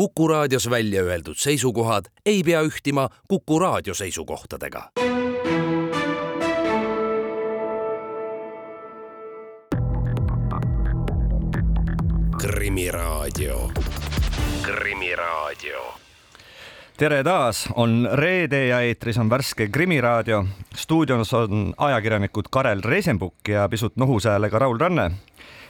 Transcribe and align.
Kuku 0.00 0.28
raadios 0.28 0.70
välja 0.70 1.02
öeldud 1.02 1.36
seisukohad 1.36 2.04
ei 2.26 2.42
pea 2.42 2.62
ühtima 2.62 3.08
Kuku 3.28 3.58
raadio 3.58 3.94
seisukohtadega. 3.94 4.82
krimiraadio, 12.38 13.70
Krimiraadio 14.62 15.94
tere 16.96 17.24
taas, 17.24 17.68
on 17.74 18.08
reede 18.12 18.66
ja 18.66 18.80
eetris 18.80 19.18
on 19.18 19.30
värske 19.30 19.68
Krimiraadio. 19.68 20.44
stuudios 20.76 21.34
on 21.34 21.74
ajakirjanikud 21.76 22.44
Karel 22.50 22.80
Reisenbuk 22.82 23.48
ja 23.48 23.68
pisut 23.68 23.96
nohuse 23.96 24.28
häälega 24.28 24.58
Raul 24.58 24.78
Ranne 24.78 25.10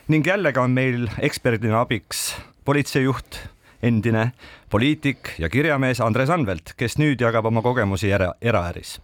ning 0.09 0.27
jällegi 0.27 0.59
on 0.59 0.71
meil 0.71 1.09
eksperdina 1.19 1.81
abiks 1.81 2.37
politseijuht, 2.65 3.37
endine 3.83 4.33
poliitik 4.71 5.35
ja 5.39 5.49
kirjamees 5.49 6.01
Andres 6.01 6.31
Anvelt, 6.31 6.75
kes 6.77 6.99
nüüd 6.99 7.21
jagab 7.21 7.47
oma 7.47 7.63
kogemusi 7.63 8.11
era, 8.11 8.35
eraäris. 8.41 9.01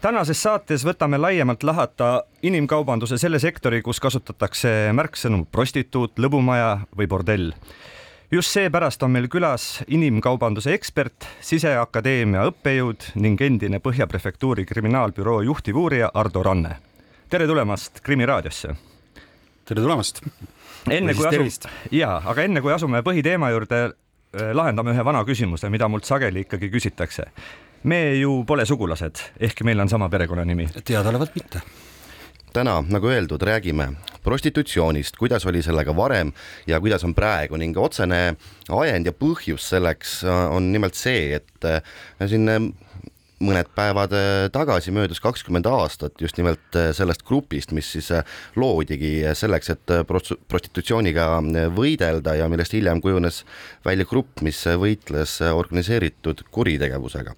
tänases 0.00 0.42
saates 0.42 0.84
võtame 0.84 1.18
laiemalt 1.18 1.62
lahata 1.62 2.24
inimkaubanduse 2.42 3.18
selle 3.18 3.38
sektori, 3.38 3.82
kus 3.82 4.00
kasutatakse 4.00 4.92
märksõnu 4.92 5.46
prostituut, 5.52 6.18
lõbumaja 6.18 6.86
või 6.96 7.08
bordell 7.08 7.52
just 8.30 8.50
seepärast 8.50 9.02
on 9.02 9.10
meil 9.14 9.28
külas 9.30 9.82
inimkaubanduse 9.86 10.74
ekspert, 10.74 11.26
Siseakadeemia 11.40 12.46
õppejõud 12.50 13.12
ning 13.22 13.40
endine 13.42 13.80
Põhja 13.82 14.06
prefektuuri 14.10 14.66
kriminaalbüroo 14.66 15.40
juhtivuurija 15.46 16.10
Ardo 16.14 16.42
Ranne. 16.42 16.76
tere 17.28 17.46
tulemast 17.46 18.00
Krimi 18.00 18.26
raadiosse. 18.26 18.74
tere 19.64 19.80
tulemast. 19.80 20.22
Enne 20.90 21.14
kui 21.14 21.28
asume, 21.28 21.72
ja, 21.94 22.16
aga 22.24 22.46
enne 22.46 22.62
kui 22.64 22.72
asume 22.74 23.02
põhiteema 23.06 23.50
juurde, 23.54 23.80
eh, 24.36 24.52
lahendame 24.56 24.94
ühe 24.94 25.04
vana 25.04 25.24
küsimuse, 25.28 25.70
mida 25.72 25.88
mult 25.88 26.08
sageli 26.08 26.46
ikkagi 26.46 26.70
küsitakse. 26.72 27.30
me 27.86 28.14
ju 28.18 28.44
pole 28.44 28.64
sugulased, 28.66 29.20
ehkki 29.40 29.64
meil 29.64 29.80
on 29.80 29.88
sama 29.88 30.08
perekonnanimi. 30.08 30.68
teadaolevalt 30.84 31.34
mitte 31.34 31.60
täna, 32.56 32.80
nagu 32.88 33.10
öeldud, 33.12 33.42
räägime 33.42 33.90
prostitutsioonist, 34.24 35.16
kuidas 35.20 35.44
oli 35.46 35.60
sellega 35.62 35.92
varem 35.96 36.32
ja 36.66 36.80
kuidas 36.80 37.04
on 37.04 37.14
praegu 37.14 37.58
ning 37.60 37.76
otsene 37.76 38.20
ajend 38.72 39.10
ja 39.10 39.12
põhjus 39.12 39.68
selleks 39.74 40.22
äh, 40.24 40.54
on 40.56 40.70
nimelt 40.72 40.96
see, 40.96 41.36
et 41.36 41.68
äh, 41.68 41.82
siin 42.24 42.48
äh, 42.48 42.70
mõned 43.44 43.68
päevad 43.76 44.14
tagasi 44.54 44.94
möödus 44.96 45.20
kakskümmend 45.20 45.66
aastat 45.68 46.20
just 46.20 46.38
nimelt 46.40 46.78
sellest 46.96 47.24
grupist, 47.28 47.74
mis 47.76 47.90
siis 47.92 48.08
loodigi 48.56 49.18
selleks, 49.36 49.74
et 49.74 49.94
prostitutsiooniga 50.48 51.28
võidelda 51.76 52.36
ja 52.38 52.48
millest 52.48 52.72
hiljem 52.72 53.02
kujunes 53.04 53.42
välja 53.84 54.08
grupp, 54.08 54.40
mis 54.46 54.62
võitles 54.80 55.38
organiseeritud 55.52 56.46
kuritegevusega. 56.50 57.36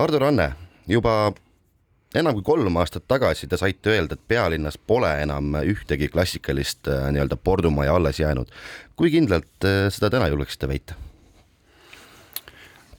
Ardo 0.00 0.22
Ranne, 0.22 0.52
juba 0.88 1.34
enam 2.18 2.36
kui 2.36 2.44
kolm 2.46 2.76
aastat 2.80 3.06
tagasi 3.08 3.48
te 3.48 3.58
saite 3.60 3.92
öelda, 3.92 4.16
et 4.16 4.28
pealinnas 4.28 4.78
pole 4.78 5.10
enam 5.22 5.56
ühtegi 5.62 6.10
klassikalist 6.12 6.88
äh, 6.90 7.08
nii-öelda 7.14 7.38
pordumaja 7.40 7.96
alles 7.96 8.20
jäänud. 8.20 8.52
kui 8.96 9.10
kindlalt 9.10 9.68
äh, 9.68 9.88
seda 9.90 10.10
täna 10.10 10.28
julgeksite 10.32 10.68
väita? 10.68 10.98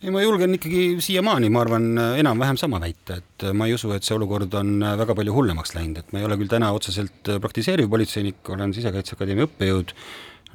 Ei, 0.04 0.12
ma 0.12 0.24
julgen 0.24 0.58
ikkagi 0.58 0.84
siiamaani, 1.04 1.48
ma 1.54 1.64
arvan, 1.64 1.88
enam-vähem 2.20 2.60
sama 2.60 2.82
väita, 2.84 3.22
et 3.22 3.48
ma 3.56 3.70
ei 3.70 3.78
usu, 3.78 3.94
et 3.96 4.04
see 4.04 4.18
olukord 4.18 4.52
on 4.60 4.76
väga 5.00 5.16
palju 5.16 5.36
hullemaks 5.36 5.74
läinud, 5.78 6.04
et 6.04 6.12
ma 6.12 6.20
ei 6.20 6.28
ole 6.28 6.38
küll 6.42 6.52
täna 6.52 6.74
otseselt 6.76 7.32
praktiseeriv 7.44 7.88
politseinik, 7.92 8.44
olen 8.52 8.76
Sisekaitseakadeemia 8.76 9.48
õppejõud 9.48 9.96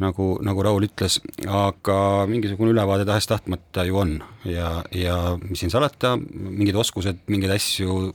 nagu, 0.03 0.27
nagu 0.45 0.65
Raul 0.65 0.87
ütles, 0.87 1.19
aga 1.47 1.97
mingisugune 2.31 2.73
ülevaade 2.75 3.07
tahes-tahtmata 3.09 3.85
ju 3.89 3.99
on. 3.99 4.13
Ja, 4.49 4.83
ja 4.95 5.17
mis 5.43 5.63
siin 5.63 5.73
salata, 5.75 6.15
mingid 6.19 6.79
oskused 6.79 7.25
mingeid 7.31 7.57
asju 7.57 8.13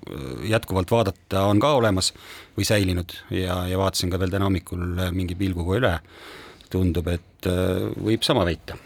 jätkuvalt 0.49 0.93
vaadata 0.93 1.47
on 1.49 1.61
ka 1.63 1.73
olemas 1.79 2.13
või 2.57 2.67
säilinud 2.67 3.17
ja, 3.33 3.63
ja 3.69 3.81
vaatasin 3.81 4.13
ka 4.13 4.21
veel 4.21 4.33
täna 4.33 4.47
hommikul 4.49 4.85
mingi 5.15 5.37
pilguga 5.39 5.79
üle. 5.81 5.93
Tundub, 6.73 7.11
et 7.11 7.32
äh, 7.49 7.85
võib 7.97 8.25
sama 8.25 8.45
väita. 8.45 8.77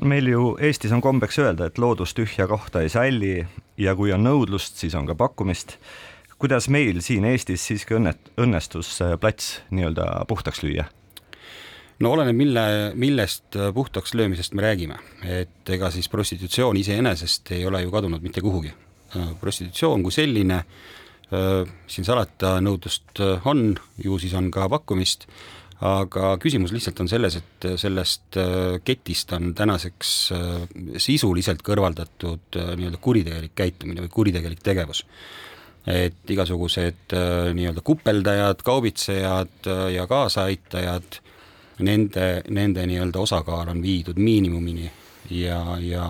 meil 0.00 0.28
ju 0.28 0.54
Eestis 0.60 0.92
on 0.92 1.00
kombeks 1.00 1.38
öelda, 1.38 1.66
et 1.66 1.78
loodus 1.78 2.14
tühja 2.14 2.46
kohta 2.50 2.82
ei 2.82 2.88
sälli 2.88 3.46
ja 3.78 3.96
kui 3.96 4.12
on 4.12 4.24
nõudlust, 4.24 4.76
siis 4.76 4.94
on 4.94 5.06
ka 5.06 5.14
pakkumist. 5.14 5.78
kuidas 6.38 6.68
meil 6.68 7.00
siin 7.00 7.24
Eestis 7.24 7.66
siiski 7.66 7.94
õnnet-, 7.94 8.32
õnnestus 8.40 8.98
plats 9.20 9.60
nii-öelda 9.70 10.24
puhtaks 10.28 10.62
lüüa? 10.62 10.88
no 12.00 12.14
oleneb, 12.14 12.36
mille, 12.36 12.64
millest 12.98 13.56
äh, 13.58 13.70
puhtaks 13.74 14.14
löömisest 14.14 14.54
me 14.56 14.64
räägime, 14.64 14.98
et 15.24 15.72
ega 15.72 15.90
siis 15.92 16.08
prostitutsioon 16.08 16.78
iseenesest 16.80 17.52
ei 17.56 17.66
ole 17.68 17.82
ju 17.84 17.92
kadunud 17.92 18.24
mitte 18.24 18.42
kuhugi. 18.44 18.72
Äh, 19.16 19.32
prostitutsioon 19.40 20.04
kui 20.06 20.14
selline, 20.14 20.62
äh, 21.30 21.72
siin 21.90 22.08
salata, 22.08 22.56
nõudlust 22.64 23.20
on, 23.44 23.74
ju 24.02 24.18
siis 24.22 24.34
on 24.38 24.50
ka 24.54 24.68
pakkumist, 24.72 25.28
aga 25.86 26.34
küsimus 26.42 26.74
lihtsalt 26.74 27.00
on 27.00 27.08
selles, 27.08 27.38
et 27.40 27.66
sellest 27.80 28.36
ketist 28.84 29.32
on 29.32 29.54
tänaseks 29.56 30.10
sisuliselt 31.00 31.62
kõrvaldatud 31.64 32.58
nii-öelda 32.76 33.00
kuritegelik 33.00 33.54
käitumine 33.56 34.04
või 34.04 34.12
kuritegelik 34.12 34.60
tegevus. 34.64 35.06
Et 35.88 36.32
igasugused 36.34 37.14
nii-öelda 37.56 37.80
kupeldajad, 37.80 38.60
kaubitsejad 38.66 39.70
ja 39.94 40.04
kaasaaitajad 40.10 41.20
nende, 41.80 42.42
nende 42.48 42.84
nii-öelda 42.86 43.22
osakaal 43.24 43.72
on 43.72 43.82
viidud 43.82 44.20
miinimumini 44.20 44.90
ja, 45.30 45.62
ja 45.80 46.04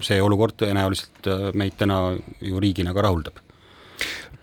see 0.00 0.20
olukord 0.22 0.56
tõenäoliselt 0.62 1.28
äh, 1.28 1.48
meid 1.58 1.76
täna 1.80 1.98
ju 2.40 2.60
riigina 2.62 2.94
ka 2.94 3.04
rahuldab 3.04 3.40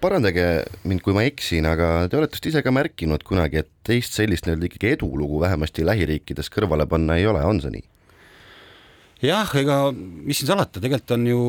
parandage 0.02 0.46
mind, 0.88 1.04
kui 1.06 1.16
ma 1.16 1.24
eksin, 1.28 1.68
aga 1.70 2.08
te 2.10 2.18
olete 2.20 2.38
vist 2.38 2.50
ise 2.52 2.64
ka 2.66 2.74
märkinud 2.74 3.24
kunagi, 3.28 3.64
et 3.64 3.72
teist 3.86 4.16
sellist 4.18 4.48
nii-öelda 4.48 4.70
ikkagi 4.70 4.94
edulugu 4.96 5.42
vähemasti 5.44 5.86
lähiriikides 5.88 6.52
kõrvale 6.54 6.88
panna 6.90 7.20
ei 7.20 7.28
ole, 7.30 7.44
on 7.46 7.62
see 7.64 7.74
nii? 7.78 7.86
jah, 9.26 9.50
ega 9.60 9.80
mis 9.92 10.40
siin 10.40 10.52
salata, 10.52 10.80
tegelikult 10.80 11.16
on 11.18 11.26
ju 11.28 11.42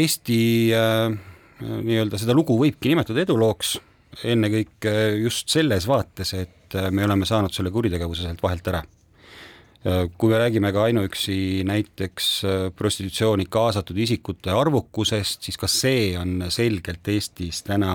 Eesti 0.00 0.40
äh, 0.76 1.16
nii-öelda 1.60 2.20
seda 2.20 2.36
lugu 2.36 2.56
võibki 2.60 2.92
nimetada 2.92 3.24
edulooks, 3.24 3.76
ennekõike 4.24 4.94
just 5.24 5.50
selles 5.52 5.88
vaates, 5.88 6.32
et 6.38 6.78
äh, 6.78 6.88
me 6.94 7.04
oleme 7.04 7.28
saanud 7.28 7.54
selle 7.54 7.72
kuritegevuse 7.74 8.24
sealt 8.24 8.42
vahelt 8.44 8.72
ära. 8.72 8.82
Äh, 9.86 10.08
kui 10.18 10.32
me 10.32 10.38
räägime 10.40 10.72
ka 10.74 10.88
ainuüksi 10.88 11.62
näiteks 11.68 12.28
äh, 12.42 12.62
prostitutsiooni 12.74 13.44
kaasatud 13.46 13.98
isikute 14.02 14.50
arvukusest, 14.50 15.46
siis 15.46 15.58
ka 15.60 15.68
see 15.70 16.16
on 16.18 16.48
selgelt 16.50 17.06
Eestis 17.12 17.62
täna 17.62 17.92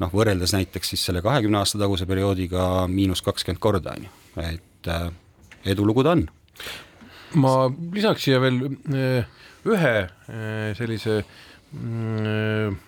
noh, 0.00 0.08
võrreldes 0.08 0.54
näiteks 0.56 0.94
siis 0.94 1.04
selle 1.04 1.20
kahekümne 1.24 1.60
aasta 1.60 1.80
taguse 1.82 2.08
perioodiga 2.08 2.86
miinus 2.88 3.20
kakskümmend 3.26 3.60
korda, 3.60 3.92
on 3.92 4.06
ju, 4.08 4.14
et 4.46 4.90
edulugu 5.74 6.02
ta 6.06 6.16
on. 6.16 6.24
ma 7.44 7.52
lisaks 7.92 8.24
siia 8.24 8.40
veel 8.40 8.62
ühe 9.68 9.94
sellise 10.80 11.20
mm, 11.76 12.80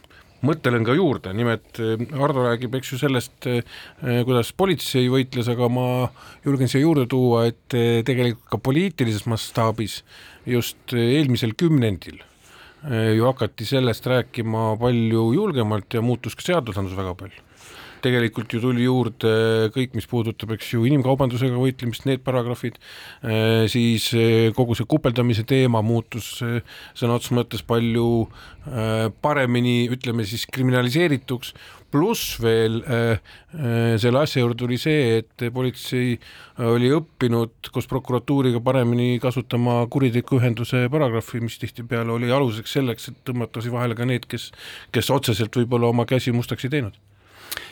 mõttelen 0.44 0.84
ka 0.86 0.94
juurde, 0.96 1.32
nimelt 1.36 1.80
eh, 1.82 2.00
Hardo 2.18 2.44
räägib, 2.46 2.76
eks 2.78 2.92
ju, 2.92 3.00
sellest, 3.00 3.48
eh, 3.50 3.62
kuidas 4.26 4.52
politsei 4.56 5.08
võitles, 5.12 5.48
aga 5.52 5.70
ma 5.72 5.86
julgen 6.46 6.70
siia 6.70 6.84
juurde 6.84 7.06
tuua, 7.10 7.46
et 7.50 7.76
eh, 7.78 8.02
tegelikult 8.06 8.46
ka 8.52 8.60
poliitilises 8.70 9.26
mastaabis 9.30 10.02
just 10.48 10.92
eelmisel 10.92 11.54
kümnendil 11.56 12.20
ju 12.84 13.24
hakati 13.24 13.64
sellest 13.64 14.04
rääkima 14.04 14.74
palju 14.76 15.22
julgemalt 15.32 15.94
ja 15.96 16.02
muutus 16.04 16.34
ka 16.36 16.44
seadusandlus 16.44 16.98
väga 16.98 17.14
palju 17.16 17.53
tegelikult 18.04 18.52
ju 18.52 18.60
tuli 18.62 18.84
juurde 18.84 19.34
kõik, 19.74 19.94
mis 19.96 20.08
puudutab, 20.10 20.54
eks 20.56 20.72
ju, 20.74 20.84
inimkaubandusega 20.88 21.56
võitlemist, 21.58 22.06
need 22.08 22.24
paragrahvid, 22.26 22.76
eh, 23.24 23.64
siis 23.70 24.10
eh, 24.18 24.50
kogu 24.56 24.76
see 24.78 24.88
kupeldamise 24.90 25.46
teema 25.48 25.82
muutus 25.84 26.36
eh, 26.44 26.60
sõna 26.96 27.18
otseses 27.18 27.36
mõttes 27.38 27.64
palju 27.66 28.26
paremini, 29.20 29.90
ütleme 29.92 30.24
siis 30.24 30.46
kriminaliseerituks, 30.48 31.50
pluss 31.92 32.38
veel 32.40 32.78
selle 34.00 34.22
asja 34.22 34.40
juurde 34.40 34.56
tuli 34.62 34.78
see, 34.80 35.18
et 35.20 35.44
politsei 35.52 36.16
oli 36.72 36.88
õppinud 36.96 37.68
koos 37.74 37.90
prokuratuuriga 37.92 38.64
paremini 38.64 39.20
kasutama 39.20 39.82
kuriteguühenduse 39.92 40.86
paragrahvi, 40.96 41.44
mis 41.44 41.60
tihtipeale 41.60 42.16
oli 42.16 42.32
aluseks 42.32 42.78
selleks, 42.78 43.12
et 43.12 43.20
tõmmata 43.28 43.60
siis 43.60 43.76
vahele 43.76 44.00
ka 44.00 44.08
need, 44.08 44.24
kes, 44.32 44.48
kes 44.96 45.12
otseselt 45.12 45.60
võib-olla 45.60 45.92
oma 45.92 46.08
käsi 46.08 46.32
mustaks 46.32 46.64
ei 46.64 46.78
teinud 46.78 46.96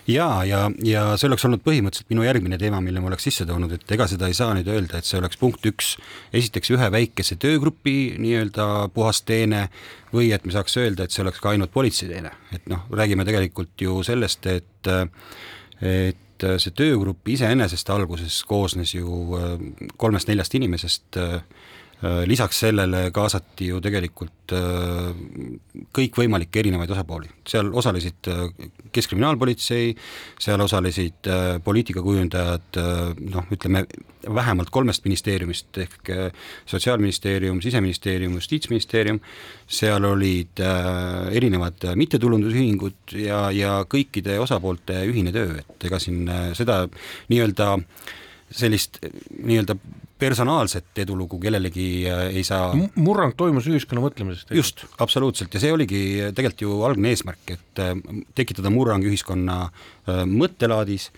ja, 0.06 0.28
ja, 0.48 0.60
ja 0.84 1.04
see 1.16 1.28
oleks 1.28 1.44
olnud 1.46 1.62
põhimõtteliselt 1.64 2.10
minu 2.12 2.24
järgmine 2.26 2.58
teema, 2.60 2.80
mille 2.84 3.02
ma 3.02 3.10
oleks 3.10 3.28
sisse 3.28 3.46
toonud, 3.48 3.74
et 3.76 3.94
ega 3.96 4.06
seda 4.10 4.30
ei 4.30 4.36
saa 4.36 4.54
nüüd 4.56 4.70
öelda, 4.72 4.98
et 4.98 5.08
see 5.08 5.20
oleks 5.20 5.40
punkt 5.40 5.66
üks, 5.68 5.94
esiteks 6.34 6.72
ühe 6.74 6.90
väikese 6.94 7.38
töögrupi 7.42 7.96
nii-öelda 8.22 8.68
puhas 8.94 9.22
teene 9.28 9.66
või 10.12 10.32
et 10.34 10.46
me 10.46 10.54
saaks 10.54 10.76
öelda, 10.82 11.06
et 11.06 11.14
see 11.14 11.24
oleks 11.24 11.42
ka 11.42 11.54
ainult 11.54 11.72
politsei 11.74 12.10
teene, 12.10 12.34
et 12.54 12.66
noh, 12.72 12.86
räägime 12.92 13.26
tegelikult 13.28 13.86
ju 13.86 14.00
sellest, 14.06 14.50
et 14.50 14.92
et 15.82 16.44
see 16.62 16.72
töögrupp 16.74 17.28
iseenesest 17.30 17.90
alguses 17.94 18.40
koosnes 18.46 18.94
ju 18.94 19.38
kolmest-neljast 19.98 20.54
inimesest 20.58 21.18
Äh, 21.22 21.40
lisaks 22.26 22.58
sellele 22.64 23.10
kaasati 23.14 23.68
ju 23.70 23.80
tegelikult 23.82 24.52
äh, 24.56 25.12
kõikvõimalikke 25.94 26.62
erinevaid 26.62 26.90
osapooli, 26.90 27.28
seal 27.46 27.70
osalesid 27.78 28.30
äh, 28.32 28.46
Keskkriminaalpolitsei, 28.92 29.94
seal 30.42 30.60
osalesid 30.60 31.28
poliitikakujundajad 31.64 32.76
noh, 33.32 33.46
ütleme 33.54 33.86
vähemalt 34.28 34.68
kolmest 34.74 35.06
ministeeriumist 35.06 35.78
ehk 35.80 36.10
Sotsiaalministeerium, 36.68 37.62
Siseministeerium, 37.64 38.34
Justiitsministeerium, 38.36 39.22
seal 39.64 40.04
olid 40.04 40.60
erinevad 41.32 41.88
mittetulundusühingud 41.96 43.16
ja, 43.16 43.46
ja 43.56 43.78
kõikide 43.88 44.36
osapoolte 44.44 45.00
ühine 45.08 45.32
töö, 45.32 45.56
et 45.64 45.88
ega 45.88 46.02
siin 46.02 46.28
seda 46.58 46.82
nii-öelda 47.32 47.72
sellist 48.52 49.00
nii-öelda 49.02 49.78
personaalset 50.22 51.02
edulugu 51.04 51.40
kellelegi 51.42 51.88
äh, 52.10 52.22
ei 52.38 52.44
saa 52.46 52.70
murrang 52.94 53.34
toimus 53.36 53.66
ühiskonna 53.70 54.04
mõtlemisest. 54.04 54.54
just, 54.54 54.86
absoluutselt, 55.02 55.52
ja 55.54 55.62
see 55.62 55.74
oligi 55.74 56.00
tegelikult 56.30 56.64
ju 56.64 56.78
algne 56.88 57.12
eesmärk, 57.12 57.54
et 57.56 57.82
äh, 57.82 57.92
tekitada 58.38 58.72
murrang 58.72 59.04
ühiskonna 59.08 59.60
äh, 59.68 60.24
mõttelaadis, 60.28 61.10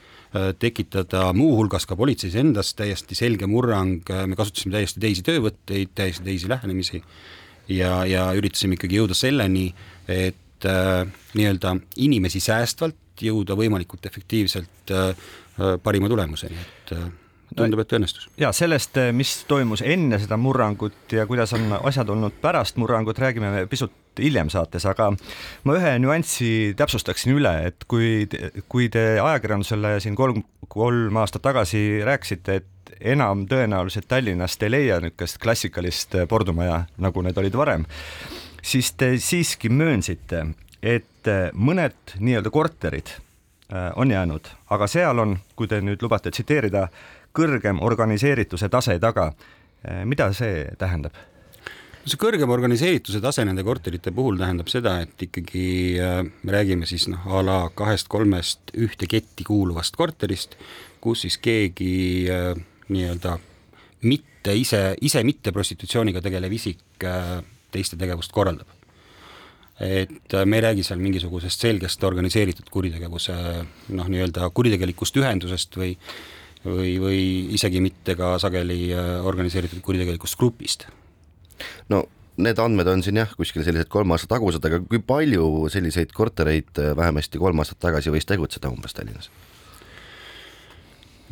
tekitada 0.58 1.28
muuhulgas 1.30 1.84
ka 1.86 1.94
politseis 1.94 2.34
endas 2.40 2.72
täiesti 2.74 3.14
selge 3.14 3.46
murrang, 3.46 4.00
me 4.26 4.34
kasutasime 4.34 4.74
täiesti 4.74 4.98
teisi 4.98 5.22
töövõtteid, 5.28 5.92
täiesti 5.94 6.24
teisi 6.26 6.48
lähenemisi 6.50 6.98
ja, 7.70 8.02
ja 8.08 8.26
üritasime 8.36 8.74
ikkagi 8.74 8.98
jõuda 8.98 9.16
selleni, 9.16 9.68
et 10.10 10.68
äh, 10.68 11.04
nii-öelda 11.38 11.76
inimesi 12.02 12.42
säästvalt 12.42 13.24
jõuda 13.24 13.56
võimalikult 13.58 14.06
efektiivselt 14.10 14.92
äh, 14.94 15.28
parima 15.82 16.10
tulemuseni, 16.10 16.58
et 16.58 16.96
äh, 16.96 17.06
tundub, 17.56 17.82
et 17.84 17.92
õnnestus. 17.98 18.28
ja 18.40 18.52
sellest, 18.52 18.96
eh, 19.00 19.12
mis 19.16 19.36
toimus 19.48 19.82
enne 19.84 20.18
seda 20.22 20.38
murrangut 20.40 21.12
ja 21.12 21.26
kuidas 21.26 21.52
on 21.56 21.72
asjad 21.82 22.10
olnud 22.10 22.36
pärast 22.42 22.78
murrangut, 22.80 23.18
räägime 23.18 23.66
pisut 23.70 23.92
hiljem 24.18 24.50
saates, 24.52 24.86
aga 24.86 25.10
ma 25.64 25.76
ühe 25.78 25.94
nüanssi 26.02 26.74
täpsustaksin 26.78 27.34
üle, 27.38 27.54
et 27.70 27.86
kui, 27.90 28.28
kui 28.70 28.88
te 28.92 29.18
ajakirjandusele 29.22 29.96
siin 30.02 30.16
kolm, 30.18 30.42
kolm 30.70 31.18
aastat 31.22 31.44
tagasi 31.46 32.02
rääkisite, 32.06 32.60
et 32.60 32.94
enam 33.14 33.44
tõenäoliselt 33.50 34.06
Tallinnast 34.08 34.62
ei 34.62 34.72
leia 34.72 35.00
niisugust 35.02 35.40
klassikalist 35.42 36.16
pordumaja, 36.30 36.84
nagu 37.02 37.24
need 37.26 37.38
olid 37.42 37.58
varem, 37.58 37.88
siis 38.62 38.92
te 38.98 39.14
siiski 39.18 39.70
möönsite, 39.72 40.46
et 40.82 41.30
mõned 41.56 42.16
nii-öelda 42.20 42.52
korterid 42.54 43.14
eh, 43.14 43.90
on 43.96 44.14
jäänud, 44.14 44.50
aga 44.74 44.88
seal 44.90 45.22
on, 45.24 45.38
kui 45.56 45.70
te 45.70 45.80
nüüd 45.84 46.02
lubate 46.04 46.30
tsiteerida, 46.34 46.88
kõrgem 47.34 47.82
organiseerituse 47.82 48.70
tase 48.72 48.98
taga. 49.02 49.32
Eh, 49.84 50.04
mida 50.04 50.32
see 50.32 50.66
tähendab? 50.78 51.16
see 52.04 52.20
kõrgem 52.20 52.50
organiseerituse 52.52 53.16
tase 53.24 53.46
nende 53.48 53.62
korterite 53.64 54.12
puhul 54.12 54.36
tähendab 54.36 54.68
seda, 54.68 54.98
et 55.00 55.22
ikkagi 55.24 55.68
äh, 55.96 56.18
me 56.20 56.52
räägime 56.52 56.84
siis 56.84 57.06
noh, 57.08 57.22
a 57.32 57.40
la 57.40 57.56
kahest-kolmest 57.72 58.74
ühte 58.76 59.08
ketti 59.08 59.46
kuuluvast 59.48 59.96
korterist, 59.96 60.58
kus 61.00 61.24
siis 61.24 61.38
keegi 61.40 61.94
äh, 62.28 62.50
nii-öelda 62.92 63.38
mitte 64.04 64.52
ise, 64.52 64.82
ise 65.00 65.24
mitte 65.24 65.52
prostitutsiooniga 65.56 66.20
tegelev 66.20 66.52
isik 66.52 67.06
teiste 67.72 67.96
tegevust 67.96 68.32
korraldab. 68.36 68.68
et 69.80 70.36
me 70.44 70.60
ei 70.60 70.62
räägi 70.62 70.84
seal 70.86 71.00
mingisugusest 71.02 71.64
selgest 71.64 72.04
organiseeritud 72.04 72.68
kuritegevuse 72.70 73.34
noh, 73.96 74.06
nii-öelda 74.12 74.50
kuritegelikust 74.54 75.16
ühendusest 75.18 75.74
või 75.80 75.96
või, 76.64 76.96
või 77.00 77.22
isegi 77.56 77.80
mitte 77.84 78.16
ka 78.18 78.34
sageli 78.42 78.88
äh, 78.92 79.14
organiseeritud 79.26 79.82
kuritegelikust 79.84 80.38
grupist. 80.40 80.86
no 81.88 82.04
need 82.36 82.58
andmed 82.58 82.88
on 82.90 83.02
siin 83.04 83.20
jah, 83.20 83.30
kuskil 83.38 83.64
sellised 83.66 83.90
kolm 83.92 84.14
aastat 84.14 84.32
tagused, 84.34 84.64
aga 84.66 84.80
kui 84.82 84.98
palju 84.98 85.68
selliseid 85.72 86.12
kortereid 86.14 86.82
äh, 86.82 86.94
vähemasti 86.96 87.40
kolm 87.42 87.62
aastat 87.62 87.82
tagasi 87.84 88.12
võis 88.14 88.26
tegutseda 88.28 88.72
umbes 88.72 88.96
Tallinnas? 88.96 89.30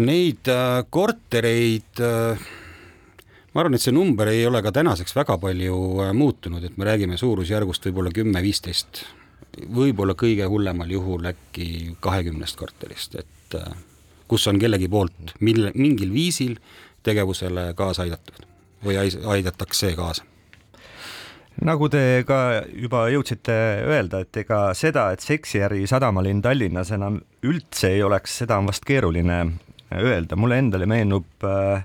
Neid 0.02 0.49
äh, 0.49 0.82
kortereid 0.90 2.00
äh, 2.00 2.46
ma 3.52 3.61
arvan, 3.61 3.76
et 3.76 3.84
see 3.84 3.94
number 3.94 4.31
ei 4.32 4.46
ole 4.49 4.62
ka 4.64 4.73
tänaseks 4.75 5.17
väga 5.17 5.37
palju 5.43 5.79
äh, 6.06 6.14
muutunud, 6.17 6.64
et 6.64 6.79
me 6.81 6.88
räägime 6.88 7.19
suurusjärgust 7.20 7.90
võib-olla 7.90 8.14
kümme-viisteist, 8.14 9.05
võib-olla 9.75 10.17
kõige 10.19 10.46
hullemal 10.49 10.90
juhul 10.90 11.29
äkki 11.32 11.96
kahekümnest 12.00 12.56
korterist, 12.56 13.19
et 13.20 13.58
kus 14.28 14.46
on 14.50 14.58
kellegi 14.58 14.88
poolt 14.88 15.34
mille, 15.40 15.72
mingil 15.74 16.12
viisil 16.12 16.56
tegevusele 17.02 17.72
kaasa 17.78 18.06
aidatud 18.06 18.46
või 18.84 18.98
aidatakse 18.98 19.92
kaasa. 19.98 20.24
Nagu 21.62 21.86
te 21.92 22.24
ka 22.26 22.62
juba 22.72 23.04
jõudsite 23.12 23.54
öelda, 23.84 24.22
et 24.24 24.36
ega 24.40 24.70
seda, 24.74 25.10
et 25.12 25.20
seksiäri 25.20 25.84
sadamalinn 25.86 26.40
Tallinnas 26.42 26.90
enam 26.96 27.20
üldse 27.44 27.92
ei 27.92 28.02
oleks, 28.02 28.38
seda 28.42 28.56
on 28.58 28.70
vast 28.70 28.86
keeruline 28.88 29.38
öelda, 29.92 30.38
mulle 30.40 30.58
endale 30.62 30.88
meenub 30.88 31.44
äh, 31.44 31.84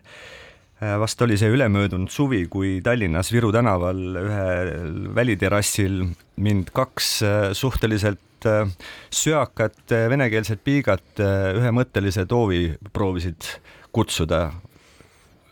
vast 0.78 1.22
oli 1.26 1.38
see 1.42 1.50
ülemöödunud 1.50 2.12
suvi, 2.14 2.44
kui 2.52 2.78
Tallinnas 2.86 3.32
Viru 3.34 3.50
tänaval 3.56 4.02
ühel 4.22 4.72
väliterrassil 5.16 6.04
mind 6.38 6.70
kaks 6.76 7.12
äh, 7.26 7.38
suhteliselt 7.58 8.22
Äh, 8.46 8.70
söakat 9.10 9.92
äh, 9.92 10.10
venekeelset 10.10 10.62
piigat 10.64 11.20
äh, 11.20 11.56
ühemõttelise 11.58 12.28
toovi 12.30 12.76
proovisid 12.94 13.48
kutsuda, 13.96 14.52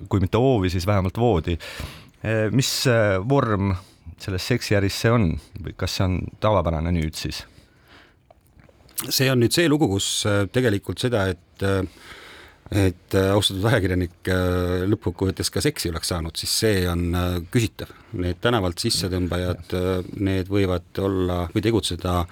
kui 0.09 0.21
mitte 0.21 0.37
hoovi, 0.37 0.69
siis 0.69 0.85
vähemalt 0.85 1.17
voodi. 1.17 1.57
mis 2.51 2.69
vorm 3.29 3.75
selles 4.17 4.47
seksiäris 4.47 4.95
see 5.01 5.11
on 5.13 5.27
või 5.61 5.75
kas 5.77 5.97
see 5.97 6.05
on 6.07 6.15
tavapärane 6.41 6.89
nüüd 6.95 7.13
siis? 7.13 7.43
see 9.09 9.29
on 9.29 9.43
nüüd 9.43 9.53
see 9.53 9.69
lugu, 9.69 9.85
kus 9.91 10.25
tegelikult 10.53 11.03
seda, 11.03 11.27
et 11.29 11.65
et 12.73 13.13
austatud 13.13 13.65
ajakirjanik 13.69 14.29
lõppkokkuvõttes 14.89 15.51
ka 15.53 15.61
seksi 15.61 15.91
oleks 15.91 16.09
saanud, 16.09 16.33
siis 16.39 16.53
see 16.63 16.79
on 16.89 17.13
küsitav. 17.53 17.91
Need 18.17 18.39
tänavalt 18.41 18.81
sissetõmbajad, 18.81 19.75
need 20.17 20.49
võivad 20.49 21.01
olla 21.03 21.43
või 21.53 21.61
tegutseda 21.61 22.23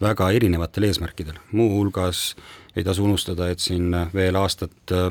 väga 0.00 0.30
erinevatel 0.36 0.88
eesmärkidel, 0.88 1.38
muuhulgas 1.52 2.34
ei 2.76 2.84
tasu 2.84 3.04
unustada, 3.04 3.50
et 3.50 3.60
siin 3.62 3.92
veel 4.14 4.38
aastat 4.40 4.94
äh, 4.94 5.10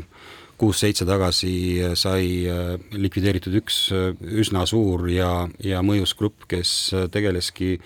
kuus-seitse 0.59 1.05
tagasi 1.07 1.53
sai 1.99 2.25
äh, 2.49 2.75
likvideeritud 2.91 3.55
üks 3.61 3.81
äh, 3.95 4.11
üsna 4.41 4.65
suur 4.69 5.07
ja, 5.11 5.47
ja 5.63 5.83
mõjus 5.85 6.15
grupp, 6.19 6.47
kes 6.49 6.93
tegeleski 7.13 7.77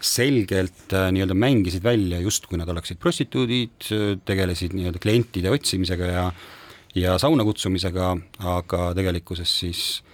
selgelt 0.00 0.92
nii-öelda 0.94 1.34
mängisid 1.34 1.82
välja, 1.82 2.20
justkui 2.22 2.58
nad 2.60 2.68
oleksid 2.70 3.00
prostituudid, 3.02 3.88
tegelesid 4.24 4.76
nii-öelda 4.76 5.02
klientide 5.02 5.50
otsimisega 5.50 6.12
ja 6.12 6.28
ja 6.98 7.18
sauna 7.20 7.44
kutsumisega, 7.44 8.14
aga 8.56 8.92
tegelikkuses 8.96 9.50
siis 9.60 9.82
Äh, 9.98 10.07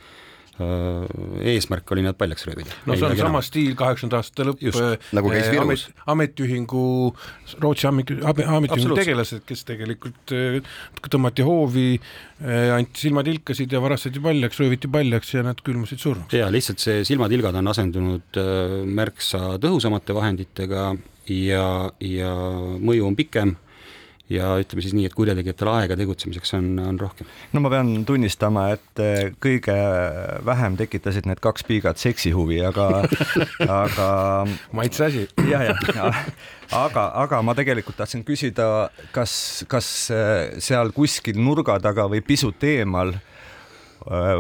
eesmärk 0.59 1.91
oli 1.91 2.05
nad 2.05 2.15
paljaks 2.19 2.47
röövida. 2.47 2.71
no 2.87 2.95
see 2.95 3.09
on 3.09 3.17
sama 3.19 3.41
stiil 3.43 3.75
kaheksakümnendate 3.79 4.21
aastate 4.21 4.47
lõpp, 4.47 4.63
äh, 4.71 5.09
nagu 5.19 5.33
käis 5.33 5.49
Virus 5.51 5.65
amet,. 5.65 6.05
ametiühingu, 6.15 6.85
Rootsi 7.63 7.89
ametiühingu 7.89 8.99
tegelased, 9.01 9.43
kes 9.49 9.65
tegelikult 9.67 10.35
äh, 10.37 10.61
tõmmati 11.11 11.47
hoovi, 11.47 11.89
anti 12.75 13.07
silmatilkasid 13.07 13.73
ja 13.75 13.81
varastati 13.83 14.23
paljaks, 14.23 14.61
rööviti 14.63 14.91
paljaks 14.91 15.35
ja 15.35 15.43
nad 15.47 15.59
külmusid 15.65 16.03
surnuks. 16.03 16.39
jaa, 16.39 16.53
lihtsalt 16.55 16.83
see 16.83 17.03
silmatilgad 17.09 17.59
on 17.59 17.75
asendunud 17.75 18.41
märksa 18.87 19.57
tõhusamate 19.63 20.15
vahenditega 20.15 20.93
ja, 21.31 21.67
ja 21.99 22.33
mõju 22.79 23.11
on 23.11 23.19
pikem 23.19 23.57
ja 24.33 24.55
ütleme 24.61 24.85
siis 24.85 24.95
nii, 24.97 25.05
et 25.09 25.17
kurjategijatel 25.17 25.69
aega 25.75 25.97
tegutsemiseks 26.01 26.55
on, 26.57 26.71
on 26.81 27.01
rohkem. 27.01 27.29
no 27.53 27.61
ma 27.65 27.73
pean 27.73 27.91
tunnistama, 28.09 28.71
et 28.77 29.03
eh, 29.03 29.35
kõige 29.43 29.77
vähem 30.47 30.79
tekitasid 30.81 31.29
need 31.29 31.43
kaks 31.45 31.67
piigat 31.69 32.01
seksihuvi, 32.01 32.63
aga 32.65 32.89
aga 33.83 34.09
maitse 34.77 35.09
asi. 35.11 35.27
jah, 35.51 35.69
jah 35.69 35.85
ja, 35.99 36.09
aga, 36.81 37.11
aga 37.25 37.43
ma 37.45 37.57
tegelikult 37.59 38.01
tahtsin 38.01 38.25
küsida, 38.25 38.89
kas, 39.13 39.37
kas 39.69 39.93
eh, 40.15 40.57
seal 40.65 40.95
kuskil 40.97 41.39
nurga 41.41 41.77
taga 41.85 42.09
või 42.09 42.25
pisut 42.25 42.65
eemal 42.65 43.13
Äh, 43.15 43.34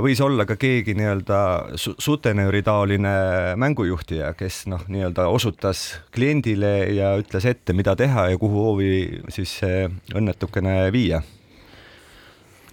võis 0.04 0.20
olla 0.20 0.44
ka 0.48 0.56
keegi 0.60 0.94
nii-öelda 0.98 1.38
sutenööri 1.78 2.62
taoline 2.64 3.14
mängujuhtija, 3.60 4.34
kes 4.36 4.64
noh, 4.68 4.84
nii-öelda 4.92 5.26
osutas 5.32 5.86
kliendile 6.14 6.72
ja 6.92 7.14
ütles 7.20 7.46
ette, 7.48 7.76
mida 7.76 7.96
teha 7.96 8.28
ja 8.32 8.40
kuhu 8.40 8.66
hoovi 8.68 8.90
siis 9.32 9.56
õnnetukene 10.14 10.90
viia. 10.92 11.22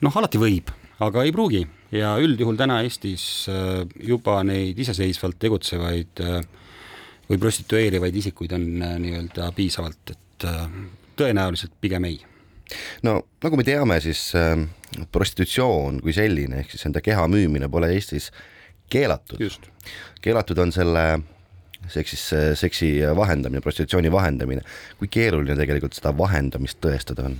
noh, 0.01 0.17
alati 0.17 0.41
võib, 0.41 0.71
aga 0.99 1.23
ei 1.23 1.31
pruugi 1.31 1.63
ja 1.95 2.15
üldjuhul 2.19 2.59
täna 2.59 2.81
Eestis 2.83 3.47
äh, 3.51 3.85
juba 4.07 4.41
neid 4.47 4.79
iseseisvalt 4.79 5.39
tegutsevaid 5.39 6.23
äh, 6.25 6.41
või 7.29 7.39
prostitueerivaid 7.39 8.15
isikuid 8.19 8.51
on 8.57 8.67
nii-öelda 8.81 9.53
piisavalt, 9.55 10.11
et 10.11 10.47
tõenäoliselt 11.15 11.77
pigem 11.79 12.09
ei 12.09 12.17
no 13.03 13.19
nagu 13.43 13.59
me 13.59 13.65
teame, 13.67 13.99
siis 14.03 14.31
äh, 14.35 14.55
prostitutsioon 15.11 16.01
kui 16.01 16.15
selline 16.15 16.63
ehk 16.63 16.73
siis 16.75 16.87
enda 16.89 17.03
keha 17.03 17.27
müümine 17.31 17.69
pole 17.71 17.91
Eestis 17.95 18.31
keelatud. 18.91 19.39
keelatud 20.21 20.57
on 20.57 20.71
selle 20.71 21.05
seksis, 21.87 22.27
seksi 22.55 22.91
vahendamine, 23.15 23.61
prostitutsiooni 23.61 24.11
vahendamine. 24.11 24.61
kui 24.99 25.07
keeruline 25.07 25.55
tegelikult 25.55 25.97
seda 25.97 26.13
vahendamist 26.17 26.81
tõestada 26.83 27.25
on? 27.29 27.39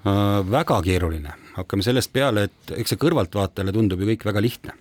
Äh, 0.00 0.38
väga 0.50 0.78
keeruline, 0.80 1.34
hakkame 1.58 1.84
sellest 1.84 2.08
peale, 2.12 2.46
et 2.48 2.70
eks 2.80 2.94
see 2.94 3.00
kõrvaltvaatajale 3.02 3.74
tundub 3.76 4.00
ju 4.00 4.08
kõik 4.14 4.24
väga 4.24 4.40
lihtne. 4.40 4.72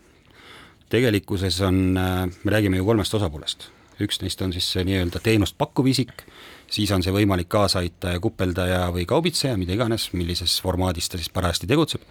tegelikkuses 0.89 1.59
on, 1.61 1.97
äh, 1.97 2.29
me 2.43 2.51
räägime 2.51 2.77
ju 2.77 2.85
kolmest 2.85 3.13
osapoolest, 3.13 3.69
üks 4.05 4.21
neist 4.23 4.41
on 4.45 4.53
siis 4.55 4.67
see 4.73 4.85
nii-öelda 4.87 5.21
teenust 5.23 5.57
pakkuv 5.59 5.89
isik, 5.91 6.23
siis 6.69 6.91
on 6.95 7.03
see 7.05 7.13
võimalik 7.15 7.49
kaasaaitaja, 7.51 8.21
kupeldaja 8.23 8.85
või 8.95 9.07
kaubitseja, 9.09 9.57
mida 9.57 9.75
iganes, 9.75 10.09
millises 10.13 10.59
formaadis 10.63 11.09
ta 11.09 11.19
siis 11.19 11.31
parajasti 11.33 11.69
tegutseb, 11.69 12.05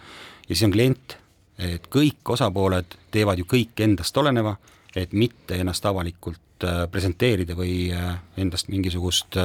ja 0.49 0.54
siis 0.54 0.66
on 0.66 0.75
klient, 0.75 1.16
et 1.59 1.88
kõik 1.92 2.35
osapooled 2.37 2.99
teevad 3.14 3.40
ju 3.40 3.49
kõik 3.49 3.85
endast 3.87 4.16
oleneva, 4.18 4.57
et 4.97 5.12
mitte 5.12 5.59
ennast 5.59 5.85
avalikult 5.87 6.66
äh, 6.66 6.85
presenteerida 6.90 7.54
või 7.59 7.90
endast 8.38 8.71
mingisugust 8.73 9.37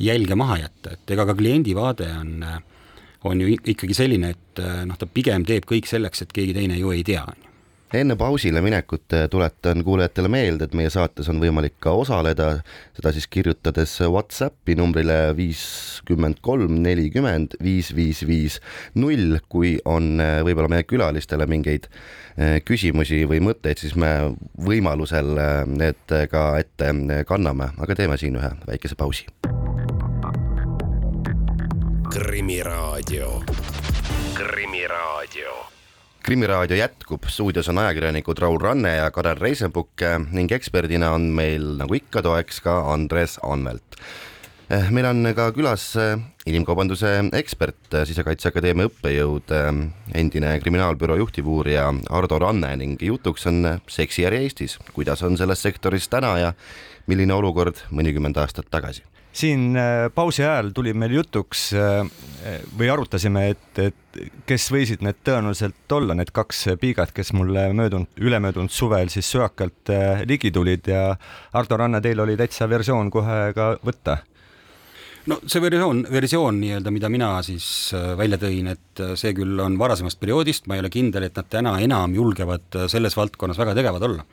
jälge 0.00 0.36
maha 0.36 0.62
jätta, 0.64 0.96
et 0.96 1.14
ega 1.16 1.28
ka 1.28 1.36
kliendi 1.38 1.76
vaade 1.76 2.10
on 2.20 2.42
äh, 2.44 2.60
on 3.24 3.40
ju 3.40 3.52
ikkagi 3.52 3.94
selline, 3.94 4.32
et 4.34 4.62
äh, 4.62 4.82
noh, 4.88 4.98
ta 4.98 5.08
pigem 5.08 5.44
teeb 5.48 5.66
kõik 5.68 5.88
selleks, 5.90 6.24
et 6.24 6.34
keegi 6.34 6.56
teine 6.56 6.78
ju 6.80 6.92
ei 6.94 7.04
tea, 7.06 7.24
on 7.28 7.44
ju 7.44 7.49
enne 7.94 8.16
pausile 8.16 8.60
minekut 8.62 9.12
äh, 9.12 9.26
tuletan 9.30 9.84
kuulajatele 9.84 10.28
meelde, 10.28 10.68
et 10.68 10.74
meie 10.78 10.90
saates 10.92 11.28
on 11.32 11.40
võimalik 11.42 11.76
ka 11.82 11.94
osaleda, 11.98 12.50
seda 12.96 13.12
siis 13.14 13.26
kirjutades 13.30 13.96
Whatsappi 14.00 14.76
numbrile 14.78 15.34
viiskümmend 15.36 16.40
kolm 16.44 16.80
nelikümmend 16.84 17.58
viis 17.62 17.92
viis 17.96 18.22
viis 18.26 18.60
null, 18.94 19.38
kui 19.48 19.76
on 19.84 20.20
äh, 20.22 20.38
võib-olla 20.46 20.70
meie 20.76 20.88
külalistele 20.88 21.48
mingeid 21.50 21.90
küsimusi 22.64 23.24
või 23.28 23.40
mõtteid, 23.44 23.76
siis 23.82 23.96
me 23.98 24.08
võimalusel 24.64 25.34
need 25.68 26.14
ka 26.30 26.44
ette 26.62 26.92
kanname, 27.28 27.72
aga 27.76 27.98
teeme 27.98 28.16
siin 28.16 28.38
ühe 28.40 28.54
väikese 28.70 28.96
pausi 28.96 29.26
Krimiraadio. 32.10 33.42
krimiraadio. 34.34 35.69
Krimiraadio 36.22 36.76
jätkub, 36.76 37.24
stuudios 37.28 37.68
on 37.68 37.78
ajakirjanikud 37.78 38.38
Raul 38.38 38.58
Ranne 38.60 38.96
ja 38.96 39.10
Karel 39.10 39.38
Reisenbuk 39.40 40.02
ning 40.32 40.52
eksperdina 40.52 41.12
on 41.16 41.30
meil 41.34 41.76
nagu 41.80 41.96
ikka 41.96 42.22
toeks 42.22 42.60
ka 42.64 42.80
Andres 42.92 43.38
Anvelt. 43.42 43.98
Eh, 44.70 44.90
meil 44.94 45.08
on 45.08 45.26
ka 45.34 45.48
külas 45.50 45.82
eh, 45.98 46.12
inimkaubanduse 46.46 47.08
ekspert, 47.34 47.88
eh, 47.90 48.04
Sisekaitseakadeemia 48.06 48.86
õppejõud, 48.86 49.50
endine 50.14 50.52
kriminaalbüroo 50.62 51.16
juhtivuurija 51.24 51.88
Ardo 52.14 52.38
Ranne 52.38 52.70
ning 52.78 53.02
jutuks 53.02 53.48
on 53.50 53.66
seksiäri 53.90 54.44
Eestis, 54.44 54.78
kuidas 54.94 55.24
on 55.26 55.34
selles 55.40 55.62
sektoris 55.66 56.06
täna 56.12 56.36
ja 56.38 56.52
milline 57.10 57.34
olukord 57.34 57.82
mõnikümmend 57.90 58.38
aastat 58.38 58.70
tagasi 58.70 59.02
siin 59.32 59.76
äh, 59.76 60.08
pausi 60.14 60.42
ajal 60.44 60.72
tuli 60.74 60.92
meil 60.96 61.14
jutuks 61.20 61.70
äh, 61.76 62.02
või 62.78 62.90
arutasime, 62.90 63.44
et, 63.54 63.78
et 63.78 64.20
kes 64.48 64.70
võisid 64.74 65.04
need 65.06 65.20
tõenäoliselt 65.26 65.94
olla, 65.94 66.16
need 66.18 66.32
kaks 66.34 66.64
piigat, 66.80 67.12
kes 67.14 67.32
mulle 67.36 67.68
möödunud, 67.76 68.10
ülemöödunud 68.18 68.72
suvel 68.74 69.12
siis 69.12 69.30
söakalt 69.30 69.92
äh, 69.94 70.24
ligi 70.28 70.50
tulid 70.54 70.90
ja 70.90 71.14
Ardo 71.52 71.78
Ranna, 71.78 72.02
teil 72.02 72.20
oli 72.20 72.36
täitsa 72.40 72.68
versioon 72.70 73.10
kohe 73.14 73.52
ka 73.56 73.72
võtta 73.86 74.20
no 75.30 75.38
see 75.48 75.62
versioon, 75.62 76.02
versioon 76.10 76.58
nii-öelda, 76.60 76.92
mida 76.94 77.10
mina 77.12 77.30
siis 77.46 77.66
äh, 77.96 78.12
välja 78.18 78.38
tõin, 78.40 78.70
et 78.72 79.02
äh, 79.02 79.12
see 79.18 79.32
küll 79.36 79.60
on 79.62 79.76
varasemast 79.80 80.20
perioodist, 80.20 80.66
ma 80.68 80.76
ei 80.76 80.82
ole 80.82 80.90
kindel, 80.92 81.26
et 81.26 81.36
nad 81.38 81.48
täna 81.52 81.74
enam 81.84 82.14
julgevad 82.16 82.78
äh, 82.78 82.88
selles 82.90 83.16
valdkonnas 83.18 83.60
väga 83.60 83.76
tegevad 83.78 84.06
olla. 84.08 84.24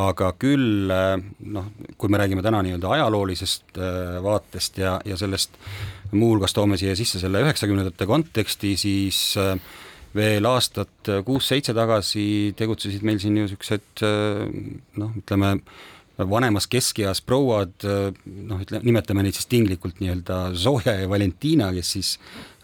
aga 0.00 0.30
küll 0.40 0.88
noh, 0.88 1.66
kui 2.00 2.08
me 2.08 2.20
räägime 2.20 2.40
täna 2.44 2.62
nii-öelda 2.64 2.94
ajaloolisest 2.94 3.76
vaatest 4.24 4.78
ja, 4.80 4.94
ja 5.04 5.18
sellest 5.20 5.58
muuhulgas 6.16 6.56
toome 6.56 6.78
siia 6.80 6.94
sisse 6.96 7.20
selle 7.20 7.42
üheksakümnendate 7.44 8.08
konteksti, 8.08 8.72
siis 8.80 9.36
veel 10.16 10.48
aastat 10.48 11.12
kuus-seitse 11.28 11.76
tagasi 11.76 12.24
tegutsesid 12.56 13.04
meil 13.04 13.20
siin 13.20 13.36
ju 13.36 13.44
niisugused 13.44 14.04
noh, 14.96 15.12
ütleme 15.20 15.58
vanemas 16.18 16.66
keskeas 16.70 17.22
prouad, 17.24 17.84
noh, 17.84 18.62
ütle, 18.62 18.82
nimetame 18.84 19.24
neid 19.24 19.36
siis 19.36 19.48
tinglikult 19.50 20.00
nii-öelda 20.02 20.38
Zoja 20.58 20.96
ja 21.00 21.08
Valentina, 21.10 21.70
kes 21.74 21.92
siis 21.96 22.14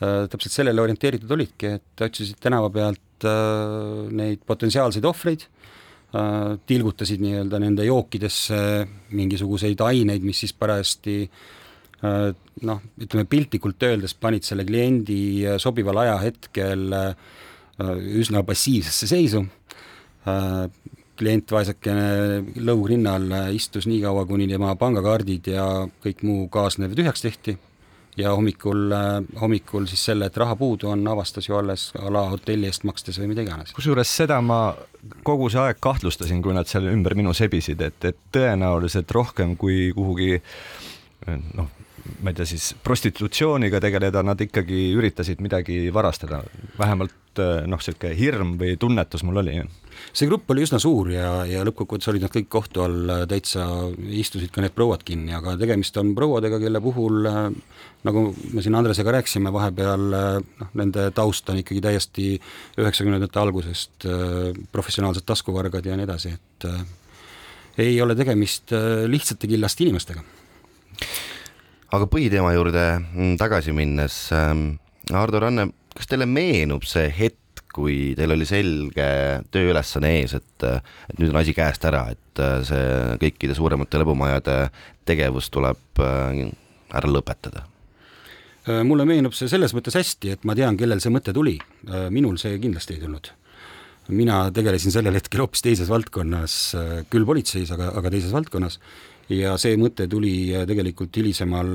äh, 0.03 0.27
täpselt 0.31 0.55
sellele 0.55 0.83
orienteeritud 0.85 1.31
olidki, 1.39 1.77
et 1.79 2.05
otsisid 2.05 2.41
tänava 2.45 2.71
pealt 2.75 3.29
äh, 3.29 4.11
neid 4.15 4.45
potentsiaalseid 4.49 5.07
ohvreid 5.09 5.47
äh,, 5.47 6.59
tilgutasid 6.69 7.25
nii-öelda 7.25 7.63
nende 7.63 7.89
jookidesse 7.89 8.61
mingisuguseid 9.17 9.81
aineid, 9.87 10.27
mis 10.27 10.45
siis 10.45 10.53
parajasti 10.53 11.17
äh, 11.25 12.29
noh, 12.69 12.85
ütleme 13.01 13.27
piltlikult 13.31 13.89
öeldes 13.89 14.15
panid 14.19 14.47
selle 14.47 14.67
kliendi 14.69 15.21
äh, 15.47 15.59
sobival 15.63 16.05
ajahetkel 16.05 17.01
äh, 17.01 17.11
üsna 18.19 18.43
passiivsesse 18.43 19.07
seisu 19.07 19.45
klient 21.19 21.51
vaesekene 21.51 22.43
lõug 22.63 22.87
rinnal 22.93 23.27
istus 23.55 23.89
nii 23.91 24.03
kaua, 24.05 24.27
kuni 24.29 24.49
tema 24.51 24.75
pangakaardid 24.79 25.51
ja 25.53 25.65
kõik 26.05 26.23
muu 26.27 26.47
kaasnev 26.53 26.95
tühjaks 26.99 27.25
tehti 27.25 27.57
ja 28.19 28.33
hommikul, 28.35 28.93
hommikul 29.41 29.87
siis 29.87 30.03
selle, 30.11 30.27
et 30.27 30.37
raha 30.37 30.57
puudu 30.59 30.91
on, 30.91 31.05
avastas 31.11 31.49
ju 31.49 31.57
alles 31.59 31.89
a 31.99 32.11
la 32.13 32.25
hotelli 32.33 32.67
eest 32.67 32.87
makstes 32.89 33.21
või 33.21 33.33
mida 33.33 33.45
iganes. 33.47 33.73
kusjuures 33.77 34.11
seda 34.23 34.41
ma 34.43 34.61
kogu 35.27 35.51
see 35.53 35.63
aeg 35.63 35.79
kahtlustasin, 35.83 36.43
kui 36.43 36.57
nad 36.57 36.71
seal 36.71 36.91
ümber 36.91 37.15
minu 37.19 37.35
sebisid, 37.37 37.83
et, 37.85 38.11
et 38.11 38.19
tõenäoliselt 38.35 39.11
rohkem 39.15 39.55
kui 39.61 39.93
kuhugi 39.95 40.41
noh, 41.55 41.71
ma 42.23 42.33
ei 42.33 42.39
tea 42.39 42.49
siis 42.49 42.71
prostitutsiooniga 42.85 43.81
tegeleda, 43.85 44.23
nad 44.27 44.41
ikkagi 44.41 44.89
üritasid 44.97 45.43
midagi 45.45 45.87
varastada, 45.95 46.43
vähemalt 46.79 47.15
noh, 47.39 47.79
niisugune 47.79 48.17
hirm 48.19 48.57
või 48.59 48.75
tunnetus 48.81 49.23
mul 49.23 49.45
oli 49.45 49.61
see 50.13 50.29
grupp 50.29 50.51
oli 50.53 50.65
üsna 50.67 50.81
suur 50.83 51.11
ja, 51.13 51.43
ja 51.49 51.65
lõppkokkuvõttes 51.67 52.11
olid 52.13 52.25
nad 52.25 52.33
kõik 52.33 52.49
kohtu 52.53 52.83
all 52.85 53.13
äh, 53.13 53.25
täitsa, 53.31 53.67
istusid 54.15 54.53
ka 54.55 54.63
need 54.65 54.75
prouad 54.77 55.05
kinni, 55.07 55.35
aga 55.37 55.57
tegemist 55.61 55.97
on 56.01 56.15
prouadega, 56.19 56.61
kelle 56.63 56.83
puhul 56.85 57.29
äh, 57.29 57.41
nagu 58.07 58.25
me 58.55 58.65
siin 58.65 58.79
Andresega 58.79 59.17
rääkisime 59.19 59.53
vahepeal, 59.55 60.05
noh, 60.09 60.73
nende 60.79 61.09
taust 61.17 61.51
on 61.51 61.59
ikkagi 61.61 61.83
täiesti 61.85 62.29
üheksakümnendate 62.79 63.41
algusest 63.43 64.07
professionaalsed 64.73 65.27
taskuvargad 65.27 65.89
ja 65.89 65.97
nii 65.99 66.07
edasi, 66.07 66.31
et 66.39 66.69
ei 67.83 67.97
ole 68.03 68.15
tegemist 68.19 68.71
lihtsate 69.11 69.51
killaste 69.51 69.83
inimestega. 69.83 70.23
Aga 71.95 72.09
põhiteema 72.11 72.53
juurde 72.57 72.85
mm, 72.99 73.37
tagasi 73.41 73.75
minnes 73.77 74.29
ähm,, 74.37 74.77
Hardo 75.15 75.41
Ranne, 75.41 75.71
kas 75.97 76.11
teile 76.11 76.27
meenub 76.29 76.85
see 76.89 77.09
hetk, 77.15 77.65
kui 77.73 78.13
teil 78.19 78.33
oli 78.35 78.47
selge 78.49 79.09
tööülesanne 79.55 80.11
ees, 80.19 80.35
et, 80.39 80.67
et 80.67 81.19
nüüd 81.21 81.33
on 81.33 81.41
asi 81.41 81.55
käest 81.57 81.85
ära, 81.89 82.07
et 82.13 82.43
äh, 82.43 82.61
see 82.67 83.17
kõikide 83.23 83.57
suuremate 83.57 84.01
lõbumajade 84.03 84.57
tegevus 85.09 85.51
tuleb 85.55 86.03
äh, 86.03 86.45
ära 86.99 87.11
lõpetada? 87.13 87.65
Äh, 88.67 88.83
mulle 88.89 89.07
meenub 89.09 89.37
see 89.37 89.51
selles 89.51 89.75
mõttes 89.77 89.97
hästi, 89.97 90.35
et 90.37 90.49
ma 90.49 90.57
tean, 90.59 90.77
kellel 90.81 91.01
see 91.05 91.13
mõte 91.15 91.35
tuli. 91.37 91.59
minul 92.13 92.37
see 92.41 92.59
kindlasti 92.61 92.99
ei 92.99 93.05
tulnud. 93.05 93.31
mina 94.09 94.49
tegelesin 94.53 94.93
sellel 94.93 95.15
hetkel 95.15 95.45
hoopis 95.45 95.63
teises 95.63 95.89
valdkonnas, 95.89 96.75
küll 97.13 97.29
politseis, 97.29 97.71
aga, 97.73 97.93
aga 98.01 98.11
teises 98.11 98.33
valdkonnas 98.33 98.81
ja 99.29 99.57
see 99.61 99.77
mõte 99.77 100.07
tuli 100.09 100.53
tegelikult 100.69 101.17
hilisemal, 101.21 101.75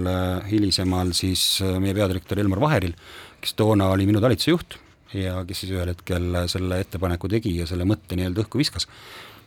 hilisemal 0.50 1.13
siis 1.17 1.62
meie 1.79 1.93
peadirektor 1.93 2.41
Elmar 2.41 2.62
Vaheril, 2.63 2.95
kes 3.41 3.53
toona 3.60 3.91
oli 3.93 4.07
minu 4.10 4.22
talituse 4.24 4.53
juht 4.53 4.79
ja 5.19 5.43
kes 5.48 5.63
siis 5.63 5.74
ühel 5.74 5.91
hetkel 5.93 6.38
selle 6.51 6.79
ettepaneku 6.83 7.29
tegi 7.31 7.53
ja 7.60 7.67
selle 7.69 7.86
mõtte 7.88 8.17
nii-öelda 8.17 8.43
õhku 8.45 8.62
viskas. 8.62 8.88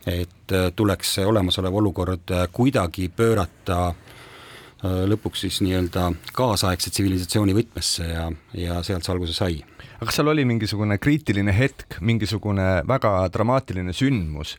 et 0.07 0.53
äh, 0.55 0.69
tuleks 0.77 1.17
see 1.17 1.27
olemasolev 1.27 1.75
olukord 1.75 2.31
äh, 2.31 2.45
kuidagi 2.53 3.09
pöörata 3.09 3.89
äh, 3.89 5.03
lõpuks 5.11 5.43
siis 5.43 5.59
nii-öelda 5.67 6.13
kaasaegse 6.33 6.93
tsivilisatsiooni 6.95 7.57
võtmesse 7.57 8.07
ja, 8.07 8.29
ja 8.55 8.83
sealt 8.87 9.05
see 9.05 9.15
alguse 9.15 9.35
sai. 9.35 9.65
aga 9.97 10.07
kas 10.07 10.21
seal 10.21 10.31
oli 10.31 10.45
mingisugune 10.47 10.99
kriitiline 11.03 11.55
hetk, 11.59 11.99
mingisugune 12.01 12.87
väga 12.87 13.17
dramaatiline 13.35 13.93
sündmus, 13.97 14.57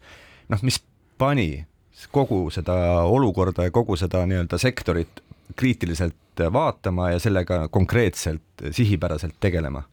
noh, 0.51 0.63
mis 0.67 0.81
pani 1.17 1.63
kogu 2.11 2.47
seda 2.53 2.75
olukorda 3.09 3.67
ja 3.67 3.73
kogu 3.73 3.97
seda 3.97 4.25
nii-öelda 4.29 4.59
sektorit 4.61 5.21
kriitiliselt 5.57 6.43
vaatama 6.53 7.11
ja 7.11 7.19
sellega 7.19 7.67
konkreetselt 7.73 8.67
sihipäraselt 8.71 9.35
tegelema? 9.39 9.83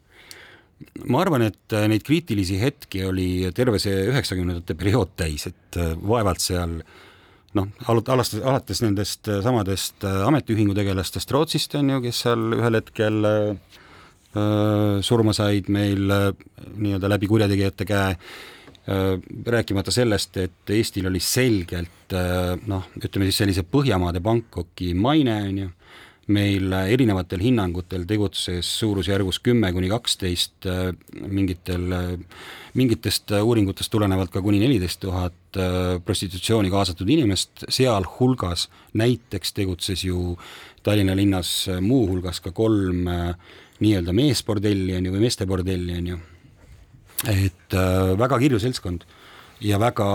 ma 1.08 1.20
arvan, 1.23 1.46
et 1.46 1.73
äh, 1.73 1.87
neid 1.88 2.04
kriitilisi 2.04 2.58
hetki 2.61 3.04
oli 3.06 3.28
terve 3.56 3.78
see 3.82 4.08
üheksakümnendate 4.11 4.76
periood 4.78 5.14
täis, 5.16 5.46
et 5.49 5.78
äh, 5.80 5.94
vaevalt 5.96 6.42
seal 6.42 6.80
noh, 7.56 7.68
alates, 7.88 8.34
alates 8.42 8.82
nendest 8.84 9.30
äh, 9.30 9.40
samadest 9.44 10.04
ametiühingu 10.04 10.75
tegelastest 10.76 11.32
Rootsist 11.32 11.78
on 11.78 11.94
ju, 11.94 12.00
kes 12.04 12.25
seal 12.26 12.58
ühel 12.58 12.80
hetkel 12.80 13.30
äh, 13.30 13.78
surma 15.06 15.32
said 15.37 15.70
meil 15.73 16.11
nii-öelda 16.11 17.12
läbi 17.12 17.30
kurjategijate 17.30 17.87
käe 17.87 18.16
rääkimata 18.87 19.93
sellest, 19.95 20.37
et 20.37 20.71
Eestil 20.71 21.07
oli 21.09 21.21
selgelt 21.23 22.12
noh, 22.69 22.91
ütleme 23.00 23.29
siis 23.31 23.38
sellise 23.41 23.64
Põhjamaade 23.64 24.21
Bangkoki 24.21 24.91
maine, 24.99 25.38
on 25.49 25.62
ju, 25.62 25.71
meil 26.33 26.73
erinevatel 26.73 27.43
hinnangutel 27.45 28.07
tegutses 28.09 28.69
suurusjärgus 28.81 29.41
kümme 29.45 29.71
kuni 29.76 29.91
kaksteist, 29.93 30.69
mingitel, 31.29 31.85
mingitest 32.79 33.35
uuringutest 33.41 33.93
tulenevalt 33.93 34.33
ka 34.33 34.43
kuni 34.45 34.61
neliteist 34.62 35.03
tuhat 35.05 35.59
prostitutsiooni 36.05 36.73
kaasatud 36.73 37.11
inimest, 37.12 37.67
sealhulgas 37.69 38.69
näiteks 38.97 39.53
tegutses 39.57 40.05
ju 40.05 40.38
Tallinna 40.85 41.17
linnas 41.17 41.67
muuhulgas 41.81 42.41
ka 42.45 42.53
kolm 42.53 43.09
nii-öelda 43.81 44.12
meesbordelli, 44.17 44.95
on 44.97 45.09
ju, 45.09 45.12
või 45.14 45.26
meestebordelli, 45.26 45.99
on 46.00 46.11
ju, 46.12 46.19
et 47.31 47.76
väga 48.19 48.38
kirju 48.43 48.61
seltskond 48.62 49.04
ja 49.64 49.78
väga 49.81 50.07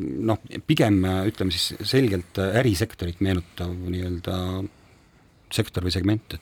noh, 0.00 0.40
pigem 0.66 1.02
ütleme 1.28 1.54
siis 1.54 1.76
selgelt 1.86 2.38
ärisektorit 2.42 3.20
meenutav 3.24 3.70
nii-öelda 3.70 4.38
sektor 5.52 5.84
või 5.86 5.94
segment, 5.94 6.34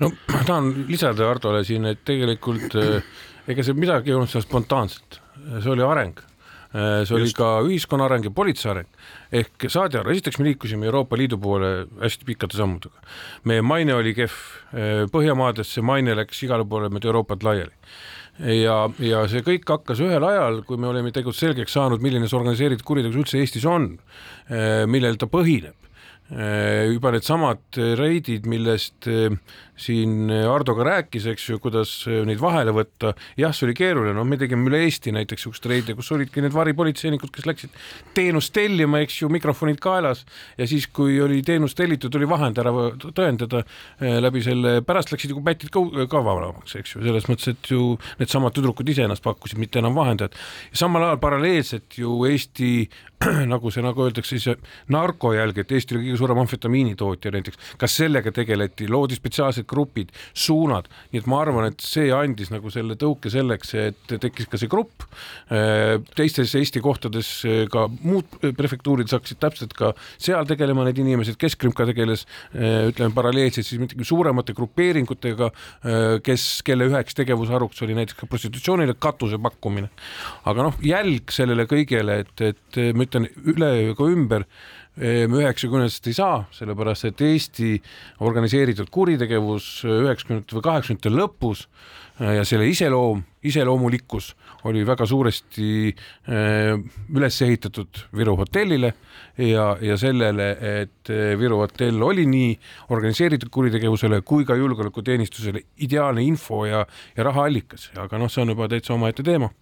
no 0.00 0.08
ma 0.32 0.44
tahan 0.48 0.86
lisada 0.88 1.26
Hardole 1.28 1.60
siin, 1.68 1.84
et 1.90 2.00
tegelikult 2.08 2.72
ega 2.76 3.66
see 3.66 3.76
midagi 3.76 4.10
ei 4.10 4.16
olnud 4.16 4.32
seal 4.32 4.46
spontaanselt, 4.46 5.20
see 5.60 5.74
oli 5.74 5.84
areng 5.84 6.24
see 6.76 7.14
oli 7.14 7.28
Just. 7.28 7.38
ka 7.38 7.60
ühiskonna 7.64 8.06
areng 8.06 8.26
ja 8.26 8.30
politsei 8.34 8.70
areng. 8.70 8.88
ehk 9.32 9.68
saadi 9.72 9.98
aru, 9.98 10.10
esiteks 10.12 10.38
me 10.38 10.48
liikusime 10.48 10.86
Euroopa 10.86 11.16
Liidu 11.16 11.38
poole 11.38 11.86
hästi 12.02 12.24
pikkade 12.24 12.56
sammudega. 12.56 13.00
meie 13.44 13.62
maine 13.62 13.94
oli 13.94 14.14
kehv, 14.14 14.34
eh, 14.72 15.06
Põhjamaades 15.12 15.72
see 15.72 15.82
maine 15.82 16.14
läks 16.14 16.42
igale 16.42 16.64
poole 16.64 16.88
mööda 16.88 17.08
Euroopat 17.08 17.42
laiali. 17.42 17.72
Ja, 18.40 18.76
ja 19.00 19.24
see 19.30 19.42
kõik 19.46 19.68
hakkas 19.68 20.02
ühel 20.04 20.24
ajal, 20.28 20.62
kui 20.68 20.76
me 20.80 20.90
olime 20.90 21.12
tegelikult 21.12 21.40
selgeks 21.40 21.76
saanud, 21.76 22.04
milline 22.04 22.28
see 22.28 22.38
organiseeritud 22.38 22.86
kuritegevus 22.86 23.24
üldse 23.24 23.40
Eestis 23.40 23.66
on, 23.70 23.94
millel 24.90 25.16
ta 25.20 25.28
põhineb. 25.30 25.76
Äh, 26.26 26.88
juba 26.90 27.12
needsamad 27.14 27.76
reidid, 28.00 28.48
millest 28.50 29.06
äh, 29.06 29.30
siin 29.80 30.30
Ardo 30.30 30.74
ka 30.76 30.86
rääkis, 30.86 31.26
eks 31.32 31.48
ju, 31.50 31.60
kuidas 31.62 31.92
neid 32.06 32.40
vahele 32.42 32.72
võtta, 32.76 33.12
jah, 33.38 33.54
see 33.56 33.68
oli 33.68 33.76
keeruline, 33.76 34.14
noh, 34.16 34.26
me 34.28 34.38
tegime 34.40 34.70
üle 34.70 34.82
Eesti 34.86 35.12
näiteks 35.14 35.46
niisuguseid 35.46 35.70
reide, 35.70 35.96
kus 35.98 36.10
olidki 36.16 36.42
need 36.44 36.54
varipolitseinikud, 36.54 37.32
kes 37.34 37.46
läksid 37.48 37.76
teenust 38.16 38.54
tellima, 38.56 39.00
eks 39.04 39.20
ju, 39.22 39.30
mikrofonid 39.32 39.80
kaelas. 39.82 40.24
Ja 40.58 40.66
siis, 40.68 40.88
kui 40.92 41.18
oli 41.22 41.42
teenus 41.46 41.76
tellitud, 41.78 42.14
oli 42.16 42.28
vahend 42.28 42.58
ära 42.62 42.72
tõendada 43.06 43.62
läbi 44.00 44.42
selle, 44.44 44.78
pärast 44.86 45.12
läksid 45.12 45.34
ju 45.34 45.42
pätid 45.46 45.72
ka, 45.74 45.82
ka 46.10 46.22
vabamaks, 46.24 46.76
eks 46.80 46.96
ju, 46.96 47.04
selles 47.04 47.28
mõttes, 47.30 47.52
et 47.52 47.72
ju 47.72 47.94
needsamad 48.20 48.56
tüdrukud 48.56 48.88
ise 48.92 49.06
ennast 49.06 49.24
pakkusid, 49.26 49.60
mitte 49.62 49.80
enam 49.82 49.96
vahendajad. 49.96 50.36
samal 50.72 51.04
ajal 51.06 51.20
paralleelselt 51.22 51.98
ju 52.00 52.24
Eesti 52.26 52.88
nagu 53.52 53.70
see, 53.72 53.84
nagu 53.84 54.04
öeldakse, 54.04 54.36
siis 54.36 54.58
narkojälg, 54.92 55.62
et 55.62 55.72
Eesti 55.72 55.96
oli 55.96 56.06
kõige 56.06 56.20
suurem 56.20 56.40
amfetamiinitootja 56.42 57.32
näiteks, 57.32 57.60
kas 57.80 57.96
sellega 58.02 58.32
tegeleti, 58.34 58.88
loodi 58.92 59.16
spetsiaalsed 59.16 59.65
grupid, 59.68 60.12
suunad, 60.36 60.88
nii 61.12 61.22
et 61.22 61.30
ma 61.30 61.40
arvan, 61.44 61.70
et 61.70 61.82
see 61.84 62.10
andis 62.14 62.52
nagu 62.54 62.70
selle 62.72 62.96
tõuke 63.00 63.30
selleks, 63.32 63.74
et 63.80 64.16
tekkis 64.22 64.50
ka 64.50 64.60
see 64.60 64.70
grupp. 64.70 65.06
teistes 66.16 66.54
Eesti 66.56 66.80
kohtades 66.84 67.30
ka 67.72 67.86
muud 68.02 68.38
prefektuurid 68.56 69.10
hakkasid 69.12 69.40
täpselt 69.42 69.74
ka 69.76 69.92
seal 70.16 70.46
tegelema 70.48 70.86
need 70.86 71.00
inimesed, 71.02 71.38
Keskkrimm 71.40 71.74
ka 71.76 71.86
tegeles 71.88 72.26
ütleme 72.54 73.14
paralleelselt 73.16 73.66
siis 73.66 73.80
mitte 73.80 73.98
suuremate 74.06 74.54
grupeeringutega, 74.56 75.50
kes, 76.26 76.46
kelle 76.66 76.88
üheks 76.90 77.16
tegevusharuks 77.18 77.82
oli 77.86 77.96
näiteks 77.98 78.18
ka 78.20 78.30
prostitutsioonile 78.30 78.96
katuse 78.98 79.40
pakkumine. 79.42 79.90
aga 80.44 80.68
noh, 80.68 80.80
jälg 80.84 81.32
sellele 81.34 81.66
kõigele, 81.70 82.20
et, 82.24 82.44
et 82.52 82.80
ma 82.96 83.06
ütlen 83.06 83.28
üle 83.44 83.70
ega 83.90 84.10
ümber, 84.10 84.46
üheksakümnendatest 84.96 86.06
ei 86.08 86.16
saa, 86.16 86.36
sellepärast 86.56 87.10
et 87.10 87.20
Eesti 87.20 87.74
organiseeritud 88.24 88.88
kuritegevus 88.92 89.84
üheksakümnendate 89.84 90.56
või 90.56 90.64
kaheksakümnendate 90.64 91.12
lõpus 91.12 91.66
ja 92.20 92.44
selle 92.48 92.64
iseloom, 92.70 93.20
iseloomulikkus 93.44 94.30
oli 94.64 94.86
väga 94.88 95.06
suuresti 95.06 95.92
äh, 95.92 96.72
üles 97.12 97.42
ehitatud 97.44 98.00
Viru 98.16 98.38
hotellile 98.40 98.94
ja, 99.36 99.68
ja 99.80 99.98
sellele, 100.00 100.48
et 100.80 101.12
Viru 101.38 101.60
hotell 101.60 102.00
oli 102.02 102.24
nii 102.30 102.56
organiseeritud 102.96 103.52
kuritegevusele 103.52 104.22
kui 104.24 104.48
ka 104.48 104.56
julgeolekuteenistusele 104.56 105.66
ideaalne 105.84 106.24
info 106.24 106.64
ja, 106.66 106.86
ja 107.16 107.28
rahaallikas, 107.28 107.90
aga 108.00 108.18
noh, 108.18 108.32
see 108.32 108.46
on 108.46 108.56
juba 108.56 108.70
täitsa 108.72 108.96
omaette 108.96 109.26
teema. 109.26 109.52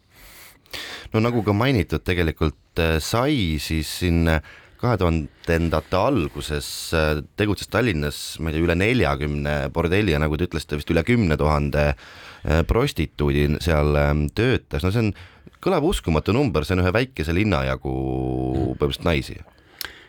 No 1.12 1.20
nagu 1.22 1.42
ka 1.46 1.52
mainitud, 1.54 2.02
tegelikult 2.06 2.80
sai 3.02 3.58
siis 3.62 3.90
siin 4.00 4.28
äh, 4.30 4.40
kahe 4.84 5.00
tuhandendate 5.00 5.98
alguses 5.98 6.68
äh, 6.96 7.22
tegutses 7.40 7.70
Tallinnas, 7.72 8.22
ma 8.38 8.52
ei 8.52 8.58
tea, 8.58 8.66
üle 8.68 8.78
neljakümne 8.78 9.56
bordelli 9.74 10.14
ja 10.14 10.22
nagu 10.22 10.38
te 10.38 10.48
ütlesite, 10.48 10.78
vist 10.80 10.92
üle 10.94 11.06
kümne 11.06 11.40
tuhande 11.40 11.92
prostituudi 12.68 13.46
seal 13.64 13.96
ähm, 13.96 14.26
töötas, 14.36 14.84
no 14.84 14.90
see 14.92 15.06
on, 15.06 15.14
kõlab 15.64 15.86
uskumatu 15.88 16.34
number, 16.36 16.66
see 16.66 16.76
on 16.76 16.84
ühe 16.84 16.92
väikese 16.92 17.32
linna 17.32 17.62
jagu 17.64 17.94
põhimõtteliselt 18.76 19.08
naisi. 19.08 19.40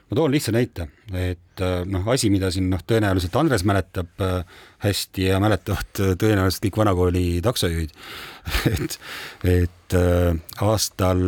Ma 0.06 0.18
toon 0.20 0.34
lihtsa 0.36 0.52
näite, 0.54 0.86
et 1.18 1.62
äh, 1.66 1.80
noh, 1.90 2.04
asi, 2.14 2.30
mida 2.30 2.52
siin 2.54 2.68
noh, 2.70 2.82
tõenäoliselt 2.86 3.38
Andres 3.40 3.64
mäletab 3.66 4.22
äh, 4.22 4.60
hästi 4.84 5.32
ja 5.32 5.40
mäletavad 5.42 6.02
äh, 6.04 6.12
tõenäoliselt 6.22 6.68
kõik 6.68 6.78
vanakooli 6.84 7.24
taksojuhid. 7.46 7.96
Et, 8.76 9.00
et 9.50 9.94
aastal 10.62 11.22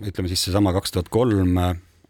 ütleme 0.00 0.30
siis 0.30 0.46
seesama 0.46 0.72
kaks 0.72 0.94
tuhat 0.94 1.10
kolm 1.12 1.58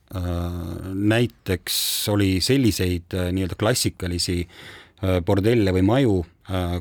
näiteks 0.09 1.77
oli 2.09 2.38
selliseid 2.40 3.12
nii-öelda 3.12 3.59
klassikalisi 3.61 4.38
bordelle 5.27 5.75
või 5.77 5.85
maju, 5.85 6.14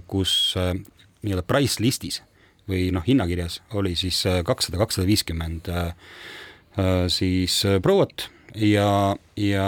kus 0.08 0.54
nii-öelda 0.56 1.44
price 1.44 1.84
listis 1.84 2.22
või 2.72 2.88
noh, 2.96 3.04
hinnakirjas 3.04 3.60
oli 3.76 3.98
siis 4.00 4.22
kakssada, 4.48 4.80
kakssada 4.80 5.08
viiskümmend 5.10 5.68
siis 7.12 7.60
prouat 7.84 8.30
ja, 8.56 8.90
ja 9.36 9.68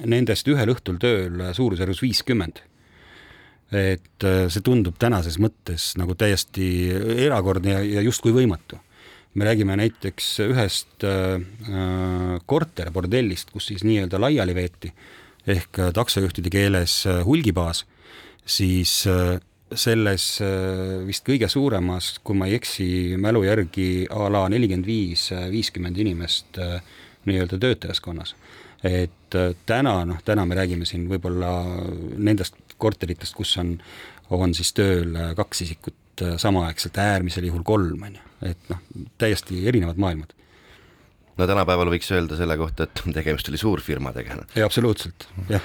nendest 0.00 0.48
ühel 0.48 0.72
õhtul 0.72 0.98
tööl 1.02 1.42
suurusjärgus 1.56 2.02
viiskümmend. 2.02 2.62
et 3.72 4.24
äh, 4.28 4.50
see 4.52 4.60
tundub 4.60 4.98
tänases 5.00 5.38
mõttes 5.40 5.94
nagu 5.96 6.12
täiesti 6.12 6.90
erakordne 7.24 7.72
ja, 7.72 7.78
ja 7.80 8.00
justkui 8.04 8.34
võimatu. 8.36 8.76
Me 9.34 9.44
räägime 9.48 9.76
näiteks 9.76 10.28
ühest 10.44 11.04
äh, 11.04 11.40
äh 11.72 12.40
korterbordellist, 12.46 13.50
kus 13.50 13.70
siis 13.70 13.84
nii-öelda 13.84 14.20
laiali 14.20 14.54
veeti 14.54 14.92
ehk 15.46 15.78
äh, 15.78 15.92
taksojuhtide 15.94 16.50
keeles 16.52 17.02
hulgibaas, 17.24 17.84
siis 18.44 19.02
selles 19.72 20.24
vist 21.06 21.24
kõige 21.24 21.48
suuremas, 21.48 22.18
kui 22.20 22.36
ma 22.36 22.44
ei 22.48 22.58
eksi, 22.58 22.86
mälu 23.16 23.40
järgi 23.46 24.04
a 24.12 24.26
la 24.28 24.42
nelikümmend 24.52 24.84
viis, 24.84 25.30
viiskümmend 25.32 25.96
inimest 25.96 26.58
nii-öelda 27.24 27.56
töötajaskonnas. 27.62 28.34
et 28.84 29.36
täna, 29.66 29.94
noh, 30.04 30.18
täna 30.24 30.44
me 30.44 30.58
räägime 30.58 30.84
siin 30.84 31.06
võib-olla 31.08 31.52
nendest 32.18 32.58
korteritest, 32.76 33.32
kus 33.34 33.56
on, 33.62 33.78
on 34.28 34.52
siis 34.54 34.74
tööl 34.76 35.16
kaks 35.38 35.62
isikut 35.64 36.01
äh, 36.22 36.36
samaaegselt, 36.40 37.00
äärmisel 37.00 37.48
juhul 37.48 37.64
kolm, 37.66 38.04
on 38.08 38.18
ju, 38.18 38.28
et 38.52 38.70
noh, 38.70 38.84
täiesti 39.22 39.62
erinevad 39.70 40.00
maailmad 40.02 40.36
no 41.38 41.48
tänapäeval 41.48 41.88
võiks 41.94 42.10
öelda 42.12 42.36
selle 42.36 42.58
kohta, 42.60 42.86
et 42.86 43.04
tegemist 43.18 43.48
oli 43.48 43.60
suurfirmadega. 43.60 44.38
jaa, 44.54 44.68
absoluutselt, 44.68 45.28
jah. 45.48 45.64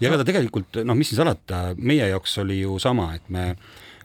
ja 0.00 0.10
ega 0.10 0.22
ta 0.22 0.28
tegelikult, 0.30 0.82
noh, 0.86 0.98
mis 0.98 1.12
siin 1.12 1.24
salata, 1.24 1.70
meie 1.76 2.10
jaoks 2.12 2.38
oli 2.44 2.62
ju 2.62 2.78
sama, 2.82 3.12
et 3.18 3.26
me 3.32 3.54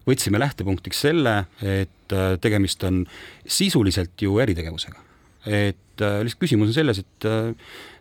võtsime 0.05 0.41
lähtepunktiks 0.41 0.99
selle, 1.07 1.39
et 1.65 2.13
tegemist 2.41 2.83
on 2.85 3.03
sisuliselt 3.49 4.21
ju 4.21 4.35
äritegevusega 4.41 5.05
et 5.45 6.01
äh, 6.01 6.19
lihtsalt 6.25 6.41
küsimus 6.41 6.71
on 6.71 6.77
selles, 6.77 6.99
et 7.03 7.27
äh, 7.29 7.53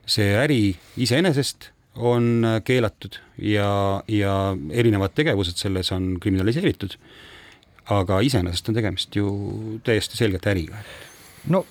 see 0.09 0.33
äri 0.39 0.61
iseenesest 1.01 1.71
on 1.95 2.45
äh, 2.47 2.59
keelatud 2.65 3.21
ja, 3.39 4.03
ja 4.09 4.35
erinevad 4.73 5.15
tegevused 5.17 5.61
selles 5.61 5.93
on 5.95 6.17
kriminaliseeritud. 6.23 6.97
Aga 7.93 8.21
iseenesest 8.25 8.69
on 8.69 8.79
tegemist 8.79 9.17
ju 9.17 9.29
täiesti 9.85 10.17
selgelt 10.17 10.47
äriga. 10.47 10.81
no 11.49 11.65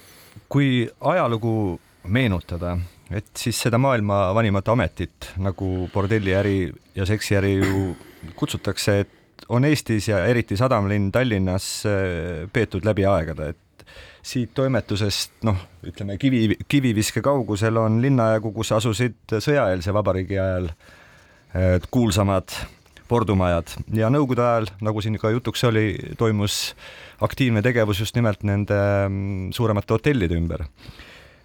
kui 0.49 0.89
ajalugu 1.01 1.79
meenutada, 2.03 2.77
et 3.11 3.29
siis 3.37 3.59
seda 3.65 3.77
maailma 3.81 4.33
vanimat 4.35 4.69
ametit 4.69 5.31
nagu 5.41 5.89
bordelliäri 5.93 6.71
ja 6.95 7.05
seksiäri 7.05 7.55
ju 7.57 7.95
kutsutakse, 8.35 8.99
et 8.99 9.45
on 9.49 9.65
Eestis 9.65 10.07
ja 10.07 10.25
eriti 10.25 10.57
sadamlinn 10.57 11.11
Tallinnas 11.11 11.83
peetud 12.53 12.85
läbi 12.85 13.05
aegade, 13.05 13.49
et 13.49 13.85
siit 14.23 14.53
toimetusest 14.55 15.43
noh, 15.47 15.57
ütleme 15.83 16.17
kivi, 16.17 16.57
kiviviske 16.67 17.21
kaugusel 17.21 17.77
on 17.81 17.99
linnajagu, 18.03 18.53
kus 18.55 18.71
asusid 18.75 19.35
sõjaeelse 19.39 19.93
vabariigi 19.93 20.39
ajal 20.39 20.69
kuulsamad 21.91 22.55
spordumajad 23.13 23.75
ja 23.93 24.09
nõukogude 24.09 24.41
ajal, 24.41 24.69
nagu 24.81 25.01
siin 25.03 25.19
ka 25.21 25.29
jutuks 25.33 25.63
oli, 25.69 25.93
toimus 26.17 26.73
aktiivne 27.23 27.61
tegevus 27.65 28.01
just 28.01 28.17
nimelt 28.17 28.41
nende 28.47 28.77
mm, 29.05 29.51
suuremate 29.53 29.93
hotellide 29.93 30.37
ümber. 30.39 30.65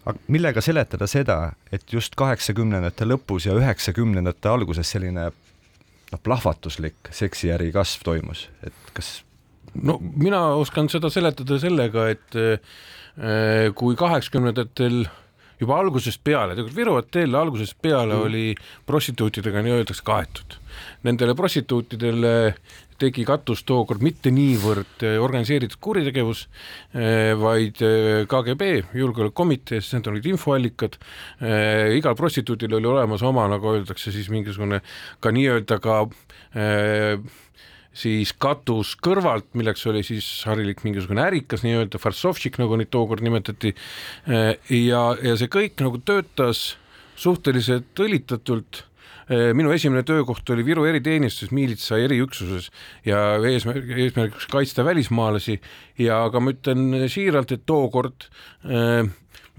aga 0.08 0.16
millega 0.32 0.62
seletada 0.64 1.06
seda, 1.06 1.52
et 1.72 1.84
just 1.92 2.16
kaheksakümnendate 2.16 3.04
lõpus 3.04 3.44
ja 3.46 3.56
üheksakümnendate 3.58 4.48
alguses 4.48 4.88
selline 4.88 5.28
noh, 5.28 6.20
plahvatuslik 6.24 7.12
seksiäri 7.12 7.68
kasv 7.74 8.06
toimus, 8.08 8.48
et 8.64 8.92
kas 8.96 9.18
no 9.76 9.98
mina 10.00 10.40
oskan 10.56 10.88
seda 10.88 11.10
seletada 11.12 11.58
sellega, 11.60 12.08
et 12.14 12.38
äh, 12.40 13.68
kui 13.76 13.98
kaheksakümnendatel 13.98 15.02
juba 15.60 15.82
algusest 15.82 16.24
peale, 16.24 16.54
tegelikult 16.56 16.78
Viru 16.78 16.96
hotell 16.96 17.36
algusest 17.36 17.76
peale 17.82 18.14
mm. 18.14 18.24
oli 18.24 18.46
prostituutidega 18.86 19.66
nii-öeldakse 19.66 20.06
kaetud. 20.06 20.57
Nendele 21.06 21.34
prostituutidele 21.38 22.34
tegi 22.98 23.22
katus 23.26 23.62
tookord 23.66 24.02
mitte 24.02 24.32
niivõrd 24.34 25.04
äh, 25.06 25.16
organiseeritud 25.22 25.78
kuritegevus, 25.82 26.44
äh, 26.94 27.32
vaid 27.38 27.78
KGB 28.28 28.70
julgeolekukomitee, 28.98 29.80
sest 29.82 29.98
need 29.98 30.10
olid 30.12 30.30
infoallikad. 30.32 30.98
igal 31.94 32.16
prostituudil 32.18 32.74
oli 32.78 32.88
olemas 32.90 33.22
oma, 33.22 33.46
nagu 33.50 33.70
öeldakse 33.74 34.12
siis 34.12 34.28
mingisugune 34.32 34.80
ka 35.20 35.30
nii-öelda 35.34 35.78
ka 35.82 36.00
siis 37.98 38.32
katus 38.38 38.94
kõrvalt, 39.02 39.48
milleks 39.58 39.86
oli 39.90 40.02
siis 40.06 40.26
harilik 40.48 40.82
mingisugune 40.86 41.22
ärikas 41.24 41.64
nii-öelda, 41.66 42.00
farsovšik, 42.02 42.58
nagu 42.62 42.78
neid 42.78 42.90
tookord 42.94 43.24
nimetati. 43.24 43.74
ja, 44.26 45.02
ja 45.22 45.38
see 45.38 45.50
kõik 45.52 45.82
nagu 45.82 46.02
töötas 46.02 46.76
suhteliselt 47.18 47.98
õlitatult 47.98 48.84
minu 49.28 49.72
esimene 49.74 50.02
töökoht 50.08 50.48
oli 50.54 50.64
Viru 50.64 50.86
eriteenistuses 50.88 51.52
miilitsa 51.52 51.98
eriüksuses 52.00 52.70
ja 53.04 53.36
eesmärk, 53.44 53.90
eesmärgiks 53.92 54.48
kaitsta 54.48 54.84
välismaalasi. 54.86 55.58
Ja 56.00 56.22
aga 56.24 56.40
ma 56.40 56.54
ütlen 56.54 57.08
siiralt, 57.12 57.52
et 57.52 57.66
tookord 57.68 58.28
äh, 58.64 59.04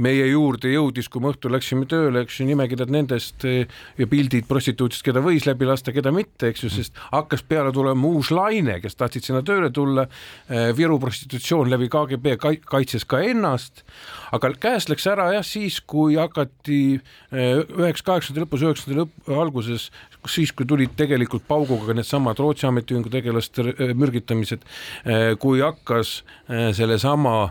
meie 0.04 0.30
juurde 0.30 0.72
jõudis, 0.72 1.10
kui 1.12 1.22
me 1.24 1.34
õhtul 1.34 1.54
läksime 1.54 1.88
tööle, 1.90 2.24
eks 2.24 2.40
ju, 2.40 2.48
nimekirjad 2.48 2.92
nendest 2.94 3.44
eh, 3.48 3.68
ja 4.00 4.08
pildid 4.10 4.48
prostituutidest, 4.48 5.04
keda 5.06 5.24
võis 5.24 5.48
läbi 5.48 5.68
lasta, 5.68 5.94
keda 5.96 6.14
mitte, 6.16 6.52
eks 6.52 6.64
ju, 6.66 6.72
sest 6.74 7.00
hakkas 7.10 7.44
peale 7.48 7.74
tulema 7.76 8.08
uus 8.08 8.32
laine, 8.36 8.80
kes 8.84 8.96
tahtsid 9.00 9.28
sinna 9.28 9.44
tööle 9.46 9.72
tulla. 9.76 10.08
Eh, 10.48 10.70
Viru 10.78 11.00
prostitutsioon 11.02 11.72
läbi 11.72 11.90
KGB 11.92 12.38
kaitses 12.70 13.06
ka 13.10 13.22
ennast, 13.26 13.84
aga 14.36 14.54
käest 14.60 14.92
läks 14.92 15.08
ära 15.12 15.30
jah, 15.36 15.46
siis 15.46 15.82
kui 15.84 16.16
hakati 16.20 16.82
eh, 16.96 17.60
üheksa, 17.60 18.06
kaheksakümnendate 18.14 18.46
lõpus, 18.46 18.66
üheksakümnendate 18.66 19.04
lõpp, 19.04 19.36
alguses, 19.44 19.90
siis 20.32 20.56
kui 20.56 20.68
tulid 20.70 20.96
tegelikult 21.00 21.48
pauguga 21.48 21.96
needsamad 21.98 22.40
Rootsi 22.40 22.68
ametiühingu 22.70 23.12
tegelaste 23.12 23.74
mürgitamised, 23.98 24.64
kui 25.40 25.62
hakkas 25.64 26.20
sellesama 26.76 27.50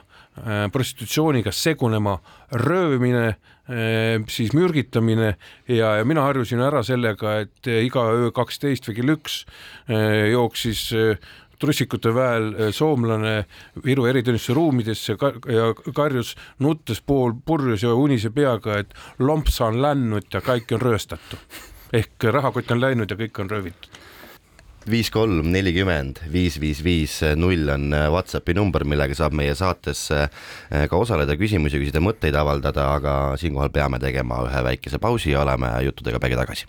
prostitutsiooniga 0.73 1.53
segunema 1.53 2.19
röövimine, 2.53 3.27
äh, 3.29 4.23
siis 4.29 4.53
mürgitamine 4.57 5.35
ja, 5.69 5.97
ja 5.99 6.05
mina 6.05 6.25
harjusin 6.27 6.63
ära 6.65 6.83
sellega, 6.87 7.39
et 7.45 7.69
äh, 7.69 7.85
iga 7.87 8.07
öö 8.15 8.31
kaksteist 8.35 8.89
või 8.89 8.99
kell 9.01 9.15
üks 9.17 9.43
jooksis 9.89 10.83
trussikute 11.59 12.13
väel 12.15 12.53
soomlane 12.77 13.33
Viru 13.85 14.05
eriteenistuse 14.07 14.55
ruumidesse 14.55 15.17
ja 15.51 15.73
karjus 15.97 16.35
nuttes 16.63 17.01
pool 17.01 17.35
purjus 17.45 17.83
ja 17.83 17.95
unise 17.99 18.31
peaga, 18.31 18.79
et 18.79 18.95
lomps 19.19 19.59
on 19.65 19.81
läinud 19.83 20.29
ja 20.33 20.45
kõik 20.45 20.77
on 20.77 20.85
rööstatu. 20.85 21.41
Ehk 21.93 22.29
rahakott 22.31 22.71
on 22.71 22.85
läinud 22.85 23.11
ja 23.11 23.19
kõik 23.19 23.41
on 23.43 23.51
röövitud 23.51 23.99
viis 24.91 25.11
kolm 25.13 25.51
nelikümmend 25.53 26.23
viis 26.33 26.59
viis 26.61 26.81
viis 26.85 27.19
null 27.37 27.69
on 27.73 27.93
äh, 27.95 28.07
Whatsappi 28.13 28.55
number, 28.57 28.85
millega 28.89 29.17
saab 29.17 29.37
meie 29.37 29.55
saates 29.59 30.07
äh, 30.15 30.29
ka 30.91 30.97
osaleda, 30.97 31.37
küsimusi 31.41 31.81
küsida, 31.81 32.03
mõtteid 32.05 32.37
avaldada, 32.39 32.89
aga 32.97 33.15
siinkohal 33.41 33.73
peame 33.75 34.01
tegema 34.03 34.43
ühe 34.47 34.65
väikese 34.71 35.01
pausi 35.03 35.35
ja 35.35 35.45
oleme 35.45 35.71
juttudega 35.89 36.21
peagi 36.23 36.41
tagasi. 36.41 36.67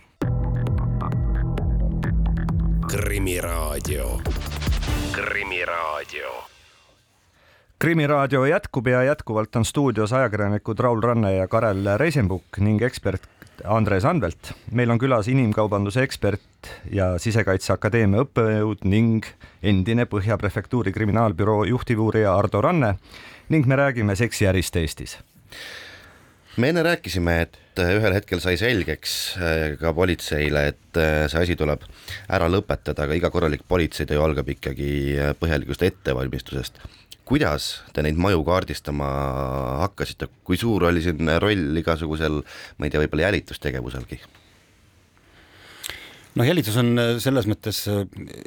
krimiraadio, 2.90 4.06
Krimiraadio 5.14 6.32
krimiraadio 7.80 8.46
jätkub 8.46 8.88
ja 8.88 9.04
jätkuvalt 9.04 9.56
on 9.56 9.66
stuudios 9.66 10.14
ajakirjanikud 10.14 10.80
Raul 10.80 11.02
Ranne 11.02 11.36
ja 11.36 11.48
Karel 11.48 11.86
Reisenbuk 11.98 12.58
ning 12.60 12.82
ekspert 12.82 13.30
Andres 13.66 14.06
Anvelt. 14.06 14.54
meil 14.72 14.92
on 14.92 15.00
külas 15.00 15.28
inimkaubanduse 15.28 16.04
ekspert 16.04 16.70
ja 16.92 17.14
Sisekaitseakadeemia 17.20 18.26
õppejõud 18.26 18.86
ning 18.90 19.26
endine 19.64 20.06
Põhja 20.10 20.38
prefektuuri 20.38 20.94
kriminaalbüroo 20.96 21.64
juhtivuurija 21.70 22.36
Ardo 22.36 22.62
Ranne 22.62 22.96
ning 23.50 23.66
me 23.66 23.76
räägime 23.76 24.16
seksiärist 24.16 24.76
Eestis. 24.76 25.18
me 26.58 26.70
enne 26.70 26.84
rääkisime, 26.84 27.42
et 27.42 27.60
ühel 27.80 28.14
hetkel 28.14 28.42
sai 28.44 28.58
selgeks 28.60 29.14
äh, 29.38 29.78
ka 29.80 29.94
politseile, 29.94 30.68
et 30.74 30.98
äh, 31.00 31.28
see 31.32 31.44
asi 31.44 31.56
tuleb 31.56 31.86
ära 32.30 32.50
lõpetada, 32.52 33.06
aga 33.06 33.16
iga 33.16 33.30
korralik 33.32 33.64
politseitöö 33.68 34.24
algab 34.24 34.50
ikkagi 34.50 34.90
äh, 35.16 35.36
põhjalikust 35.40 35.86
ettevalmistusest 35.88 36.82
kuidas 37.30 37.70
te 37.94 38.04
neid 38.06 38.18
maju 38.20 38.42
kaardistama 38.48 39.08
hakkasite, 39.86 40.30
kui 40.46 40.58
suur 40.58 40.88
oli 40.90 41.04
siin 41.06 41.30
roll 41.42 41.82
igasugusel, 41.82 42.42
ma 42.78 42.88
ei 42.88 42.94
tea, 42.94 43.02
võib-olla 43.06 43.30
jälitustegevuselgi? 43.30 44.22
noh, 46.40 46.46
jälitus 46.48 46.78
on 46.80 46.94
selles 47.20 47.48
mõttes 47.50 47.82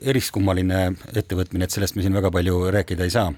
eriskummaline 0.00 0.84
ettevõtmine, 1.18 1.66
et 1.66 1.74
sellest 1.74 1.98
me 1.98 2.04
siin 2.04 2.14
väga 2.16 2.30
palju 2.32 2.70
rääkida 2.72 3.04
ei 3.04 3.12
saa. 3.12 3.32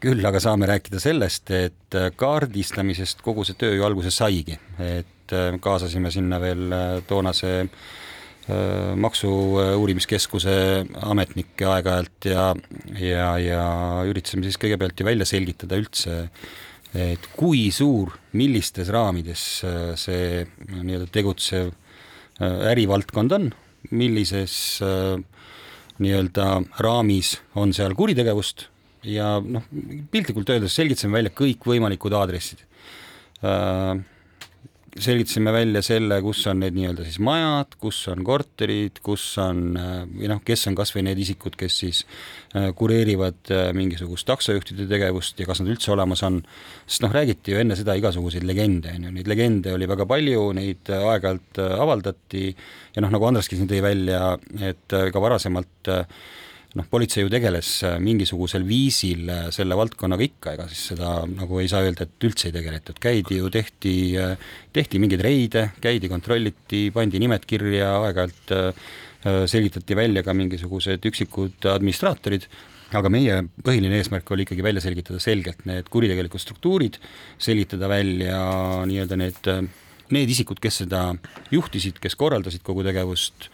küll 0.00 0.24
aga 0.28 0.40
saame 0.42 0.68
rääkida 0.70 1.00
sellest, 1.02 1.50
et 1.50 2.00
kaardistamisest 2.16 3.24
kogu 3.26 3.44
see 3.44 3.58
töö 3.58 3.74
ju 3.74 3.86
alguse 3.88 4.12
saigi, 4.14 4.58
et 4.78 5.36
kaasasime 5.60 6.12
sinna 6.14 6.38
veel 6.40 6.68
toonase 7.08 7.54
äh, 7.64 7.70
Äh, 7.70 8.05
maksu-uurimiskeskuse 8.46 10.52
ametnikke 11.02 11.66
aeg-ajalt 11.66 12.28
ja, 12.30 12.44
ja, 12.94 13.30
ja 13.42 13.62
üritasime 14.06 14.46
siis 14.46 14.60
kõigepealt 14.62 15.00
ju 15.00 15.06
välja 15.08 15.26
selgitada 15.26 15.78
üldse, 15.80 16.28
et 16.94 17.26
kui 17.36 17.66
suur, 17.74 18.14
millistes 18.38 18.92
raamides 18.94 19.42
äh, 19.66 19.90
see 19.98 20.44
nii-öelda 20.70 21.10
tegutsev 21.12 21.72
äh, 21.72 22.70
ärivaldkond 22.70 23.34
on, 23.34 23.50
millises 23.90 24.78
nii-öelda 26.02 26.46
raamis 26.82 27.36
on 27.54 27.74
seal 27.76 27.94
kuritegevust 27.98 28.66
ja 29.06 29.36
noh, 29.42 29.62
piltlikult 30.10 30.50
öeldes 30.50 30.74
selgitasime 30.74 31.20
välja 31.20 31.34
kõikvõimalikud 31.34 32.14
aadressid 32.18 32.64
selgitasime 35.02 35.52
välja 35.52 35.82
selle, 35.84 36.18
kus 36.24 36.40
on 36.50 36.60
need 36.62 36.76
nii-öelda 36.76 37.04
siis 37.06 37.18
majad, 37.24 37.74
kus 37.80 37.98
on 38.12 38.22
korterid, 38.26 39.00
kus 39.04 39.24
on 39.42 39.76
või 39.76 40.30
noh, 40.30 40.40
kes 40.44 40.66
on 40.70 40.76
kas 40.78 40.92
või 40.94 41.04
need 41.08 41.20
isikud, 41.22 41.56
kes 41.58 41.78
siis 41.82 42.02
äh, 42.56 42.70
kureerivad 42.76 43.52
äh, 43.52 43.68
mingisugust 43.76 44.28
taksojuhtide 44.28 44.88
tegevust 44.90 45.40
ja 45.40 45.48
kas 45.48 45.60
nad 45.62 45.72
üldse 45.72 45.92
olemas 45.94 46.24
on, 46.26 46.40
sest 46.86 47.04
noh, 47.04 47.12
räägiti 47.14 47.54
ju 47.54 47.60
enne 47.62 47.76
seda 47.78 47.96
igasuguseid 47.98 48.46
legende, 48.48 48.94
on 48.96 49.08
ju, 49.08 49.14
neid 49.18 49.30
legende 49.30 49.74
oli 49.76 49.90
väga 49.90 50.08
palju, 50.08 50.48
neid 50.56 50.92
äh, 50.92 51.06
aeg-ajalt 51.12 51.62
avaldati. 51.66 52.48
ja 52.96 53.04
noh, 53.04 53.12
nagu 53.12 53.28
Andreski 53.28 53.58
siin 53.58 53.70
tõi 53.70 53.82
välja, 53.84 54.32
et 54.64 54.96
ka 55.12 55.22
varasemalt 55.22 55.92
äh, 55.92 56.04
noh, 56.76 56.86
politsei 56.90 57.24
ju 57.24 57.30
tegeles 57.32 57.70
äh, 57.86 57.96
mingisugusel 58.02 58.66
viisil 58.68 59.30
äh, 59.32 59.48
selle 59.54 59.76
valdkonnaga 59.78 60.26
ikka, 60.26 60.54
ega 60.56 60.68
siis 60.70 60.92
seda 60.92 61.18
nagu 61.30 61.60
ei 61.62 61.70
saa 61.70 61.82
öelda, 61.86 62.06
et 62.06 62.28
üldse 62.28 62.50
ei 62.50 62.54
tegeletud, 62.56 63.00
käidi 63.02 63.40
ju, 63.40 63.50
tehti, 63.52 63.96
äh, 64.20 64.36
tehti 64.76 65.00
mingeid 65.02 65.24
reide, 65.24 65.70
käidi, 65.82 66.10
kontrolliti, 66.12 66.86
pandi 66.94 67.20
nimed 67.22 67.46
kirja, 67.48 67.96
aeg-ajalt 68.06 68.56
selgitati 69.50 69.96
välja 69.98 70.22
ka 70.22 70.30
mingisugused 70.36 71.02
üksikud 71.08 71.66
administraatorid, 71.66 72.44
aga 72.94 73.10
meie 73.10 73.40
põhiline 73.66 73.96
eesmärk 73.98 74.28
oli 74.30 74.44
ikkagi 74.46 74.62
välja 74.62 74.84
selgitada 74.84 75.18
selgelt 75.18 75.64
need 75.66 75.88
kuritegelikud 75.90 76.38
struktuurid, 76.38 77.00
selgitada 77.42 77.88
välja 77.90 78.38
nii-öelda 78.86 79.18
need, 79.18 79.50
need 80.14 80.30
isikud, 80.30 80.60
kes 80.62 80.84
seda 80.84 81.08
juhtisid, 81.50 81.98
kes 81.98 82.14
korraldasid 82.20 82.62
kogu 82.66 82.86
tegevust 82.86 83.48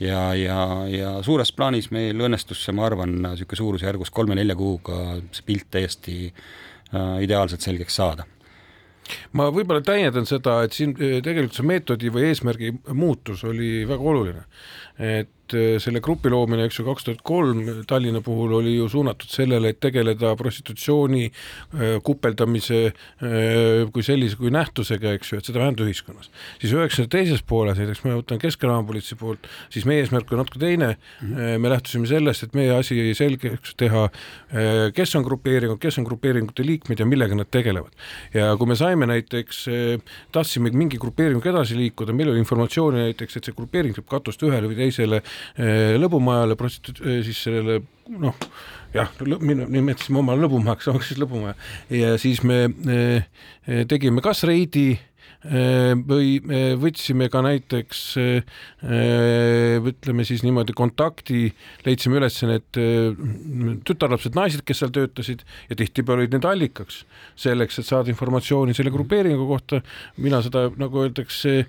ja, 0.00 0.34
ja, 0.34 0.60
ja 0.90 1.16
suures 1.22 1.52
plaanis 1.52 1.90
meil 1.94 2.20
õnnestus 2.26 2.64
see, 2.64 2.74
ma 2.76 2.86
arvan, 2.88 3.16
niisugune 3.22 3.60
suurusjärgus 3.60 4.12
kolme-nelja 4.14 4.56
kuuga 4.58 5.18
see 5.30 5.46
pilt 5.46 5.68
täiesti 5.74 6.16
äh, 6.28 7.20
ideaalselt 7.26 7.64
selgeks 7.64 8.00
saada 8.00 8.26
ma 9.36 9.50
võib-olla 9.52 9.84
täiendan 9.84 10.26
seda, 10.28 10.60
et 10.64 10.76
siin 10.76 10.94
äh, 10.96 11.18
tegelikult 11.24 11.58
see 11.58 11.68
meetodi 11.68 12.12
või 12.12 12.28
eesmärgi 12.30 12.72
muutus 12.96 13.44
oli 13.48 13.84
väga 13.88 14.10
oluline. 14.14 14.44
et 14.98 15.43
äh, 15.56 15.76
selle 15.82 16.00
grupi 16.04 16.30
loomine, 16.32 16.66
eks 16.68 16.78
ju, 16.80 16.84
kaks 16.86 17.06
tuhat 17.06 17.22
kolm 17.26 17.62
Tallinna 17.88 18.20
puhul 18.24 18.52
oli 18.60 18.74
ju 18.76 18.88
suunatud 18.92 19.30
sellele, 19.30 19.72
et 19.72 19.80
tegeleda 19.82 20.34
prostitutsiooni 20.38 21.24
äh, 21.28 21.96
kupeldamise 22.04 22.82
kui 23.94 24.02
sellise, 24.04 24.36
kui 24.38 24.50
nähtusega, 24.52 25.14
eks 25.16 25.32
ju, 25.32 25.38
et 25.40 25.48
seda 25.48 25.60
vähendada 25.62 25.86
ühiskonnas. 25.88 26.30
siis 26.60 26.74
üheksakümnenda 26.74 27.12
teises 27.14 27.42
pooles, 27.46 27.78
näiteks 27.80 28.02
ma 28.04 28.16
võtan 28.18 28.40
Keskkonnaapolitsei 28.42 29.18
poolt, 29.20 29.48
siis 29.72 29.86
meie 29.88 30.02
eesmärk 30.04 30.32
on 30.32 30.42
natuke 30.42 30.60
teine 30.60 30.94
mm. 30.94 31.34
-hmm. 31.34 31.62
me 31.62 31.72
lähtusime 31.72 32.06
sellest, 32.06 32.42
et 32.42 32.54
meie 32.54 32.74
asi 32.74 33.14
selgeks 33.14 33.74
teha, 33.80 34.08
kes 34.94 35.16
on 35.16 35.24
grupeeringud, 35.24 35.80
kes 35.80 35.98
on 35.98 36.08
grupeeringute 36.08 36.66
liikmed 36.66 37.00
ja 37.00 37.06
millega 37.06 37.34
nad 37.34 37.50
tegelevad. 37.50 37.92
ja 38.34 38.56
kui 38.56 38.66
me 38.66 38.76
saime 38.76 39.06
näiteks, 39.06 39.64
tahtsime 40.32 40.70
mingi 40.70 40.98
grupeeringuga 40.98 41.50
edasi 41.50 41.76
liikuda, 41.78 42.12
meil 42.12 42.32
oli 42.32 42.42
informatsiooni 42.42 43.04
näiteks, 43.08 43.38
et 43.38 43.48
see 43.48 43.56
grupeering 43.56 43.96
saab 43.96 44.08
katust 44.10 44.42
ühele 44.46 44.70
või 44.70 44.78
teisele 44.78 45.20
eh, 45.20 45.43
lõbumajale, 46.00 46.56
eh, 47.04 47.20
siis 47.26 47.42
sellele 47.46 47.80
noh, 48.08 48.36
jah, 48.94 49.10
nimetasime 49.24 50.20
oma 50.20 50.36
lõbumajaks, 50.38 50.88
oleks 50.92 51.12
siis 51.12 51.22
lõbumaja. 51.22 51.56
Ja 51.94 52.14
siis 52.20 52.42
me 52.46 52.66
eh, 52.68 53.84
tegime 53.90 54.24
kas 54.24 54.44
reidi 54.48 54.92
Äh, 54.94 55.13
või 55.44 56.38
võtsime 56.80 57.28
ka 57.28 57.42
näiteks 57.44 58.00
ütleme 59.90 60.24
siis 60.24 60.44
niimoodi 60.44 60.72
kontakti, 60.76 61.50
leidsime 61.84 62.16
üles 62.16 62.38
need 62.48 62.80
tütarlapsed, 63.84 64.36
naised, 64.38 64.64
kes 64.64 64.80
seal 64.80 64.94
töötasid 64.94 65.44
ja 65.68 65.76
tihtipeale 65.76 66.24
olid 66.24 66.36
need 66.36 66.48
allikaks 66.48 67.02
selleks, 67.40 67.78
et 67.80 67.88
saada 67.88 68.12
informatsiooni 68.12 68.74
selle 68.76 68.92
grupeeringu 68.94 69.46
kohta. 69.48 69.82
mina 70.16 70.40
seda, 70.42 70.70
nagu 70.80 71.02
öeldakse, 71.02 71.66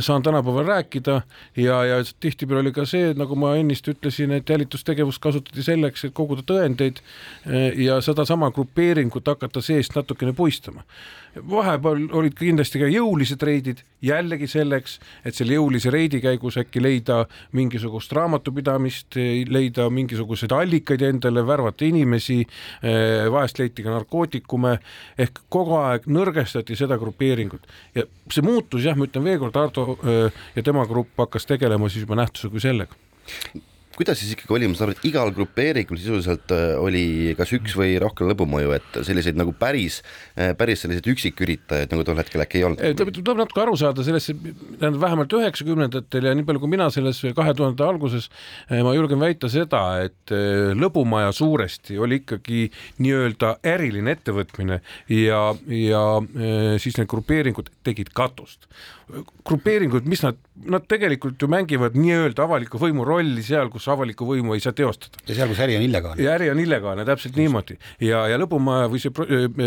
saan 0.00 0.22
tänapäeval 0.22 0.66
rääkida 0.66 1.20
ja, 1.56 1.84
ja 1.84 2.00
tihtipeale 2.20 2.60
oli 2.60 2.72
ka 2.72 2.84
see, 2.84 3.14
nagu 3.16 3.36
ma 3.36 3.54
ennist 3.56 3.88
ütlesin, 3.88 4.32
et 4.36 4.48
jälitustegevust 4.48 5.22
kasutati 5.22 5.62
selleks, 5.62 6.04
et 6.04 6.14
koguda 6.16 6.44
tõendeid 6.46 7.00
ja 7.80 8.00
sedasama 8.04 8.50
grupeeringut 8.50 9.28
hakata 9.28 9.62
seest 9.64 9.96
natukene 9.96 10.36
puistama 10.36 10.84
vahepeal 11.50 12.06
olid 12.16 12.34
kindlasti 12.38 12.80
ka 12.80 12.88
jõulised 12.90 13.42
reidid, 13.44 13.82
jällegi 14.04 14.48
selleks, 14.50 14.98
et 15.26 15.36
selle 15.36 15.56
jõulise 15.56 15.90
reidi 15.92 16.20
käigus 16.24 16.58
äkki 16.60 16.82
leida 16.82 17.22
mingisugust 17.56 18.12
raamatupidamist, 18.16 19.18
leida 19.50 19.88
mingisuguseid 19.92 20.54
allikaid 20.56 21.04
endale, 21.06 21.44
värvata 21.46 21.86
inimesi, 21.88 22.40
eh, 22.82 23.26
vahest 23.32 23.60
leiti 23.60 23.84
ka 23.84 23.94
narkootikume, 23.94 24.76
ehk 25.18 25.44
kogu 25.52 25.78
aeg 25.82 26.08
nõrgestati 26.08 26.76
seda 26.78 26.98
grupeeringut. 27.00 27.66
Ja 27.94 28.06
see 28.30 28.44
muutus 28.46 28.84
jah, 28.84 28.96
ma 28.96 29.08
ütlen 29.08 29.24
veelkord, 29.26 29.56
Ardo 29.56 29.98
eh, 30.02 30.44
ja 30.56 30.62
tema 30.62 30.86
grupp 30.86 31.18
hakkas 31.18 31.46
tegelema 31.46 31.90
siis 31.90 32.06
juba 32.06 32.18
nähtuse 32.22 32.52
kui 32.52 32.62
sellega 32.62 32.96
kuidas 33.96 34.20
siis 34.20 34.34
ikkagi 34.34 34.54
oli, 34.56 34.68
ma 34.70 34.76
saan 34.76 34.90
aru, 34.90 34.96
et 34.98 35.06
igal 35.08 35.30
grupeeringul 35.34 35.98
sisuliselt 36.00 36.52
äh, 36.54 36.74
oli 36.80 37.34
kas 37.38 37.52
üks 37.56 37.76
või 37.78 37.96
rohkem 38.02 38.28
lõbumõju, 38.30 38.74
et 38.76 38.98
selliseid 39.06 39.38
nagu 39.38 39.54
päris, 39.56 40.02
äh, 40.36 40.52
päris 40.58 40.84
selliseid 40.84 41.08
üksiküritajaid 41.14 41.94
nagu 41.94 42.04
tol 42.06 42.20
hetkel 42.20 42.44
äkki 42.44 42.60
ei 42.60 42.66
olnud? 42.68 43.14
tuleb 43.16 43.40
natuke 43.40 43.62
aru 43.64 43.76
saada 43.80 44.04
sellest, 44.06 44.34
tähendab 44.76 45.00
vähemalt 45.02 45.36
üheksakümnendatel 45.38 46.28
ja 46.28 46.34
nii 46.36 46.46
palju, 46.48 46.62
kui 46.64 46.74
mina 46.76 46.88
selles 46.94 47.22
kahe 47.36 47.54
tuhandete 47.56 47.86
alguses, 47.86 48.28
äh, 48.68 48.82
ma 48.86 48.92
julgen 48.96 49.22
väita 49.22 49.50
seda, 49.52 49.84
et 50.04 50.34
lõbumaja 50.76 51.32
suuresti 51.36 51.96
oli 52.02 52.20
ikkagi 52.22 52.66
nii-öelda 53.02 53.56
äriline 53.74 54.16
ettevõtmine 54.16 54.80
ja, 55.12 55.40
ja 55.72 56.02
siis 56.82 56.98
need 56.98 57.08
grupeeringud 57.10 57.70
tegid 57.86 58.12
katust 58.16 58.68
grupeeringud, 59.46 60.06
mis 60.10 60.22
nad, 60.24 60.38
nad 60.66 60.82
tegelikult 60.90 61.42
ju 61.42 61.46
mängivad 61.50 61.94
nii-öelda 61.94 62.42
avaliku 62.42 62.80
võimu 62.82 63.04
rolli 63.06 63.42
seal, 63.46 63.68
kus 63.70 63.84
avalikku 63.92 64.26
võimu 64.26 64.56
ei 64.56 64.62
saa 64.64 64.74
teostada. 64.74 65.20
ja 65.28 65.36
seal, 65.38 65.50
kus 65.52 65.60
äri 65.62 65.76
on 65.78 65.84
illegaalne. 65.86 66.24
ja 66.24 66.32
äri 66.34 66.48
on 66.50 66.58
illegaalne, 66.58 67.04
täpselt 67.06 67.30
Just. 67.30 67.38
niimoodi 67.38 67.76
ja, 68.02 68.24
ja 68.32 68.38
lõbumaja 68.42 68.88
või 68.90 69.02
see 69.02 69.12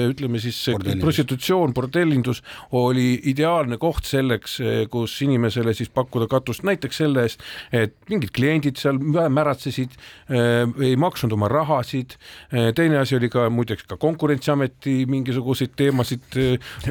ütleme 0.10 0.42
siis 0.44 0.60
prostitutsioon, 1.00 1.72
bordellindus 1.78 2.42
oli 2.76 3.14
ideaalne 3.32 3.80
koht 3.80 4.10
selleks, 4.10 4.58
kus 4.92 5.16
inimesele 5.24 5.74
siis 5.78 5.92
pakkuda 5.94 6.28
katust 6.32 6.68
näiteks 6.68 7.00
selle 7.00 7.24
eest, 7.30 7.48
et 7.72 7.96
mingid 8.12 8.36
kliendid 8.36 8.82
seal 8.82 9.00
märatsesid, 9.00 9.96
ei 10.84 11.00
maksnud 11.00 11.32
oma 11.38 11.48
rahasid. 11.48 12.18
teine 12.76 13.00
asi 13.00 13.16
oli 13.16 13.32
ka 13.32 13.48
muideks 13.50 13.88
ka 13.88 13.96
konkurentsiameti 13.96 15.06
mingisuguseid 15.08 15.80
teemasid 15.80 16.40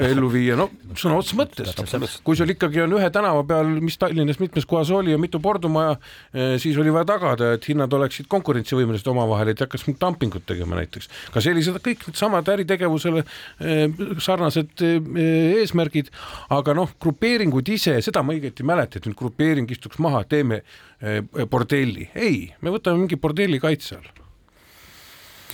ellu 0.00 0.32
viia, 0.32 0.56
no 0.56 0.70
sõna 0.96 1.20
otseses 1.20 1.36
mõttes. 1.36 2.18
kui 2.24 2.37
sul 2.38 2.52
ikkagi 2.54 2.82
on 2.84 2.94
ühe 2.98 3.08
tänava 3.14 3.42
peal, 3.48 3.70
mis 3.84 3.98
Tallinnas 4.00 4.40
mitmes 4.42 4.66
kohas 4.68 4.90
oli 4.94 5.12
ja 5.14 5.18
mitu 5.20 5.40
pordumaja, 5.42 5.96
eh, 6.32 6.56
siis 6.62 6.78
oli 6.78 6.92
vaja 6.94 7.08
tagada, 7.12 7.52
et 7.56 7.68
hinnad 7.68 7.92
oleksid 7.92 8.28
konkurentsivõimelised 8.32 9.08
omavahel, 9.10 9.52
et 9.52 9.60
ei 9.60 9.66
hakkaks 9.66 9.86
mingit 9.88 10.00
dumpingut 10.02 10.46
tegema 10.46 10.78
näiteks. 10.78 11.10
ka 11.34 11.42
sellised 11.44 11.80
kõik 11.84 12.06
needsamad 12.08 12.48
äritegevusele 12.54 13.24
eh, 13.24 14.04
sarnased 14.24 14.84
eh, 14.86 15.58
eesmärgid, 15.62 16.12
aga 16.54 16.76
noh, 16.78 16.94
grupeeringud 17.00 17.68
ise, 17.74 17.98
seda 18.04 18.22
ma 18.22 18.36
õieti 18.36 18.64
ei 18.64 18.70
mäleta, 18.72 18.98
et 18.98 19.08
nüüd 19.08 19.18
grupeering 19.18 19.70
istuks 19.70 19.98
maha, 20.02 20.24
teeme 20.28 20.62
bordelli, 21.50 22.08
ei, 22.18 22.48
me 22.60 22.72
võtame 22.74 23.04
mingi 23.04 23.20
bordelli 23.22 23.60
kaitse 23.62 24.00
all 24.00 24.27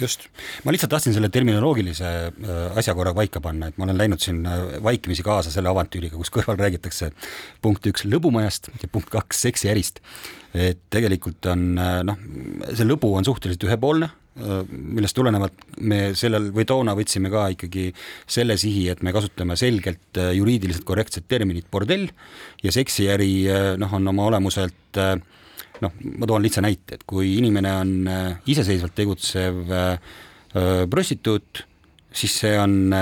just, 0.01 0.27
ma 0.65 0.73
lihtsalt 0.75 0.93
tahtsin 0.95 1.15
selle 1.15 1.31
terminoloogilise 1.33 2.09
äh, 2.09 2.79
asja 2.79 2.95
korra 2.97 3.15
paika 3.17 3.43
panna, 3.45 3.69
et 3.71 3.79
ma 3.79 3.87
olen 3.87 3.99
läinud 3.99 4.23
siin 4.23 4.43
äh, 4.49 4.79
vaikimisi 4.85 5.25
kaasa 5.27 5.53
selle 5.55 5.71
avantüüriga, 5.71 6.19
kus 6.19 6.33
kõrval 6.35 6.59
räägitakse 6.61 7.11
punkt 7.65 7.87
üks 7.91 8.07
lõbumajast 8.09 8.73
ja 8.83 8.91
punkt 8.91 9.13
kaks 9.13 9.45
seksiärist. 9.49 10.03
et 10.55 10.79
tegelikult 10.91 11.47
on 11.51 11.79
äh, 11.79 12.01
noh, 12.07 12.21
see 12.73 12.87
lõbu 12.87 13.15
on 13.19 13.27
suhteliselt 13.27 13.67
ühepoolne, 13.69 14.11
millest 14.35 15.15
tulenevalt 15.15 15.61
me 15.87 16.09
sellel 16.19 16.49
või 16.55 16.65
toona 16.67 16.97
võtsime 16.99 17.31
ka 17.31 17.45
ikkagi 17.55 17.85
selle 18.27 18.57
sihi, 18.59 18.89
et 18.91 19.03
me 19.07 19.13
kasutame 19.15 19.55
selgelt 19.55 20.19
juriidiliselt 20.35 20.83
korrektset 20.89 21.29
terminit 21.31 21.69
bordell 21.71 22.09
ja 22.63 22.73
seksiäri 22.75 23.47
noh, 23.79 23.95
on 23.95 24.11
oma 24.11 24.27
olemuselt 24.33 24.99
äh, 24.99 25.15
noh, 25.83 25.95
ma 26.19 26.29
toon 26.31 26.45
lihtsa 26.45 26.63
näite, 26.65 26.99
et 26.99 27.07
kui 27.09 27.35
inimene 27.39 27.73
on 27.81 27.95
äh, 28.11 28.27
iseseisvalt 28.51 28.95
tegutsev 28.95 29.63
äh, 29.71 29.93
äh, 30.55 30.83
prostituut, 30.91 31.65
siis 32.15 32.37
see 32.45 32.55
on, 32.61 32.95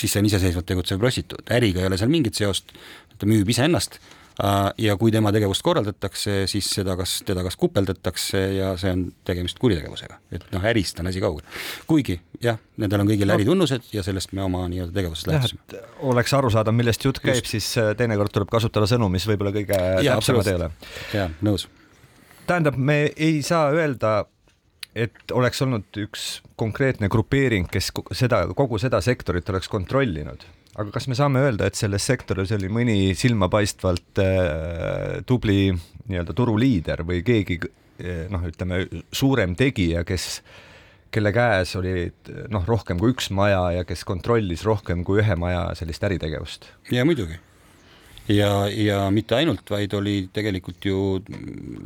siis 0.00 0.14
see 0.14 0.22
on 0.22 0.28
iseseisvalt 0.30 0.66
tegutsev 0.68 1.00
prostituut, 1.02 1.44
äriga 1.52 1.82
ei 1.82 1.90
ole 1.90 1.98
seal 2.00 2.12
mingit 2.12 2.38
seost, 2.38 2.72
ta 3.16 3.28
müüb 3.28 3.48
iseennast 3.52 3.98
ja 4.78 4.96
kui 5.00 5.12
tema 5.14 5.30
tegevust 5.32 5.64
korraldatakse, 5.64 6.42
siis 6.50 6.68
seda 6.78 6.96
kas, 6.98 7.20
teda 7.24 7.44
kas 7.46 7.56
kupeldatakse 7.56 8.42
ja 8.58 8.74
see 8.80 8.92
on 8.92 9.06
tegemist 9.24 9.60
kuritegevusega, 9.62 10.18
et 10.36 10.44
noh, 10.52 10.66
ärist 10.72 11.00
on 11.00 11.08
asi 11.08 11.22
kaugel. 11.24 11.46
kuigi 11.88 12.18
jah, 12.44 12.60
nendel 12.76 13.04
on 13.04 13.08
kõigil 13.08 13.30
no. 13.30 13.38
äritunnused 13.38 13.88
ja 13.96 14.04
sellest 14.04 14.36
me 14.36 14.44
oma 14.44 14.66
nii-öelda 14.72 14.92
tegevusest 14.98 15.30
lähtusime. 15.32 15.80
oleks 16.12 16.36
aru 16.36 16.52
saada, 16.52 16.74
millest 16.76 17.08
jutt 17.08 17.22
käib, 17.24 17.48
siis 17.48 17.70
teinekord 17.96 18.34
tuleb 18.34 18.52
kasutada 18.52 18.88
sõnu, 18.90 19.08
mis 19.12 19.24
võib-olla 19.28 19.54
kõige 19.56 19.80
täpsemad 20.04 20.52
ei 20.52 20.60
ole. 20.60 20.70
jaa, 21.16 21.30
nõus 21.46 21.68
tähendab, 22.46 22.76
me 22.76 23.10
ei 23.16 23.42
saa 23.42 23.70
öelda, 23.74 24.24
et 24.96 25.32
oleks 25.32 25.62
olnud 25.62 26.00
üks 26.06 26.26
konkreetne 26.60 27.10
grupeering, 27.12 27.68
kes 27.70 27.90
seda, 28.16 28.44
kogu 28.56 28.78
seda 28.82 29.00
sektorit 29.04 29.48
oleks 29.52 29.68
kontrollinud, 29.72 30.46
aga 30.76 30.92
kas 30.92 31.08
me 31.08 31.16
saame 31.16 31.42
öelda, 31.46 31.68
et 31.68 31.78
selles 31.78 32.04
sektoris 32.08 32.52
oli 32.56 32.68
mõni 32.72 32.98
silmapaistvalt 33.16 34.20
äh, 34.22 35.18
tubli 35.28 35.70
nii-öelda 35.72 36.36
turuliider 36.36 37.02
või 37.08 37.22
keegi 37.26 37.58
äh, 37.64 38.26
noh, 38.32 38.44
ütleme 38.48 38.84
suurem 39.14 39.56
tegija, 39.58 40.04
kes, 40.08 40.42
kelle 41.14 41.32
käes 41.34 41.74
oli 41.80 42.10
noh, 42.52 42.66
rohkem 42.68 43.00
kui 43.00 43.14
üks 43.14 43.30
maja 43.34 43.62
ja 43.78 43.88
kes 43.88 44.04
kontrollis 44.08 44.66
rohkem 44.68 45.04
kui 45.06 45.22
ühe 45.24 45.38
maja 45.40 45.68
sellist 45.78 46.04
äritegevust? 46.08 46.68
ja 46.92 47.06
muidugi 47.08 47.40
ja, 48.28 48.66
ja 48.68 49.04
mitte 49.14 49.38
ainult, 49.38 49.64
vaid 49.70 49.94
oli 49.96 50.18
tegelikult 50.34 50.84
ju 50.84 51.22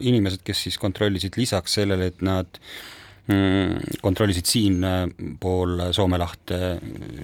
inimesed, 0.00 0.42
kes 0.46 0.66
siis 0.66 0.80
kontrollisid 0.82 1.38
lisaks 1.38 1.78
sellele, 1.78 2.10
et 2.10 2.24
nad 2.26 2.58
mm, 2.58 2.99
kontrollisid 4.02 4.48
siinpool 4.48 5.86
Soome 5.96 6.18
lahte 6.20 6.58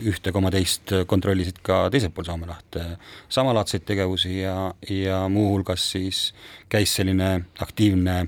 ühte 0.06 0.32
koma 0.34 0.50
teist, 0.54 0.92
kontrollisid 1.08 1.60
ka 1.66 1.86
teisel 1.92 2.12
pool 2.14 2.28
Soome 2.28 2.48
lahte. 2.48 2.84
Samalaadseid 3.32 3.86
tegevusi 3.88 4.38
ja, 4.40 4.72
ja 4.90 5.24
muuhulgas 5.32 5.90
siis 5.96 6.30
käis 6.72 6.94
selline 6.98 7.30
aktiivne 7.60 8.24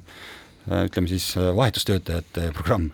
ütleme 0.69 1.09
siis 1.09 1.33
vahetustöötajate 1.37 2.51
programm 2.57 2.91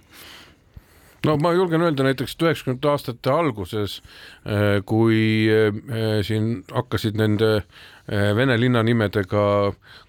no 1.24 1.36
ma 1.40 1.54
julgen 1.56 1.84
öelda 1.84 2.06
näiteks, 2.06 2.36
et 2.36 2.44
üheksakümnendate 2.44 2.90
aastate 2.92 3.32
alguses, 3.32 3.98
äh, 4.44 4.78
kui 4.86 5.48
äh, 5.50 6.22
siin 6.26 6.62
hakkasid 6.72 7.20
nende 7.20 7.56
Vene 8.04 8.58
linnanimedega 8.60 9.42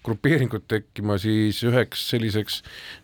grupeeringud 0.04 0.66
tekkima, 0.68 1.14
siis 1.16 1.62
üheks 1.64 2.02
selliseks 2.10 2.58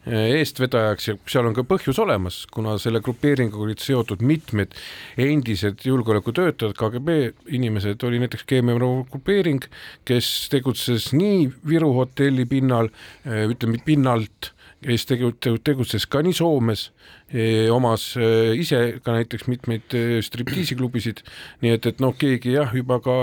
eestvedajaks 0.05 1.09
ja 1.09 1.15
seal 1.33 1.49
on 1.49 1.57
ka 1.57 1.65
põhjus 1.65 1.97
olemas, 2.05 2.43
kuna 2.53 2.75
selle 2.77 3.01
grupeeringuga 3.01 3.65
olid 3.71 3.81
seotud 3.81 4.21
mitmed 4.21 4.77
endised 5.17 5.81
julgeolekutöötajad, 5.89 6.77
KGB 6.77 7.17
inimesed, 7.57 8.05
oli 8.05 8.21
näiteks 8.21 8.45
Keemiarov 8.53 9.07
grupeering, 9.15 9.65
kes 10.05 10.29
tegutses 10.53 11.15
nii 11.17 11.47
Viru 11.73 11.95
hotelli 11.97 12.45
pinnal, 12.53 12.93
ütleme 13.25 13.81
pinnalt 13.89 14.53
kes 14.83 15.07
tegu-, 15.09 15.33
tegutses 15.65 16.07
ka 16.11 16.23
nii 16.25 16.37
Soomes, 16.37 16.89
e, 17.31 17.71
omas 17.73 18.13
e, 18.17 18.29
ise 18.61 18.83
ka 19.05 19.17
näiteks 19.17 19.49
mitmeid 19.51 19.97
e, 19.97 20.21
striptiisiklubisid, 20.25 21.25
nii 21.65 21.77
et, 21.79 21.91
et 21.93 22.03
noh, 22.05 22.15
keegi 22.19 22.57
jah, 22.57 22.73
juba 22.77 23.01
ka 23.05 23.19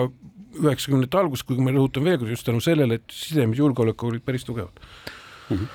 üheksakümnendate 0.60 1.22
alguses, 1.22 1.46
kuigi 1.48 1.64
ma 1.64 1.74
rõhutan 1.76 2.06
veel 2.08 2.20
kord 2.22 2.34
just 2.34 2.48
tänu 2.48 2.62
sellele, 2.64 3.00
et 3.00 3.16
sidemed 3.16 3.60
julgeolekuga 3.60 4.16
olid 4.16 4.26
päris 4.26 4.48
tugevad 4.48 4.80
mm. 4.80 5.58
-hmm. 5.58 5.68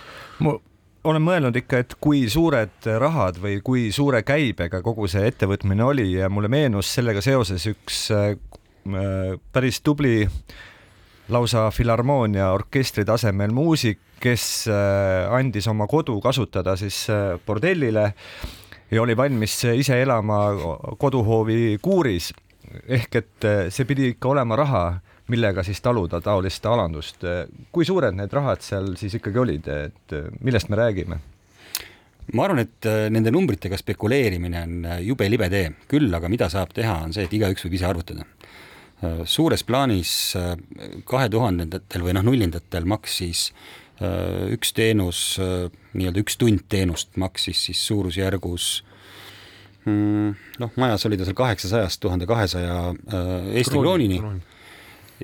ma 0.45 0.57
olen 1.05 1.23
mõelnud 1.23 1.57
ikka, 1.61 1.83
et 1.85 1.95
kui 2.01 2.25
suured 2.33 2.89
rahad 3.01 3.39
või 3.41 3.59
kui 3.65 3.89
suure 3.93 4.23
käibega 4.27 4.81
kogu 4.83 5.09
see 5.11 5.27
ettevõtmine 5.29 5.85
oli 5.85 6.13
ja 6.15 6.31
mulle 6.33 6.49
meenus 6.49 6.95
sellega 6.97 7.21
seoses 7.25 7.67
üks 7.71 8.07
äh, 8.15 8.37
päris 9.53 9.81
tubli 9.81 10.25
lausa 11.29 11.71
filharmoonia 11.71 12.51
orkestri 12.53 13.05
tasemel 13.05 13.53
muusik, 13.53 14.01
kes 14.25 14.45
äh, 14.73 15.33
andis 15.35 15.69
oma 15.71 15.87
kodu 15.91 16.17
kasutada 16.25 16.77
siis 16.81 17.05
äh, 17.13 17.37
bordellile 17.47 18.13
ja 18.91 19.03
oli 19.03 19.17
valmis 19.17 19.59
ise 19.75 20.01
elama 20.03 20.41
koduhoovi 21.01 21.79
kuuris. 21.83 22.33
ehk 22.89 23.21
et 23.21 23.45
äh, 23.49 23.67
see 23.71 23.85
pidi 23.85 24.15
ikka 24.15 24.33
olema 24.33 24.57
raha, 24.57 24.85
millega 25.29 25.63
siis 25.65 25.81
taluda 25.81 26.21
taolist 26.21 26.67
alandust. 26.67 27.25
kui 27.73 27.85
suured 27.85 28.17
need 28.17 28.33
rahad 28.33 28.65
seal 28.65 28.95
siis 28.97 29.21
ikkagi 29.21 29.39
olid, 29.39 29.69
et 29.69 30.19
millest 30.41 30.69
me 30.69 30.81
räägime? 30.81 31.21
ma 32.33 32.45
arvan, 32.47 32.65
et 32.65 32.87
nende 33.13 33.31
numbritega 33.31 33.77
spekuleerimine 33.77 34.63
on 34.65 34.87
jube 35.05 35.29
libe 35.29 35.51
tee, 35.53 35.69
küll 35.89 36.09
aga 36.17 36.29
mida 36.33 36.49
saab 36.49 36.73
teha, 36.73 37.03
on 37.05 37.13
see, 37.13 37.27
et 37.29 37.33
igaüks 37.37 37.67
võib 37.67 37.77
ise 37.77 37.85
arvutada. 37.85 38.25
suures 39.29 39.61
plaanis 39.69 40.11
kahe 41.05 41.29
tuhandendatel 41.29 42.07
või 42.07 42.15
noh, 42.17 42.25
nullindatel 42.25 42.87
maksis 42.89 43.51
Äh, 43.51 43.84
üks 44.55 44.73
teenus, 44.77 45.21
äh, 45.43 45.69
nii-öelda 45.95 46.23
üks 46.25 46.39
tund 46.41 46.65
teenust 46.73 47.17
maksis 47.21 47.65
siis 47.69 47.83
suurusjärgus 47.87 48.69
mm, 49.87 50.35
noh, 50.63 50.73
majas 50.81 51.07
oli 51.09 51.19
ta 51.21 51.27
seal 51.29 51.39
kaheksasajast 51.39 52.03
tuhande 52.03 52.29
kahesaja 52.31 52.79
äh, 52.93 53.51
Eesti 53.61 53.79
kroonini. 53.79 54.23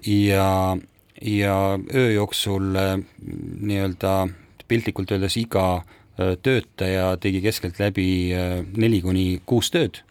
ja, 0.07 0.77
ja 1.23 1.57
öö 1.95 2.13
jooksul 2.13 2.77
nii-öelda 3.61 4.29
piltlikult 4.69 5.11
öeldes 5.11 5.37
iga 5.37 5.83
töötaja 6.43 7.17
tegi 7.17 7.41
keskeltläbi 7.41 8.07
neli 8.77 9.01
kuni 9.03 9.41
kuus 9.49 9.71
tööd 9.73 10.03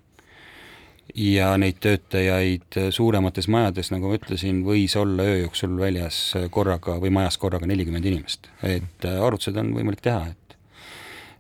ja 1.15 1.53
neid 1.57 1.79
töötajaid 1.83 2.77
suuremates 2.93 3.47
majades, 3.51 3.91
nagu 3.93 4.11
ma 4.11 4.19
ütlesin, 4.19 4.61
võis 4.65 4.95
olla 4.99 5.25
öö 5.25 5.39
jooksul 5.43 5.77
väljas 5.79 6.19
korraga 6.53 6.99
või 7.01 7.13
majas 7.15 7.39
korraga 7.41 7.69
nelikümmend 7.69 8.05
inimest, 8.05 8.51
et 8.63 9.07
äh, 9.07 9.17
arvutused 9.25 9.57
on 9.59 9.73
võimalik 9.77 10.03
teha, 10.05 10.29
et 10.33 10.57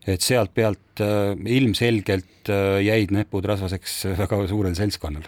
et 0.09 0.23
sealt 0.25 0.53
pealt 0.55 1.03
äh, 1.03 1.35
ilmselgelt 1.59 2.49
äh, 2.49 2.79
jäid 2.85 3.13
näpud 3.13 3.45
rasvaseks 3.45 4.01
väga 4.23 4.41
suurel 4.49 4.75
seltskonnal. 4.77 5.27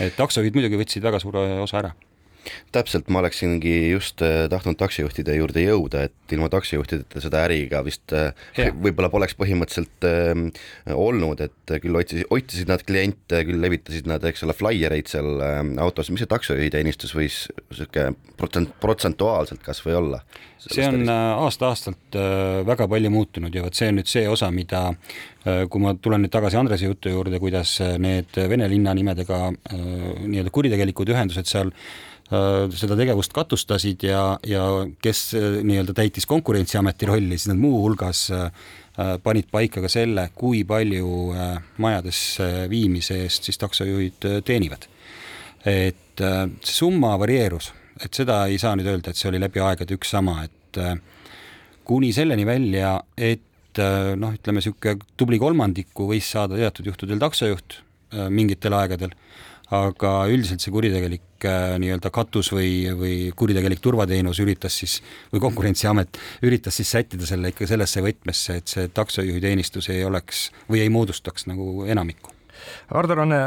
et 0.00 0.16
taksojuhid 0.16 0.54
muidugi 0.56 0.80
võtsid 0.80 1.04
väga 1.04 1.20
suure 1.22 1.46
osa 1.64 1.82
ära 1.82 1.94
täpselt, 2.72 3.08
ma 3.12 3.20
oleksingi 3.22 3.74
just 3.92 4.22
äh, 4.24 4.46
tahtnud 4.50 4.78
taksijuhtide 4.80 5.36
juurde 5.36 5.64
jõuda, 5.64 6.06
et 6.08 6.34
ilma 6.34 6.48
taksijuhtideta 6.52 7.22
seda 7.22 7.44
äri 7.46 7.64
ka 7.70 7.82
vist 7.86 8.14
äh, 8.16 8.32
võib-olla 8.72 9.10
poleks 9.12 9.36
põhimõtteliselt 9.38 10.06
äh, 10.08 10.94
olnud, 10.94 11.42
et 11.44 11.74
küll 11.82 11.98
otsisid, 11.98 12.28
otsisid 12.32 12.70
nad 12.70 12.84
kliente, 12.86 13.42
küll 13.48 13.60
levitasid 13.62 14.08
nad, 14.10 14.24
eks 14.28 14.46
ole, 14.46 14.56
flaiereid 14.56 15.10
seal 15.10 15.42
äh, 15.42 15.60
autos, 15.82 16.10
mis 16.12 16.24
see 16.24 16.30
taksojuhi 16.30 16.70
teenistus 16.72 17.14
võis 17.16 17.44
sihuke 17.72 18.10
protsent, 18.40 18.74
protsentuaalselt 18.82 19.62
kasvõi 19.64 19.98
olla? 20.00 20.22
see 20.62 20.84
on 20.86 21.08
aasta-aastalt 21.10 22.16
äh, 22.18 22.60
väga 22.66 22.86
palju 22.90 23.10
muutunud 23.10 23.54
ja 23.54 23.64
vot 23.64 23.74
see 23.74 23.88
on 23.90 23.98
nüüd 23.98 24.10
see 24.10 24.22
osa, 24.30 24.52
mida 24.54 24.84
äh, 24.92 25.64
kui 25.70 25.82
ma 25.82 25.96
tulen 25.98 26.22
nüüd 26.22 26.32
tagasi 26.32 26.60
Andrese 26.60 26.86
jutu 26.86 27.10
juurde, 27.10 27.40
kuidas 27.42 27.74
need 27.98 28.38
vene 28.50 28.68
linnanimedega 28.70 29.40
nii-öelda 29.72 30.54
kuritegelikud 30.54 31.10
ühendused 31.10 31.50
seal 31.50 31.74
Äh, 31.74 32.11
seda 32.32 32.96
tegevust 32.96 33.34
katustasid 33.36 34.06
ja, 34.06 34.22
ja 34.48 34.62
kes 35.02 35.20
äh, 35.36 35.58
nii-öelda 35.66 35.94
täitis 35.96 36.26
Konkurentsiameti 36.28 37.08
rolli, 37.10 37.36
siis 37.36 37.50
nad 37.50 37.60
muuhulgas 37.60 38.24
äh, 38.32 38.70
panid 39.22 39.50
paika 39.52 39.82
ka 39.84 39.90
selle, 39.92 40.28
kui 40.36 40.62
palju 40.68 41.32
majadesse 41.80 42.66
viimise 42.68 43.22
eest 43.24 43.48
siis 43.48 43.60
taksojuhid 43.60 44.26
teenivad. 44.44 44.84
et 45.64 46.20
see 46.20 46.74
summa 46.74 47.14
varieerus, 47.16 47.70
et 48.04 48.12
seda 48.12 48.42
ei 48.50 48.58
saa 48.60 48.74
nüüd 48.76 48.90
öelda, 48.92 49.12
et 49.12 49.16
see 49.16 49.30
oli 49.30 49.40
läbi 49.40 49.62
aegade 49.64 49.96
üks 49.96 50.12
sama, 50.12 50.42
et 50.44 50.80
kuni 51.88 52.10
selleni 52.12 52.44
välja, 52.44 52.98
et 53.16 53.80
noh, 54.20 54.34
ütleme 54.36 54.60
niisugune 54.60 54.98
tubli 55.16 55.38
kolmandiku 55.40 56.10
võis 56.10 56.28
saada 56.34 56.58
teatud 56.60 56.92
juhtudel 56.92 57.22
taksojuht 57.22 57.78
mingitel 58.28 58.76
aegadel 58.76 59.16
aga 59.72 60.12
üldiselt 60.28 60.60
see 60.60 60.72
kuritegelik 60.74 61.46
äh, 61.48 61.74
nii-öelda 61.80 62.10
katus 62.12 62.50
või, 62.52 62.72
või 62.98 63.16
kuritegelik 63.36 63.80
turvateenus 63.84 64.42
üritas 64.44 64.76
siis, 64.82 64.98
või 65.32 65.40
Konkurentsiamet 65.46 66.20
üritas 66.44 66.76
siis 66.80 66.92
sättida 66.92 67.26
selle 67.28 67.52
ikka 67.52 67.68
sellesse 67.70 68.04
võtmesse, 68.04 68.58
et 68.60 68.72
see 68.72 68.90
taksojuhi 68.92 69.40
teenistus 69.40 69.88
ei 69.92 70.04
oleks 70.04 70.50
või 70.68 70.84
ei 70.84 70.92
moodustaks 70.92 71.48
nagu 71.48 71.86
enamikku. 71.88 72.34
Ardo 72.92 73.16
Ranne, 73.16 73.40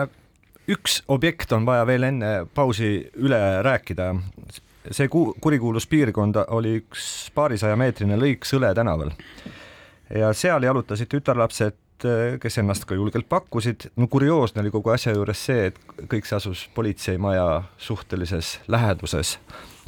üks 0.72 1.04
objekt 1.14 1.54
on 1.54 1.68
vaja 1.68 1.86
veel 1.88 2.10
enne 2.10 2.32
pausi 2.54 2.98
üle 3.22 3.42
rääkida. 3.66 4.14
see 4.92 5.08
kurikuulus 5.10 5.88
piirkond 5.90 6.38
oli 6.48 6.76
üks 6.82 7.32
paarisaja 7.34 7.76
meetrine 7.76 8.18
lõik 8.18 8.46
Sõle 8.46 8.74
tänaval 8.76 9.14
ja 10.14 10.34
seal 10.34 10.64
jalutasid 10.64 11.10
tütarlapsed 11.10 11.85
kes 12.42 12.58
ennast 12.60 12.86
ka 12.86 12.96
julgelt 12.96 13.28
pakkusid. 13.30 13.90
no 13.96 14.08
kurioosne 14.08 14.62
oli 14.62 14.72
kogu 14.72 14.90
asja 14.90 15.14
juures 15.16 15.46
see, 15.46 15.68
et 15.72 15.80
kõik 16.12 16.28
see 16.28 16.36
asus 16.36 16.66
politseimaja 16.76 17.64
suhtelises 17.78 18.60
läheduses. 18.68 19.38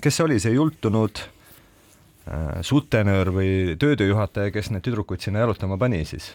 kes 0.02 0.18
see 0.18 0.26
oli, 0.26 0.40
see 0.40 0.54
jultunud 0.56 1.20
äh, 1.20 2.62
sutenöör 2.62 3.34
või 3.36 3.52
töödejuhataja, 3.80 4.52
kes 4.52 4.72
need 4.72 4.86
tüdrukuid 4.88 5.24
sinna 5.24 5.44
jalutama 5.44 5.78
pani 5.78 6.06
siis? 6.06 6.34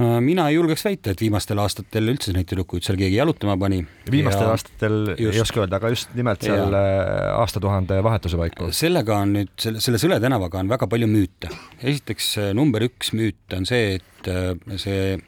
Äh, 0.00 0.20
mina 0.24 0.46
ei 0.48 0.54
julgeks 0.56 0.86
väita, 0.86 1.12
et 1.12 1.20
viimastel 1.20 1.58
aastatel 1.60 2.08
üldse 2.14 2.32
neid 2.32 2.48
tüdrukuid 2.48 2.86
seal 2.86 2.96
keegi 2.96 3.18
jalutama 3.18 3.58
pani. 3.60 3.82
viimastel 4.10 4.46
ja 4.46 4.54
aastatel 4.54 4.94
just, 5.10 5.34
ei 5.36 5.42
oska 5.42 5.60
öelda, 5.60 5.80
aga 5.82 5.90
just 5.92 6.14
nimelt 6.16 6.46
seal 6.46 6.72
ja. 6.72 6.78
Äh, 6.80 7.26
aastatuhande 7.42 7.98
vahetuse 8.04 8.40
paiku. 8.40 8.70
sellega 8.72 9.18
on 9.20 9.34
nüüd, 9.36 9.52
selle, 9.60 9.82
selle 9.84 10.00
Sõle 10.00 10.16
tänavaga 10.22 10.62
on 10.62 10.72
väga 10.72 10.88
palju 10.88 11.10
müüte. 11.12 11.52
esiteks 11.82 12.30
äh, 12.40 12.48
number 12.56 12.86
üks 12.88 13.12
müüt 13.12 13.58
on 13.58 13.68
see, 13.68 13.98
et 14.00 14.32
see 14.80 15.18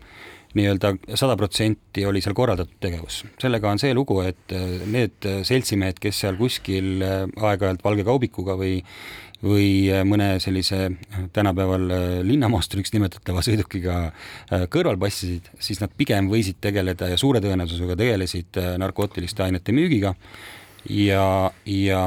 nii-öelda 0.54 0.94
sada 1.18 1.36
protsenti 1.36 2.06
oli 2.08 2.22
seal 2.24 2.36
korraldatud 2.38 2.80
tegevus. 2.80 3.20
sellega 3.42 3.68
on 3.68 3.82
see 3.82 3.92
lugu, 3.92 4.22
et 4.24 4.54
need 4.88 5.28
seltsimehed, 5.44 6.00
kes 6.00 6.24
seal 6.24 6.40
kuskil 6.40 7.04
aeg-ajalt 7.04 7.84
valge 7.84 8.08
kaubikuga 8.08 8.56
või 8.56 8.78
või 9.42 9.90
äh, 9.92 10.02
mõne 10.06 10.34
sellise 10.42 10.80
äh, 10.88 11.22
tänapäeval 11.34 11.86
äh, 11.90 12.02
linnamaasturiks 12.26 12.94
nimetatava 12.94 13.42
sõidukiga 13.44 13.96
kõrval 14.72 14.98
passisid, 15.00 15.48
siis 15.62 15.80
nad 15.82 15.92
pigem 15.96 16.28
võisid 16.30 16.60
tegeleda 16.62 17.08
ja 17.10 17.18
suure 17.20 17.40
tõenäosusega 17.44 17.96
tegelesid 17.98 18.60
narkootiliste 18.80 19.44
ainete 19.46 19.74
müügiga. 19.74 20.14
Ja, 20.84 21.50
ja 21.64 22.00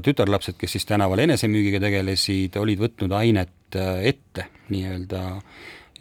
tütarlapsed, 0.00 0.56
kes 0.56 0.78
siis 0.78 0.86
tänaval 0.88 1.20
enesemüügiga 1.26 1.82
tegelesid, 1.84 2.56
olid 2.56 2.80
võtnud 2.80 3.12
ainet 3.12 3.76
ette 3.76 4.46
nii-öelda 4.72 5.20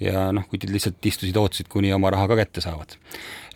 ja 0.02 0.28
noh, 0.36 0.48
kui 0.50 0.60
lihtsalt 0.68 1.06
istusid, 1.06 1.38
ootasid, 1.38 1.70
kuni 1.72 1.94
oma 1.94 2.12
raha 2.14 2.28
ka 2.32 2.38
kätte 2.42 2.64
saavad. 2.64 2.98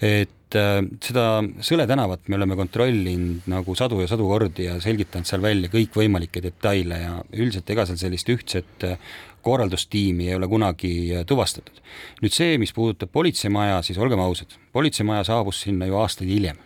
et 0.01 0.57
äh, 0.59 0.81
seda 1.03 1.25
Sõle 1.63 1.87
tänavat 1.87 2.27
me 2.27 2.35
oleme 2.35 2.57
kontrollinud 2.59 3.47
nagu 3.51 3.75
sadu 3.75 4.01
ja 4.01 4.09
sadu 4.11 4.27
kordi 4.27 4.67
ja 4.67 4.79
selgitanud 4.83 5.27
seal 5.27 5.41
välja 5.41 5.71
kõikvõimalikke 5.71 6.43
detaile 6.43 6.99
ja 6.99 7.15
üldiselt 7.33 7.69
ega 7.71 7.87
seal 7.87 8.01
sellist 8.01 8.29
ühtset 8.29 8.87
äh, 8.87 8.99
korraldustiimi 9.45 10.29
ei 10.29 10.35
ole 10.35 10.49
kunagi 10.51 10.93
äh, 11.15 11.25
tuvastatud. 11.25 11.81
nüüd 12.21 12.35
see, 12.35 12.59
mis 12.61 12.73
puudutab 12.75 13.11
politseimaja, 13.13 13.81
siis 13.85 13.97
olgem 14.01 14.19
ausad, 14.19 14.57
politseimaja 14.73 15.27
saabus 15.31 15.63
sinna 15.67 15.89
ju 15.89 15.99
aastaid 16.01 16.29
hiljem 16.29 16.61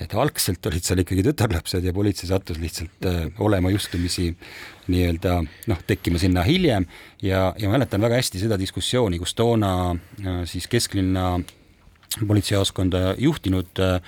et 0.00 0.14
algselt 0.16 0.66
olid 0.70 0.84
seal 0.84 1.02
ikkagi 1.02 1.24
tütarlapsed 1.26 1.84
ja 1.84 1.94
politsei 1.96 2.30
sattus 2.30 2.60
lihtsalt 2.60 3.08
äh, 3.08 3.22
olema 3.44 3.72
justumisi 3.72 4.30
nii-öelda 4.90 5.38
noh, 5.70 5.80
tekkima 5.86 6.20
sinna 6.22 6.44
hiljem. 6.46 6.86
Ja, 7.22 7.50
ja 7.58 7.70
mäletan 7.72 8.02
väga 8.02 8.18
hästi 8.20 8.42
seda 8.42 8.58
diskussiooni, 8.60 9.20
kus 9.20 9.36
toona 9.38 9.72
äh, 9.92 10.42
siis 10.50 10.68
kesklinna 10.72 11.34
politseijaoskonda 12.26 13.14
juhtinud 13.18 13.84
äh, 13.84 13.98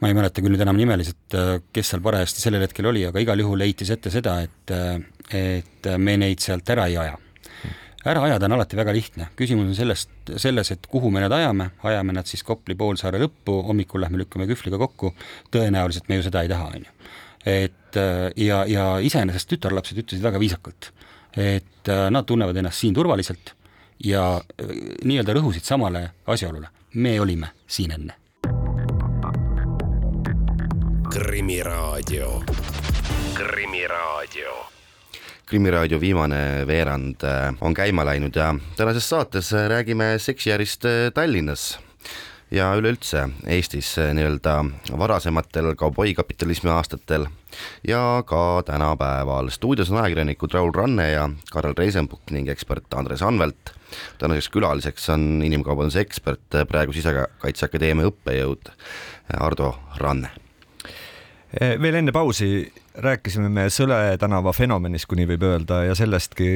ma 0.00 0.10
ei 0.10 0.16
mäleta 0.16 0.42
küll 0.44 0.52
nüüd 0.52 0.64
enam 0.64 0.78
nimeliselt, 0.78 1.26
äh, 1.34 1.56
kes 1.72 1.94
seal 1.94 2.04
parajasti 2.04 2.44
sellel 2.44 2.66
hetkel 2.66 2.92
oli, 2.92 3.06
aga 3.08 3.22
igal 3.24 3.40
juhul 3.40 3.64
heitis 3.64 3.92
ette 3.94 4.12
seda, 4.12 4.38
et, 4.44 4.74
äh, 4.74 4.98
et 5.36 5.94
me 5.96 6.18
neid 6.20 6.44
sealt 6.44 6.68
ära 6.76 6.90
ei 6.90 7.00
aja 7.00 7.16
ära 8.06 8.22
ajada 8.26 8.46
on 8.46 8.56
alati 8.56 8.78
väga 8.78 8.94
lihtne, 8.94 9.28
küsimus 9.38 9.70
on 9.70 9.76
sellest, 9.78 10.10
selles, 10.38 10.70
et 10.74 10.86
kuhu 10.90 11.10
me 11.10 11.22
nad 11.24 11.32
ajame, 11.32 11.70
ajame 11.86 12.14
nad 12.16 12.28
siis 12.28 12.44
Kopli 12.46 12.76
poolsaare 12.78 13.20
lõppu, 13.22 13.58
hommikul 13.66 14.04
lähme 14.04 14.20
lükkame 14.22 14.46
kühvliga 14.50 14.78
kokku, 14.80 15.12
tõenäoliselt 15.54 16.08
me 16.10 16.20
ju 16.20 16.26
seda 16.26 16.44
ei 16.44 16.52
taha, 16.52 16.70
on 16.76 16.86
ju. 16.86 17.10
et 17.46 18.00
ja, 18.42 18.62
ja 18.68 18.86
iseenesest 19.02 19.50
tütarlapsed 19.54 19.98
ütlesid 20.02 20.24
väga 20.24 20.40
viisakalt, 20.42 20.90
et 21.36 21.90
nad 22.10 22.26
tunnevad 22.26 22.56
ennast 22.56 22.82
siin 22.82 22.94
turvaliselt 22.94 23.54
ja 24.04 24.40
nii-öelda 25.04 25.36
rõhusid 25.36 25.64
samale 25.64 26.10
asjaolule, 26.26 26.70
me 26.94 27.18
olime 27.20 27.52
siin 27.66 27.96
enne. 27.96 28.14
Krimiraadio, 31.10 32.42
Krimiraadio. 33.34 34.75
Krimiraadio 35.46 36.00
viimane 36.00 36.66
veerand 36.66 37.22
äh, 37.24 37.54
on 37.60 37.74
käima 37.74 38.04
läinud 38.04 38.34
ja 38.34 38.54
tänases 38.76 39.08
saates 39.08 39.52
äh, 39.54 39.68
räägime 39.70 40.18
seksiärist 40.18 40.84
äh, 40.84 41.12
Tallinnas 41.14 41.78
ja 42.50 42.72
üleüldse 42.74 43.28
Eestis 43.46 43.92
nii-öelda 43.96 44.56
varasematel 44.98 45.74
kauboikapitalismi 45.78 46.70
aastatel 46.70 47.26
ja 47.86 48.22
ka 48.26 48.62
tänapäeval. 48.66 49.50
stuudios 49.50 49.90
on 49.90 49.98
ajakirjanikud 49.98 50.54
Raul 50.54 50.72
Ranne 50.74 51.10
ja 51.10 51.28
Karel 51.52 51.74
Reisenbuk 51.78 52.30
ning 52.30 52.48
ekspert 52.48 52.94
Andres 52.94 53.22
Anvelt. 53.22 53.74
tänaseks 54.18 54.48
külaliseks 54.48 55.08
on 55.10 55.42
inimkaubanduse 55.44 56.00
ekspert, 56.00 56.58
praegu 56.68 56.92
Sisekaitseakadeemia 56.92 58.10
õppejõud 58.10 58.72
Ardo 59.38 59.76
Ranne 59.96 60.30
veel 61.60 61.94
enne 61.94 62.12
pausi 62.12 62.72
rääkisime 63.02 63.50
me 63.52 63.66
Sõle 63.72 63.98
tänava 64.20 64.52
fenomenist, 64.56 65.08
kui 65.08 65.18
nii 65.20 65.30
võib 65.34 65.44
öelda, 65.48 65.82
ja 65.88 65.96
sellestki, 65.98 66.48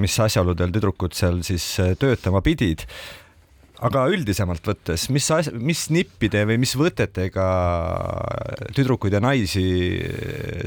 mis 0.00 0.16
asjaoludel 0.22 0.72
tüdrukud 0.74 1.16
seal 1.16 1.42
siis 1.46 1.66
eh, 1.82 1.96
töötama 1.98 2.42
pidid. 2.44 2.86
aga 3.82 4.04
üldisemalt 4.14 4.62
võttes, 4.66 5.08
mis 5.10 5.26
mis 5.58 5.88
nippide 5.90 6.44
või 6.46 6.58
mis 6.62 6.76
võtetega 6.78 7.46
tüdrukuid 8.76 9.16
ja 9.16 9.20
naisi 9.20 9.64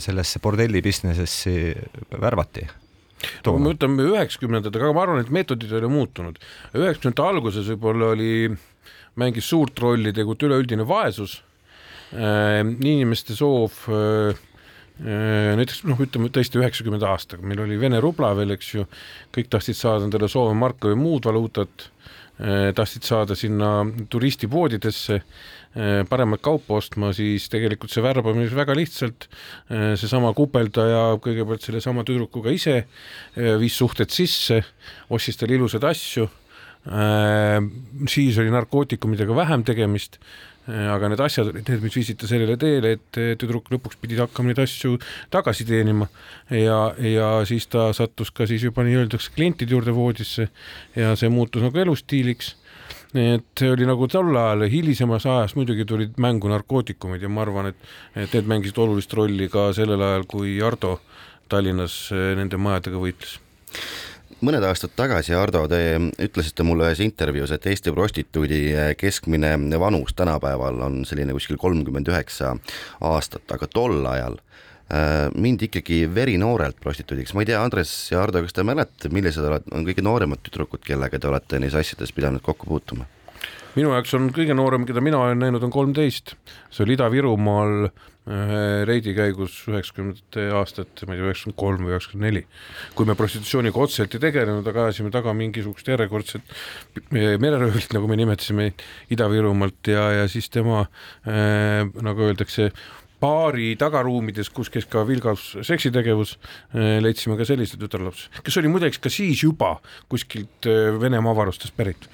sellesse 0.04 0.42
bordelli 0.44 0.82
business'esse 0.84 1.54
värvati? 2.20 2.68
no 3.46 3.58
me 3.58 3.72
ütleme 3.72 4.04
üheksakümnendad, 4.12 4.76
aga 4.76 4.92
ma 4.94 5.06
arvan, 5.06 5.24
et 5.24 5.32
meetodid 5.32 5.72
ei 5.72 5.80
ole 5.80 5.90
muutunud. 5.90 6.38
üheksakümnendate 6.76 7.24
alguses 7.24 7.72
võib-olla 7.72 8.12
oli, 8.18 8.52
mängis 9.16 9.48
suurt 9.50 9.80
rolli 9.80 10.12
tegelikult 10.12 10.50
üleüldine 10.50 10.88
vaesus 10.88 11.40
Äh, 12.14 12.62
inimeste 12.62 13.34
soov 13.36 13.74
äh, 13.90 14.30
äh, 14.30 14.36
näiteks 15.00 15.84
noh, 15.90 16.00
ütleme 16.00 16.30
tõesti 16.32 16.62
üheksakümmend 16.62 17.04
aastaga, 17.04 17.44
meil 17.44 17.60
oli 17.66 17.80
Vene 17.80 18.00
rubla 18.04 18.32
veel, 18.38 18.54
eks 18.56 18.70
ju, 18.78 18.86
kõik 19.36 19.50
tahtsid 19.52 19.76
saada 19.76 20.08
endale 20.08 20.30
Soome 20.32 20.56
marka 20.60 20.88
või 20.92 21.02
muud 21.02 21.28
valuutat, 21.28 21.90
tahtsid 22.76 23.04
saada 23.08 23.36
sinna 23.36 23.86
turistipoodidesse 24.12 25.22
paremat 26.08 26.40
kaupa 26.44 26.78
ostma, 26.80 27.12
siis 27.16 27.50
tegelikult 27.52 27.92
see 27.92 28.04
värbamine 28.04 28.48
väga 28.56 28.76
lihtsalt, 28.76 29.28
seesama 30.00 30.32
kupeldaja 30.36 31.18
kõigepealt 31.24 31.68
sellesama 31.68 32.08
tüdrukuga 32.08 32.54
ise 32.56 32.86
viis 33.36 33.76
suhted 33.76 34.12
sisse, 34.16 34.62
ostis 35.12 35.40
talle 35.40 35.60
ilusaid 35.60 35.88
asju, 35.92 36.28
siis 38.12 38.40
oli 38.40 38.52
narkootikumidega 38.56 39.36
vähem 39.36 39.64
tegemist. 39.68 40.20
Äh, 40.20 40.55
aga 40.66 41.10
need 41.12 41.22
asjad 41.22 41.52
olid 41.52 41.70
need, 41.70 41.84
mis 41.86 41.96
viisid 41.98 42.18
ta 42.22 42.30
sellele 42.30 42.58
teele, 42.62 42.96
et 42.98 43.20
tüdruk 43.42 43.70
lõpuks 43.74 44.00
pidi 44.02 44.18
hakkama 44.18 44.52
neid 44.52 44.62
asju 44.64 44.98
tagasi 45.34 45.68
teenima. 45.68 46.08
Ja, 46.50 46.80
ja 46.98 47.30
siis 47.46 47.68
ta 47.70 47.92
sattus 47.94 48.34
ka 48.34 48.48
siis 48.50 48.66
juba 48.66 48.86
nii-öeldakse 48.86 49.34
klientide 49.36 49.76
juurde 49.78 49.94
voodisse 49.96 50.50
ja 50.98 51.14
see 51.20 51.30
muutus 51.30 51.66
nagu 51.66 51.84
elustiiliks. 51.86 52.56
Et 53.16 53.46
see 53.56 53.70
oli 53.72 53.86
nagu 53.88 54.10
tol 54.12 54.34
ajal, 54.36 54.66
hilisemas 54.68 55.24
ajas 55.30 55.54
muidugi 55.56 55.86
tulid 55.88 56.18
mängu 56.20 56.50
narkootikumid 56.52 57.22
ja 57.24 57.30
ma 57.32 57.46
arvan, 57.46 57.70
et, 57.72 57.86
et 58.18 58.34
need 58.36 58.50
mängisid 58.52 58.82
olulist 58.84 59.14
rolli 59.16 59.48
ka 59.52 59.70
sellel 59.78 60.02
ajal, 60.04 60.26
kui 60.28 60.58
Ardo 60.66 60.98
Tallinnas 61.48 62.10
äh, 62.12 62.34
nende 62.36 62.60
majadega 62.60 63.00
võitles 63.00 63.38
mõned 64.44 64.66
aastad 64.68 64.94
tagasi, 64.98 65.36
Ardo, 65.38 65.64
te 65.72 65.80
ütlesite 66.26 66.66
mulle 66.68 66.90
ühes 66.90 67.02
intervjuus, 67.06 67.54
et 67.56 67.68
Eesti 67.72 67.94
prostituudi 67.96 68.60
keskmine 69.00 69.56
vanus 69.80 70.16
tänapäeval 70.18 70.82
on 70.88 71.04
selline 71.08 71.36
kuskil 71.36 71.60
kolmkümmend 71.62 72.10
üheksa 72.12 72.56
aastat, 73.06 73.46
aga 73.56 73.70
tol 73.72 74.02
ajal 74.12 74.38
äh, 74.40 75.32
mindi 75.40 75.70
ikkagi 75.70 76.04
verinoorelt 76.16 76.82
prostituudiks, 76.84 77.36
ma 77.36 77.46
ei 77.46 77.52
tea, 77.52 77.62
Andres 77.64 77.94
ja 78.12 78.24
Ardo, 78.24 78.44
kas 78.46 78.56
te 78.56 78.68
mäletate, 78.68 79.14
millised 79.14 79.46
on 79.48 79.88
kõige 79.88 80.06
nooremad 80.06 80.44
tüdrukud, 80.46 80.84
kellega 80.86 81.20
te 81.20 81.32
olete 81.32 81.62
neis 81.64 81.78
asjades 81.78 82.16
pidanud 82.16 82.44
kokku 82.46 82.70
puutuma? 82.72 83.08
minu 83.76 83.92
jaoks 83.92 84.14
on 84.16 84.30
kõige 84.36 84.56
noorem, 84.56 84.86
keda 84.88 85.04
mina 85.04 85.20
olen 85.20 85.42
näinud, 85.44 85.64
on 85.66 85.72
kolmteist, 85.74 86.38
see 86.72 86.86
oli 86.86 86.96
Ida-Virumaal 86.96 87.90
reidi 88.26 89.14
käigus 89.14 89.60
üheksakümnendate 89.70 90.48
aastate, 90.58 91.06
ma 91.06 91.14
ei 91.14 91.20
tea, 91.20 91.28
üheksakümmend 91.30 91.60
kolm 91.62 91.86
või 91.86 91.94
üheksakümmend 91.94 92.26
neli, 92.26 92.42
kui 92.98 93.06
me 93.06 93.14
prostitutsiooniga 93.20 93.84
otseselt 93.84 94.18
ei 94.18 94.24
tegelenud, 94.24 94.66
aga 94.72 94.88
ajasime 94.88 95.14
taga 95.14 95.34
mingisugust 95.38 95.92
järjekordset 95.94 96.56
mereröövlit, 97.14 97.94
nagu 97.94 98.10
me 98.10 98.18
nimetasime 98.18 98.72
Ida-Virumaalt 99.14 99.94
ja, 99.94 100.08
ja 100.22 100.28
siis 100.32 100.50
tema 100.50 100.88
äh, 100.88 101.86
nagu 102.02 102.26
öeldakse, 102.32 102.72
baari 103.22 103.74
tagaruumides, 103.80 104.50
kus 104.54 104.70
käis 104.74 104.86
ka 104.90 105.06
vilgas 105.08 105.54
seksitegevus, 105.66 106.36
leidsime 106.74 107.38
ka 107.40 107.48
sellise 107.48 107.80
tütarlapse, 107.80 108.28
kes 108.44 108.60
oli 108.62 108.72
muideks 108.74 109.00
ka 109.02 109.12
siis 109.14 109.46
juba 109.46 109.78
kuskilt 110.12 110.68
Venemaa 111.02 111.34
avarustest 111.34 111.76
pärit. 111.78 112.10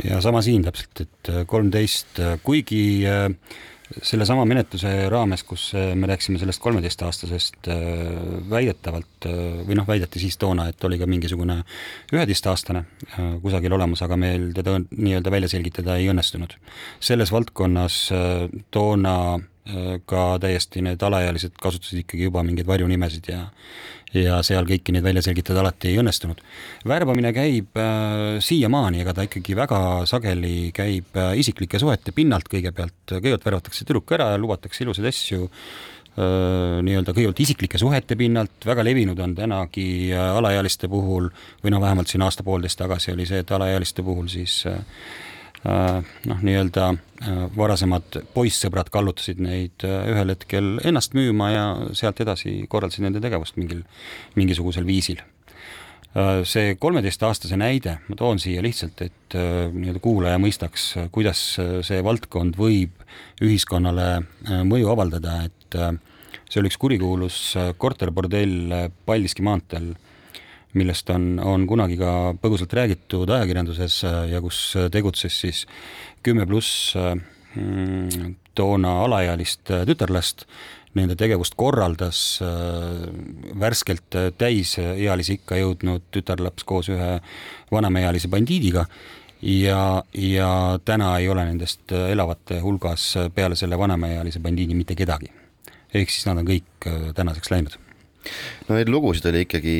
Ja 0.00 0.22
sama 0.24 0.40
siin 0.42 0.64
täpselt, 0.64 1.02
et 1.04 1.28
äh, 1.28 1.42
kolmteist, 1.46 2.16
äh, 2.16 2.38
kuigi 2.42 3.04
äh, 3.04 3.28
sellesama 4.02 4.44
menetluse 4.48 4.90
raames, 5.12 5.44
kus 5.46 5.70
me 5.74 6.08
rääkisime 6.10 6.40
sellest 6.40 6.62
kolmeteistaastasest 6.62 7.68
väidetavalt 8.50 9.28
või 9.68 9.76
noh, 9.78 9.86
väideti 9.88 10.22
siis 10.22 10.38
toona, 10.40 10.68
et 10.70 10.84
oli 10.88 10.98
ka 11.00 11.08
mingisugune 11.10 11.60
üheteistaastane 12.12 12.84
kusagil 13.42 13.76
olemas, 13.76 14.02
aga 14.04 14.18
meil 14.20 14.50
teda 14.56 14.78
nii-öelda 14.90 15.32
välja 15.34 15.52
selgitada 15.52 15.96
ei 16.00 16.10
õnnestunud. 16.12 16.56
selles 17.00 17.32
valdkonnas 17.32 17.98
toona 18.70 19.16
ka 20.06 20.22
täiesti 20.42 20.80
need 20.82 21.02
alaealised 21.06 21.52
kasutasid 21.62 22.00
ikkagi 22.02 22.26
juba 22.26 22.42
mingeid 22.42 22.66
varjunimesid 22.66 23.28
ja 23.30 23.44
ja 24.16 24.40
seal 24.44 24.66
kõiki 24.68 24.92
neid 24.94 25.04
välja 25.06 25.22
selgitada 25.24 25.62
alati 25.62 25.90
ei 25.90 26.00
õnnestunud. 26.00 26.42
värbamine 26.88 27.32
käib 27.32 27.78
äh, 27.80 28.36
siiamaani, 28.44 29.00
ega 29.04 29.14
ta 29.16 29.26
ikkagi 29.28 29.56
väga 29.56 29.80
sageli 30.08 30.72
käib 30.76 31.16
äh, 31.16 31.32
isiklike 31.40 31.80
suhete 31.80 32.12
pinnalt 32.12 32.50
kõigepealt, 32.52 33.00
kõigepealt 33.08 33.48
värvatakse 33.48 33.88
tüdruk 33.88 34.12
ära 34.12 34.32
ja 34.34 34.40
lubatakse 34.40 34.84
ilusaid 34.84 35.08
asju 35.08 35.48
äh, 35.48 36.78
nii-öelda 36.84 37.16
kõigepealt 37.16 37.44
isiklike 37.46 37.80
suhete 37.80 38.18
pinnalt, 38.20 38.68
väga 38.68 38.84
levinud 38.84 39.18
on 39.24 39.36
tänagi 39.38 39.88
äh, 40.12 40.36
alaealiste 40.36 40.92
puhul 40.92 41.30
või 41.64 41.72
noh, 41.74 41.80
vähemalt 41.82 42.12
siin 42.12 42.24
aasta-poolteist 42.28 42.82
tagasi 42.84 43.16
oli 43.16 43.28
see, 43.28 43.40
et 43.40 43.56
alaealiste 43.56 44.04
puhul 44.04 44.28
siis 44.32 44.64
äh, 44.68 44.76
Äh, 44.76 45.31
noh, 45.64 46.40
nii-öelda 46.42 46.86
äh, 46.90 47.42
varasemad 47.56 48.18
poissõbrad 48.34 48.90
kallutasid 48.92 49.42
neid 49.42 49.84
äh, 49.86 50.08
ühel 50.10 50.34
hetkel 50.34 50.72
ennast 50.82 51.14
müüma 51.14 51.50
ja 51.52 51.66
sealt 51.98 52.22
edasi 52.24 52.62
korraldasid 52.70 53.06
nende 53.06 53.22
tegevust 53.22 53.58
mingil, 53.60 53.84
mingisugusel 54.38 54.86
viisil. 54.88 55.22
see 56.44 56.74
kolmeteistaastase 56.76 57.56
näide 57.56 57.94
ma 58.04 58.16
toon 58.20 58.36
siia 58.36 58.60
lihtsalt, 58.60 58.98
et 59.00 59.32
nii-öelda 59.32 60.00
kuulaja 60.04 60.36
mõistaks, 60.42 60.90
kuidas 61.08 61.40
see 61.56 62.02
valdkond 62.04 62.58
võib 62.60 63.00
ühiskonnale 63.40 64.26
mõju 64.68 64.90
avaldada, 64.92 65.38
et 65.46 65.78
see 66.44 66.60
oli 66.60 66.68
üks 66.68 66.76
kurikuulus 66.76 67.38
korterbordell 67.80 68.90
Paldiski 69.08 69.40
maanteel 69.40 69.94
millest 70.78 71.10
on, 71.12 71.36
on 71.44 71.66
kunagi 71.68 71.98
ka 72.00 72.32
põgusalt 72.40 72.72
räägitud 72.76 73.30
ajakirjanduses 73.30 74.02
äh, 74.08 74.20
ja 74.32 74.40
kus 74.44 74.60
äh, 74.78 74.88
tegutses 74.92 75.40
siis 75.44 75.64
kümme 76.24 76.46
pluss 76.48 76.94
äh, 76.96 77.14
mm, 77.56 78.36
toona 78.56 78.98
alaealist 79.04 79.72
tütarlast, 79.88 80.46
nende 80.92 81.16
tegevust 81.16 81.54
korraldas 81.56 82.18
värskelt 83.56 84.12
täisealise 84.36 85.38
ikka 85.38 85.56
jõudnud 85.56 86.04
tütarlaps 86.12 86.66
koos 86.68 86.90
ühe 86.92 87.14
vanemaealise 87.72 88.28
bandiidiga. 88.28 88.84
Ja, 89.40 90.02
ja 90.12 90.50
täna 90.84 91.14
ei 91.18 91.30
ole 91.32 91.46
nendest 91.48 91.96
elavate 91.96 92.60
hulgas 92.60 93.06
peale 93.34 93.56
selle 93.56 93.78
vanemaealise 93.80 94.44
bandiidi 94.44 94.76
mitte 94.76 94.94
kedagi. 94.94 95.32
ehk 95.94 96.12
siis 96.12 96.28
nad 96.28 96.44
on 96.44 96.46
kõik 96.52 96.90
tänaseks 97.16 97.50
läinud 97.50 97.80
no 98.68 98.76
neid 98.76 98.90
lugusid 98.92 99.28
oli 99.30 99.46
ikkagi 99.46 99.76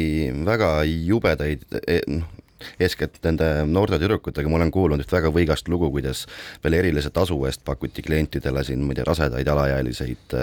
väga 0.47 0.71
jubedaid, 0.89 1.67
e, 1.87 2.01
noh, 2.11 2.31
eeskätt 2.83 3.19
nende 3.27 3.47
noorte 3.69 3.99
tüdrukutega, 3.99 4.51
ma 4.51 4.61
olen 4.61 4.73
kuulnud 4.75 5.03
üht 5.03 5.13
väga 5.13 5.33
võigast 5.35 5.71
lugu, 5.73 5.91
kuidas 5.95 6.25
veel 6.65 6.79
erilise 6.79 7.11
tasu 7.15 7.39
eest 7.49 7.65
pakuti 7.67 8.05
klientidele 8.07 8.65
siin, 8.67 8.85
ma 8.87 8.95
ei 8.95 9.01
tea, 9.01 9.07
rasedaid 9.09 9.51
alaealiseid, 9.55 10.37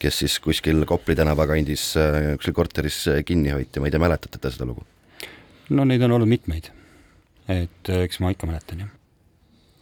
kes 0.00 0.22
siis 0.24 0.38
kuskil 0.44 0.86
Kopli 0.88 1.16
tänava 1.18 1.46
kandis 1.50 1.90
kuskil 2.40 2.56
korteris 2.56 3.02
kinni 3.28 3.52
hoiti, 3.54 3.82
ma 3.82 3.90
ei 3.90 3.94
tea, 3.94 4.02
mäletate 4.02 4.40
te 4.40 4.52
seda 4.54 4.68
lugu? 4.68 4.86
no 5.70 5.84
neid 5.86 6.02
on 6.02 6.16
olnud 6.16 6.30
mitmeid. 6.30 6.72
et 7.50 7.92
eks 8.00 8.22
ma 8.22 8.32
ikka 8.34 8.48
mäletan, 8.50 8.86
jah 8.86 8.96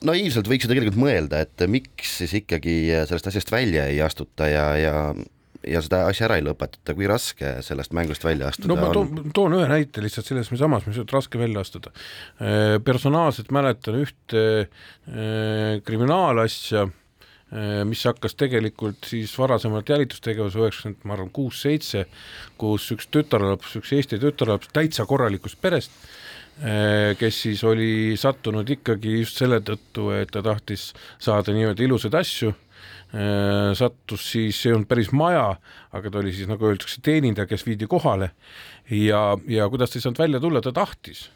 naiivselt 0.04 0.46
võiks 0.46 0.66
ju 0.66 0.70
tegelikult 0.70 1.00
mõelda, 1.00 1.40
et 1.42 1.64
miks 1.70 2.18
siis 2.20 2.36
ikkagi 2.38 2.76
sellest 3.08 3.30
asjast 3.30 3.50
välja 3.50 3.88
ei 3.90 3.98
astuta 4.04 4.46
ja, 4.46 4.66
ja 4.78 4.94
ja 5.66 5.80
seda 5.82 6.04
asja 6.08 6.28
ära 6.28 6.38
ei 6.38 6.44
lõpetata, 6.46 6.94
kui 6.94 7.08
raske 7.10 7.56
sellest 7.66 7.94
mängust 7.96 8.24
välja 8.26 8.50
astuda 8.52 8.70
no 8.70 8.78
ma 8.78 8.92
toon, 8.94 9.32
toon 9.34 9.56
ühe 9.58 9.66
näite 9.70 10.02
lihtsalt 10.04 10.28
selles 10.28 10.50
samas, 10.60 10.86
mis 10.86 11.00
on 11.00 11.08
raske 11.10 11.40
välja 11.40 11.64
astuda. 11.64 11.92
Äh, 12.38 12.76
personaalselt 12.84 13.50
mäletan 13.54 13.98
ühte 13.98 14.44
äh, 14.62 15.80
kriminaalasja, 15.86 16.86
äh, 16.86 17.82
mis 17.88 18.04
hakkas 18.06 18.38
tegelikult 18.38 19.10
siis 19.10 19.34
varasemalt 19.38 19.90
jälitustegevuse 19.90 20.62
üheksakümmend, 20.62 21.02
ma 21.08 21.18
arvan, 21.18 21.32
kuus-seitse, 21.34 22.06
kus 22.60 22.86
üks 22.94 23.10
tütarlaps, 23.14 23.74
üks 23.80 23.92
Eesti 23.98 24.20
tütarlaps 24.22 24.70
täitsa 24.74 25.08
korralikust 25.10 25.60
perest, 25.62 25.94
kes 26.58 27.36
siis 27.44 27.60
oli 27.62 28.16
sattunud 28.18 28.66
ikkagi 28.66 29.20
just 29.20 29.38
selle 29.38 29.60
tõttu, 29.62 30.08
et 30.10 30.32
ta 30.34 30.40
tahtis 30.42 30.88
saada 31.22 31.54
nii-öelda 31.54 31.84
ilusaid 31.86 32.16
asju 32.18 32.50
sattus 33.78 34.26
siis, 34.32 34.58
see 34.58 34.72
ei 34.72 34.76
olnud 34.76 34.88
päris 34.90 35.08
maja, 35.16 35.46
aga 35.96 36.10
ta 36.12 36.20
oli 36.20 36.34
siis 36.36 36.50
nagu 36.50 36.68
öeldakse, 36.68 37.00
teenindaja, 37.04 37.48
kes 37.48 37.64
viidi 37.66 37.88
kohale. 37.88 38.32
Ja, 38.92 39.22
ja 39.48 39.68
kuidas 39.72 39.92
ta 39.92 39.98
ei 39.98 40.04
saanud 40.04 40.20
välja 40.20 40.40
tulla, 40.40 40.60
ta 40.64 40.74
tahtis 40.76 41.28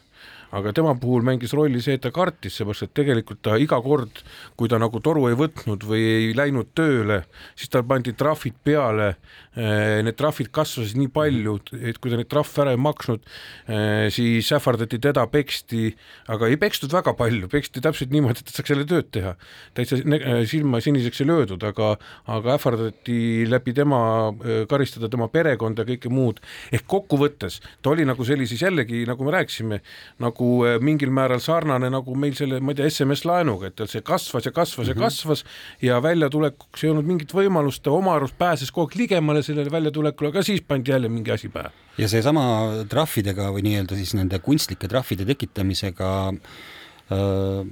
aga 0.53 0.73
tema 0.75 0.93
puhul 0.99 1.25
mängis 1.25 1.53
rolli 1.57 1.81
see, 1.81 1.97
et 1.97 2.03
ta 2.03 2.11
kartis, 2.13 2.59
seepärast 2.59 2.85
et 2.85 2.93
tegelikult 2.99 3.41
ta 3.45 3.57
iga 3.61 3.79
kord, 3.81 4.21
kui 4.59 4.69
ta 4.69 4.77
nagu 4.81 5.01
toru 5.03 5.25
ei 5.29 5.37
võtnud 5.37 5.85
või 5.89 6.03
ei 6.03 6.27
läinud 6.37 6.69
tööle, 6.77 7.23
siis 7.57 7.71
tal 7.73 7.85
pandi 7.89 8.13
trahvid 8.17 8.59
peale. 8.65 9.13
Eh, 9.53 9.99
need 10.05 10.17
trahvid 10.17 10.49
kasvasid 10.53 10.97
nii 10.97 11.11
palju, 11.13 11.59
et 11.77 11.99
kui 12.01 12.09
ta 12.09 12.17
neid 12.17 12.29
trahve 12.29 12.63
ära 12.63 12.71
ei 12.73 12.79
maksnud, 12.81 13.21
eh, 13.69 14.07
siis 14.13 14.49
ähvardati 14.53 14.97
teda, 15.01 15.25
peksti, 15.29 15.91
aga 16.33 16.49
ei 16.49 16.57
pekstud 16.61 16.93
väga 16.93 17.13
palju, 17.17 17.49
peksti 17.51 17.81
täpselt 17.85 18.13
niimoodi, 18.13 18.41
et 18.41 18.49
ta 18.49 18.55
saaks 18.55 18.73
jälle 18.73 18.87
tööd 18.89 19.11
teha. 19.13 19.35
täitsa 19.77 19.99
eh, 20.01 20.45
silma 20.49 20.81
siniseks 20.81 21.21
ei 21.21 21.29
löödud, 21.29 21.63
aga, 21.69 21.97
aga 22.25 22.57
ähvardati 22.57 23.45
läbi 23.49 23.73
tema 23.73 24.33
karistada 24.69 25.09
tema 25.09 25.27
perekonda 25.29 25.85
ja 25.85 25.93
kõike 25.93 26.09
muud. 26.09 26.41
ehk 26.71 26.85
kokkuvõttes 26.89 27.61
ta 27.81 27.93
oli 27.93 28.05
nagu 28.05 28.25
sellises 28.25 28.61
jällegi, 28.61 29.05
nagu 29.05 29.23
me 29.23 29.31
rääkisime, 29.37 29.81
nagu 30.19 30.42
nagu 30.43 30.65
eh, 30.67 30.79
mingil 30.81 31.11
määral 31.11 31.41
sarnane 31.41 31.89
nagu 31.91 32.15
meil 32.15 32.35
selle, 32.35 32.59
ma 32.59 32.73
ei 32.73 32.79
tea, 32.79 32.89
SMS-laenuga, 32.91 33.71
et 33.71 33.83
see 33.89 34.01
kasvas 34.05 34.45
ja 34.45 34.51
kasvas 34.51 34.87
ja 34.87 34.93
mm 34.93 34.99
-hmm. 34.99 35.03
kasvas 35.03 35.43
ja 35.81 36.01
väljatulekuks 36.01 36.83
ei 36.83 36.89
olnud 36.89 37.05
mingit 37.05 37.33
võimalust, 37.33 37.83
ta 37.83 37.91
oma 37.91 38.15
arust 38.15 38.37
pääses 38.37 38.71
kogu 38.71 38.89
aeg 38.89 38.97
ligemale 38.97 39.43
sellele 39.43 39.71
väljatulekule, 39.71 40.29
aga 40.29 40.43
siis 40.43 40.61
pandi 40.61 40.91
jälle 40.91 41.09
mingi 41.09 41.31
asi 41.31 41.49
pähe. 41.49 41.71
ja 41.97 42.07
seesama 42.07 42.85
trahvidega 42.89 43.51
või 43.51 43.63
nii-öelda 43.63 43.95
siis 43.95 44.13
nende 44.13 44.39
kunstlike 44.39 44.87
trahvide 44.87 45.25
tekitamisega 45.25 46.33
äh, 47.11 47.67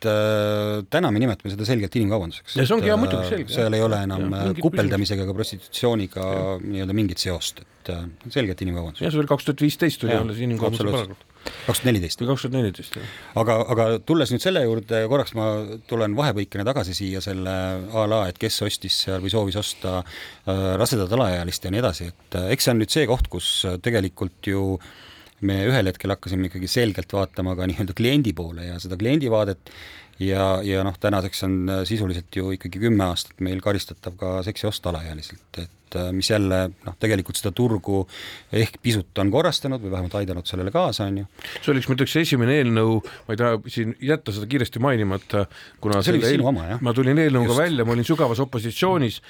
põhimõtteliselt 0.00 0.84
äh, 0.84 0.86
täna 0.90 1.10
me 1.10 1.20
nimetame 1.20 1.52
seda 1.52 1.66
selgelt 1.66 1.96
inimkaubanduseks. 1.96 2.56
ja 2.56 2.66
see 2.66 2.76
ongi 2.76 2.88
jah, 2.88 2.98
muidugi 2.98 3.28
selge. 3.28 3.52
seal 3.52 3.74
ei 3.74 3.82
ole 3.82 4.02
enam 4.04 4.30
ja, 4.32 4.52
kupeldamisega 4.60 5.24
ega 5.24 5.34
prostitutsiooniga 5.34 6.24
nii-öelda 6.62 6.94
mingit 6.96 7.18
seost, 7.18 7.60
et 7.60 7.90
äh, 7.92 8.06
selgelt 8.30 8.60
inimkaubandus. 8.62 9.02
jah, 9.02 9.12
see 9.12 9.20
oli 9.20 9.30
kaks 9.30 9.48
tuhat 9.48 9.60
viisteist 9.60 10.04
oli 10.04 10.16
alles 10.16 10.40
inimkaubanduse 10.40 10.86
paragrahv. 10.88 11.26
kaks 11.66 11.82
tuhat 11.82 11.90
neliteist. 11.90 12.22
või 12.22 12.30
kaks 12.32 12.46
tuhat 12.46 12.56
neliteist, 12.56 12.96
jah. 13.00 13.12
aga, 13.42 13.58
aga 13.74 13.88
tulles 14.06 14.32
nüüd 14.32 14.44
selle 14.44 14.64
juurde, 14.64 15.02
korraks 15.12 15.36
ma 15.38 15.50
tulen 15.90 16.16
vahepõikena 16.16 16.66
tagasi 16.68 16.96
siia 16.96 17.22
selle 17.24 17.58
a 17.90 18.08
la, 18.10 18.24
et 18.30 18.40
kes 18.40 18.62
ostis 18.66 19.02
seal 19.06 19.20
või 19.24 19.32
soovis 19.32 19.60
osta 19.60 20.00
äh, 20.00 20.64
rasedat 20.80 21.12
alaealist 21.18 21.64
ja 21.64 21.74
nii 21.74 21.84
edasi, 21.84 22.10
et 22.14 22.40
äh, 22.40 22.50
eks 22.56 22.68
see 22.68 22.76
on 22.76 22.84
nüüd 22.84 22.98
see 22.98 23.06
koht, 23.10 23.30
kus 23.32 23.52
tegelikult 23.84 24.52
ju 24.52 24.66
äh, 24.76 24.98
me 25.46 25.56
ühel 25.68 25.90
hetkel 25.90 26.12
hakkasime 26.14 26.50
ikkagi 26.50 26.68
selgelt 26.70 27.12
vaatama 27.16 27.56
ka 27.58 27.68
nii-öelda 27.70 27.96
kliendi 27.96 28.34
poole 28.36 28.68
ja 28.68 28.78
seda 28.82 28.98
kliendivaadet. 29.00 29.72
Ja, 30.20 30.58
ja 30.60 30.82
noh, 30.84 30.96
tänaseks 31.00 31.46
on 31.46 31.54
sisuliselt 31.88 32.36
ju 32.36 32.50
ikkagi 32.52 32.82
kümme 32.82 33.06
aastat 33.06 33.38
meil 33.40 33.62
karistatav 33.64 34.18
ka 34.20 34.32
seksiost 34.44 34.84
alaealiselt, 34.90 35.62
et 35.62 35.79
mis 36.14 36.30
jälle 36.30 36.60
noh, 36.86 36.96
tegelikult 37.00 37.38
seda 37.38 37.52
turgu 37.56 38.04
ehk 38.52 38.78
pisut 38.82 39.18
on 39.22 39.30
korrastanud 39.32 39.82
või 39.82 39.92
vähemalt 39.94 40.16
aidanud 40.20 40.48
sellele 40.48 40.72
kaasa, 40.74 41.06
on 41.10 41.22
ju. 41.22 41.26
see 41.60 41.72
oli 41.72 41.82
üks, 41.82 41.88
ma 41.90 41.96
ütleks, 41.96 42.16
esimene 42.20 42.56
eelnõu, 42.60 42.98
ma 43.26 43.34
ei 43.34 43.40
taha 43.40 43.60
siin 43.72 43.94
jätta 44.04 44.34
seda 44.34 44.48
kiiresti 44.50 44.82
mainimata, 44.82 45.44
kuna 45.82 46.00
see 46.04 46.16
oli 46.16 46.34
sinu 46.36 46.48
oma, 46.50 46.66
jah? 46.72 46.82
ma 46.84 46.94
tulin 46.96 47.20
eelnõuga 47.22 47.52
Just. 47.52 47.62
välja, 47.62 47.86
ma 47.88 47.94
olin 47.96 48.08
sügavas 48.08 48.42
opositsioonis, 48.44 49.20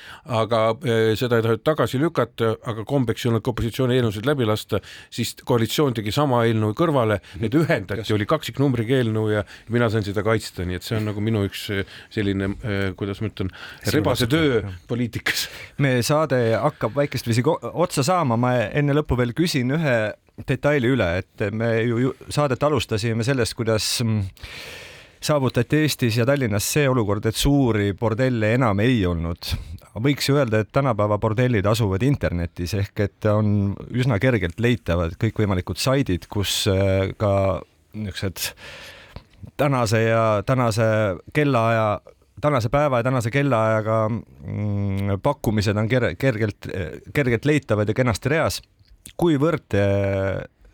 aga 0.41 0.63
äh, 0.75 1.01
seda 1.21 1.41
ei 1.41 1.47
tahetud 1.47 1.65
tagasi 1.67 2.01
lükata, 2.03 2.55
aga 2.73 2.85
kombeks 2.89 3.25
ei 3.25 3.33
olnud 3.33 3.45
ka 3.47 3.55
opositsiooni 3.55 3.99
eelnõusid 3.99 4.29
läbi 4.29 4.49
lasta, 4.49 4.83
siis 5.13 5.35
koalitsioon 5.47 5.97
tegi 5.99 6.15
sama 6.15 6.45
eelnõu 6.49 6.75
kõrvale, 6.79 7.21
mhm. 7.21 7.45
need 7.45 7.59
ühendati, 7.63 8.09
oli 8.17 8.29
kaksiknumbriga 8.31 9.01
eelnõu 9.01 9.29
ja 9.35 9.45
mina 9.73 9.91
sain 9.93 10.07
seda 10.07 10.25
kaitsta, 10.27 10.67
nii 10.69 10.81
et 10.81 10.87
see 10.87 10.99
on 11.01 11.09
nagu 11.11 11.25
minu 11.25 11.45
üks 11.49 11.67
äh, 11.75 11.99
selline, 12.13 12.53
kuidas 12.99 13.21
ma 13.23 13.31
ütlen, 13.31 13.51
rebase 13.95 14.29
töö 14.31 14.63
poliitikas. 14.91 15.47
meie 15.81 16.03
saade 16.07 16.41
hakkab 16.57 16.97
väikestviisi 16.97 17.45
otsa 17.47 18.05
saama, 18.07 18.39
ma 18.41 18.55
enne 18.67 18.97
lõppu 18.97 19.19
veel 19.21 19.35
küsin 19.37 19.73
ühe 19.77 19.97
detaili 20.49 20.93
üle, 20.95 21.09
et 21.21 21.51
me 21.53 21.73
ju 21.85 22.13
saadet 22.33 22.63
alustasime 22.65 23.25
sellest, 23.27 23.55
kuidas 23.59 23.87
mm, 24.05 24.23
saavutati 25.21 25.83
Eestis 25.85 26.17
ja 26.17 26.27
Tallinnas 26.29 26.67
see 26.75 26.89
olukord, 26.89 27.27
et 27.29 27.37
suuri 27.37 27.93
bordelle 27.99 28.55
enam 28.57 28.81
ei 28.81 29.03
olnud. 29.07 29.53
võiks 30.01 30.31
ju 30.31 30.39
öelda, 30.39 30.63
et 30.63 30.71
tänapäeva 30.73 31.19
bordellid 31.19 31.67
asuvad 31.67 32.03
internetis 32.07 32.75
ehk 32.79 33.01
et 33.05 33.27
on 33.29 33.75
üsna 33.91 34.21
kergelt 34.23 34.61
leitavad 34.61 35.17
kõikvõimalikud 35.21 35.81
saidid, 35.81 36.29
kus 36.31 36.63
äh, 36.71 37.11
ka 37.19 37.61
niisugused 37.93 38.55
tänase 39.61 40.03
ja 40.03 40.25
tänase 40.47 40.87
kellaaja 41.35 42.01
tänase 42.41 42.69
päeva 42.73 43.01
ja 43.01 43.07
tänase 43.07 43.31
kellaajaga 43.31 43.99
mm, 44.09 45.21
pakkumised 45.23 45.77
on 45.77 45.89
ker 45.89 46.15
kergelt, 46.19 46.69
kergelt 47.15 47.45
leitavad 47.45 47.89
ja 47.89 47.95
kenasti 47.95 48.33
reas. 48.33 48.63
kuivõrd 49.17 49.65
te 49.69 49.85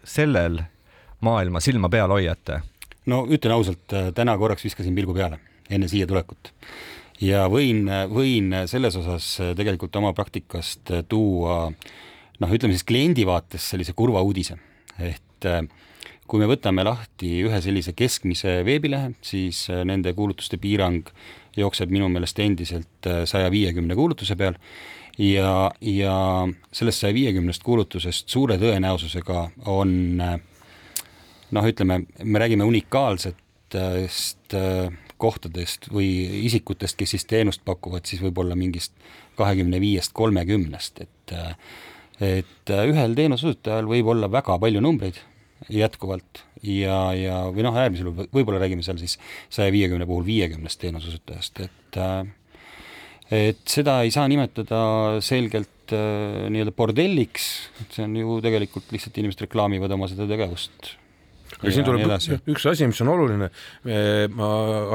sellel 0.04 0.60
maailma 1.20 1.60
silma 1.60 1.88
peal 1.88 2.10
hoiate? 2.10 2.60
no 3.06 3.24
ütlen 3.30 3.54
ausalt, 3.54 3.86
täna 4.14 4.38
korraks 4.38 4.64
viskasin 4.64 4.94
pilgu 4.94 5.14
peale 5.14 5.40
enne 5.70 5.88
siia 5.88 6.06
tulekut 6.06 6.52
ja 7.20 7.46
võin, 7.50 7.86
võin 8.10 8.52
selles 8.66 8.96
osas 8.96 9.30
tegelikult 9.56 9.96
oma 9.96 10.12
praktikast 10.12 10.92
tuua 11.08 11.70
noh, 12.40 12.52
ütleme 12.52 12.76
siis 12.76 12.86
kliendi 12.86 13.26
vaates 13.26 13.70
sellise 13.72 13.94
kurva 13.96 14.22
uudise, 14.26 14.58
et 14.98 15.48
kui 16.26 16.42
me 16.42 16.48
võtame 16.50 16.84
lahti 16.86 17.40
ühe 17.46 17.60
sellise 17.62 17.94
keskmise 17.96 18.60
veebilehe, 18.66 19.14
siis 19.24 19.66
nende 19.86 20.12
kuulutuste 20.16 20.58
piirang 20.62 21.08
jookseb 21.56 21.92
minu 21.92 22.08
meelest 22.12 22.38
endiselt 22.44 23.08
äh, 23.08 23.24
saja 23.28 23.50
viiekümne 23.52 23.96
kuulutuse 23.96 24.36
peal 24.36 24.58
ja, 25.18 25.70
ja 25.80 26.16
sellest 26.72 27.04
saja 27.04 27.16
viiekümnest 27.16 27.64
kuulutusest 27.64 28.28
suure 28.32 28.58
tõenäosusega 28.60 29.48
on 29.72 29.96
äh, 30.20 30.38
noh, 31.56 31.68
ütleme, 31.72 32.02
me 32.22 32.42
räägime 32.42 32.68
unikaalsetest 32.68 34.56
äh, 34.56 35.02
kohtadest 35.16 35.88
või 35.92 36.10
isikutest, 36.44 36.98
kes 37.00 37.14
siis 37.14 37.24
teenust 37.24 37.62
pakuvad, 37.64 38.04
siis 38.04 38.20
võib-olla 38.20 38.56
mingist 38.58 38.92
kahekümne 39.38 39.80
viiest, 39.80 40.12
kolmekümnest, 40.16 41.04
et 41.06 41.36
et 42.20 42.70
ühel 42.72 43.12
teenuseosutajal 43.16 43.88
võib 43.90 44.06
olla 44.08 44.28
väga 44.32 44.54
palju 44.60 44.80
numbreid 44.80 45.18
jätkuvalt. 45.72 46.42
Ja, 46.66 47.12
ja 47.16 47.44
või 47.52 47.64
noh, 47.66 47.76
äärmisel 47.78 48.10
juhul 48.10 48.28
võib-olla 48.34 48.60
räägime 48.62 48.84
seal 48.86 48.98
siis 49.00 49.18
saja 49.52 49.72
viiekümne 49.74 50.08
puhul 50.08 50.26
viiekümnest 50.26 50.80
teenuseosutajast, 50.82 51.62
et 51.66 52.00
äh, 52.00 52.26
et 53.36 53.62
seda 53.68 54.00
ei 54.06 54.12
saa 54.14 54.26
nimetada 54.30 54.80
selgelt 55.24 55.94
äh, 55.94 56.46
nii-öelda 56.52 56.74
bordelliks, 56.76 57.48
et 57.82 57.98
see 57.98 58.06
on 58.06 58.14
ju 58.18 58.38
tegelikult 58.44 58.92
lihtsalt 58.94 59.18
inimesed 59.22 59.46
reklaamivad 59.46 59.94
oma 59.96 60.08
seda 60.10 60.28
tegevust 60.30 60.94
aga 61.60 61.72
siin 61.72 61.86
tuleb 61.86 62.06
üks 62.52 62.68
asi, 62.70 62.86
mis 62.90 63.00
on 63.04 63.12
oluline, 63.14 63.50
ma 64.36 64.48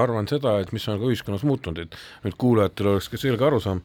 arvan 0.04 0.30
seda, 0.30 0.60
et 0.62 0.74
mis 0.76 0.88
on 0.92 1.00
ka 1.02 1.10
ühiskonnas 1.10 1.46
muutunud, 1.48 1.86
et 1.86 2.26
nüüd 2.26 2.38
kuulajatel 2.42 2.94
oleks 2.94 3.10
ka 3.12 3.20
selge 3.22 3.48
arusaam, 3.48 3.82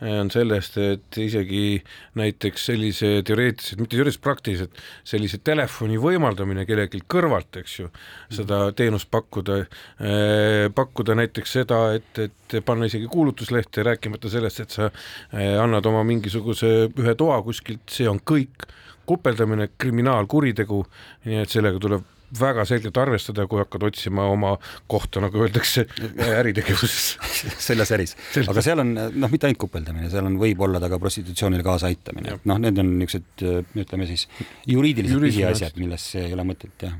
on 0.00 0.30
sellest, 0.32 0.76
et 0.80 1.18
isegi 1.20 1.80
näiteks 2.18 2.66
sellise 2.70 3.10
teoreetiliselt, 3.26 3.80
mitte 3.82 3.96
teoreetiliselt, 3.96 4.24
praktiliselt, 4.24 4.82
sellise 5.04 5.40
telefoni 5.44 5.98
võimaldamine 6.00 6.64
kellelgi 6.68 7.02
kõrvalt, 7.10 7.60
eks 7.60 7.78
ju, 7.82 7.90
seda 8.32 8.62
teenust 8.76 9.10
pakkuda 9.12 9.60
eh,, 9.60 10.68
pakkuda 10.74 11.16
näiteks 11.20 11.56
seda, 11.60 11.82
et, 11.98 12.22
et 12.24 12.60
panna 12.64 12.88
isegi 12.88 13.10
kuulutuslehte, 13.12 13.84
rääkimata 13.86 14.32
sellest, 14.32 14.64
et 14.64 14.78
sa 14.78 14.88
eh, 14.88 15.56
annad 15.60 15.86
oma 15.90 16.04
mingisuguse 16.08 16.72
ühe 16.88 17.16
toa 17.18 17.40
kuskilt, 17.46 17.84
see 17.90 18.08
on 18.10 18.22
kõik. 18.24 18.70
Kupeldamine, 19.10 19.72
kriminaalkuritegu, 19.80 20.84
nii 21.26 21.40
et 21.42 21.50
sellega 21.50 21.80
tuleb 21.82 22.04
väga 22.38 22.64
selgelt 22.68 23.00
arvestada, 23.00 23.46
kui 23.50 23.60
hakkad 23.62 23.88
otsima 23.90 24.28
oma 24.30 24.54
kohta, 24.90 25.22
nagu 25.24 25.42
öeldakse, 25.44 25.86
äritegevuses. 26.30 27.10
Selles 27.68 27.92
äris, 27.96 28.16
aga 28.44 28.64
seal 28.64 28.84
on 28.84 28.94
noh, 28.94 29.32
mitte 29.32 29.48
ainult 29.48 29.62
kupeldamine, 29.66 30.10
seal 30.12 30.28
on, 30.28 30.38
võib 30.40 30.62
olla 30.66 30.82
ta 30.82 30.90
ka 30.92 31.00
prostitutsioonile 31.02 31.66
kaasaaitamine, 31.66 32.40
noh, 32.50 32.62
need 32.62 32.80
on 32.82 32.96
niisugused 33.00 33.78
ütleme 33.84 34.08
siis 34.10 34.26
juriidilised 34.70 35.28
pisiasjad, 35.30 35.78
millesse 35.80 36.26
ei 36.28 36.34
ole 36.36 36.46
mõtet 36.52 36.88
jah 36.88 36.98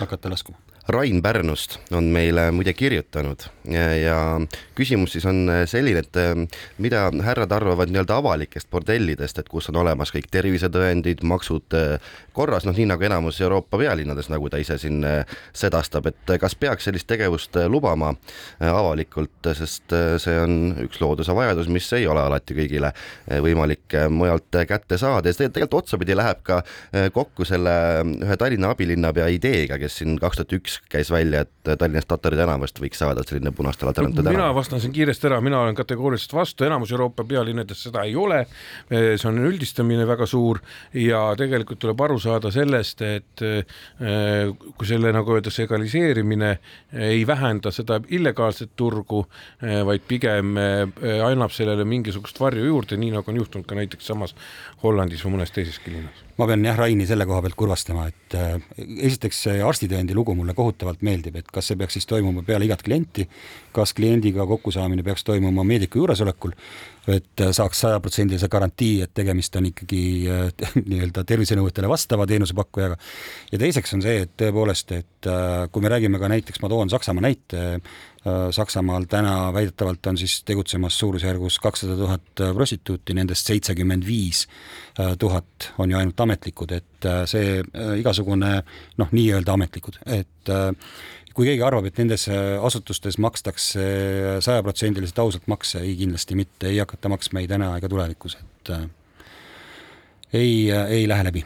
hakata 0.00 0.30
laskuma 0.32 0.65
Rain 0.88 1.22
Pärnust 1.22 1.78
on 1.90 2.04
meile 2.14 2.50
muide 2.54 2.72
kirjutanud. 2.72 3.42
Ja 4.02 4.38
küsimus 4.78 5.16
siis 5.16 5.24
on 5.26 5.48
selline, 5.66 6.04
et 6.04 6.18
eh, 6.20 6.60
mida 6.78 7.08
härrad 7.26 7.50
arvavad 7.56 7.90
nii-öelda 7.90 8.20
avalikest 8.20 8.70
bordellidest, 8.70 9.40
et 9.42 9.48
kus 9.50 9.66
on 9.72 9.80
olemas 9.82 10.12
kõik 10.14 10.28
tervisetõendid, 10.30 11.24
maksud 11.26 11.74
eh, 11.74 12.12
korras, 12.36 12.68
noh, 12.68 12.76
nii 12.76 12.86
nagu 12.92 13.02
enamus 13.08 13.40
Euroopa 13.42 13.80
pealinnades, 13.80 14.30
nagu 14.30 14.46
ta 14.52 14.60
ise 14.62 14.78
siin 14.78 15.02
eh, 15.02 15.38
sedastab, 15.56 16.06
et 16.12 16.34
kas 16.40 16.54
peaks 16.54 16.86
sellist 16.86 17.10
tegevust 17.10 17.58
lubama 17.66 18.12
avalikult, 18.62 19.50
sest 19.58 19.90
see 20.22 20.38
on 20.38 20.76
üks 20.86 21.02
looduse 21.02 21.34
vajadus, 21.34 21.66
mis 21.72 21.90
ei 21.98 22.06
ole 22.06 22.22
alati 22.22 22.54
kõigile 22.54 22.92
võimalik 23.42 23.98
mujalt 24.14 24.60
kätte 24.68 25.00
saada. 25.02 25.26
Ja 25.26 25.34
see 25.34 25.50
tegelikult 25.50 25.82
otsapidi 25.82 26.14
läheb 26.14 26.46
ka 26.46 26.62
kokku 27.14 27.46
selle 27.48 27.74
ühe 28.22 28.38
Tallinna 28.38 28.70
abilinnapea 28.76 29.26
ideega, 29.34 29.80
kes 29.82 29.98
siin 30.00 30.14
kaks 30.22 30.38
tuhat 30.38 30.54
üks 30.60 30.75
käis 30.88 31.10
välja, 31.10 31.44
et 31.46 31.78
Tallinnas 31.78 32.06
Tatari 32.06 32.38
tänavast 32.38 32.80
võiks 32.80 32.98
saada 33.02 33.24
selline 33.26 33.52
punaste 33.52 33.86
laternate 33.86 34.22
tänav. 34.22 34.32
mina 34.32 34.48
vastan 34.54 34.80
siin 34.80 34.94
kiiresti 34.96 35.30
ära, 35.30 35.40
mina 35.40 35.60
olen 35.60 35.74
kategooriliselt 35.74 36.32
vastu, 36.32 36.64
enamus 36.64 36.92
Euroopa 36.92 37.24
pealinnades 37.24 37.82
seda 37.82 38.06
ei 38.06 38.16
ole. 38.16 38.46
see 38.88 39.28
on 39.28 39.38
üldistamine 39.38 40.06
väga 40.06 40.26
suur 40.26 40.60
ja 40.94 41.34
tegelikult 41.38 41.78
tuleb 41.82 42.00
aru 42.00 42.18
saada 42.22 42.50
sellest, 42.54 43.02
et 43.02 43.42
eh, 43.44 44.52
kui 44.76 44.88
selle 44.88 45.12
nagu 45.14 45.34
öeldakse, 45.34 45.66
legaliseerimine 45.66 46.58
ei 46.92 47.26
vähenda 47.26 47.70
seda 47.70 48.00
illegaalset 48.08 48.70
turgu, 48.76 49.26
eh, 49.62 49.82
vaid 49.86 50.06
pigem 50.08 50.56
eh, 50.58 51.24
annab 51.26 51.54
sellele 51.54 51.84
mingisugust 51.84 52.40
varju 52.40 52.66
juurde, 52.66 52.96
nii 53.00 53.16
nagu 53.16 53.32
on 53.32 53.42
juhtunud 53.42 53.66
ka 53.66 53.78
näiteks 53.78 54.06
samas 54.12 54.36
Hollandis 54.82 55.24
või 55.26 55.38
mõnes 55.38 55.54
teiseski 55.54 55.94
linnas 55.94 56.24
ma 56.36 56.44
pean 56.44 56.64
jah, 56.64 56.76
Raini 56.76 57.06
selle 57.08 57.24
koha 57.24 57.40
pealt 57.44 57.56
kurvastama, 57.56 58.06
et 58.10 58.34
esiteks 58.76 59.38
see 59.46 59.60
arstitõendi 59.64 60.14
lugu 60.14 60.34
mulle 60.36 60.52
kohutavalt 60.52 60.65
meeldib, 61.00 61.36
et 61.36 61.48
kas 61.52 61.70
see 61.70 61.78
peaks 61.78 61.96
siis 61.98 62.06
toimuma 62.06 62.42
peale 62.46 62.66
igat 62.66 62.82
klienti, 62.82 63.26
kas 63.72 63.92
kliendiga 63.96 64.46
kokkusaamine 64.46 65.02
peaks 65.06 65.24
toimuma 65.24 65.64
meediku 65.64 66.02
juuresolekul, 66.02 66.54
et 67.08 67.42
äh, 67.44 67.52
saaks 67.54 67.80
sajaprotsendilise 67.84 68.48
garantii, 68.50 69.02
et 69.04 69.12
tegemist 69.14 69.56
on 69.56 69.68
ikkagi 69.70 70.02
äh, 70.32 70.66
nii-öelda 70.90 71.24
tervisenõuetele 71.28 71.90
vastava 71.90 72.26
teenusepakkujaga. 72.26 72.98
ja 73.52 73.62
teiseks 73.62 73.94
on 73.94 74.02
see, 74.02 74.26
et 74.26 74.34
tõepoolest, 74.42 74.92
et 74.96 75.30
äh, 75.30 75.66
kui 75.72 75.84
me 75.84 75.92
räägime 75.92 76.20
ka 76.22 76.30
näiteks, 76.32 76.62
ma 76.62 76.72
toon 76.72 76.90
Saksamaa 76.90 77.28
näite, 77.28 77.66
Saksamaal 78.50 79.04
täna 79.10 79.52
väidetavalt 79.54 80.06
on 80.10 80.16
siis 80.18 80.40
tegutsemas 80.42 80.98
suurusjärgus 80.98 81.60
kakssada 81.62 81.94
tuhat 81.96 82.40
prostituuti, 82.54 83.14
nendest 83.14 83.46
seitsekümmend 83.46 84.06
viis 84.06 84.46
äh, 84.98 85.12
tuhat 85.18 85.68
on 85.78 85.90
ju 85.90 85.98
ainult 85.98 86.20
ametlikud, 86.20 86.72
et 86.74 87.10
see 87.30 87.60
igasugune 88.00 88.50
noh, 88.98 89.12
nii-öelda 89.14 89.54
ametlikud, 89.54 90.00
et 90.10 90.50
kui 91.36 91.50
keegi 91.50 91.62
arvab, 91.66 91.86
et 91.88 91.98
nendes 92.00 92.24
asutustes 92.64 93.18
makstakse 93.20 93.84
sajaprotsendiliselt 94.44 95.18
ausalt 95.20 95.48
makse, 95.52 95.82
ei 95.84 95.92
kindlasti 95.98 96.38
mitte, 96.38 96.70
ei 96.70 96.80
hakata 96.80 97.12
maksma 97.12 97.42
ei 97.42 97.50
täna 97.50 97.74
ega 97.76 97.90
tulevikus, 97.92 98.38
et 98.40 98.72
äh, 98.72 98.86
ei, 100.32 100.70
ei 100.72 101.04
lähe 101.08 101.28
läbi. 101.28 101.44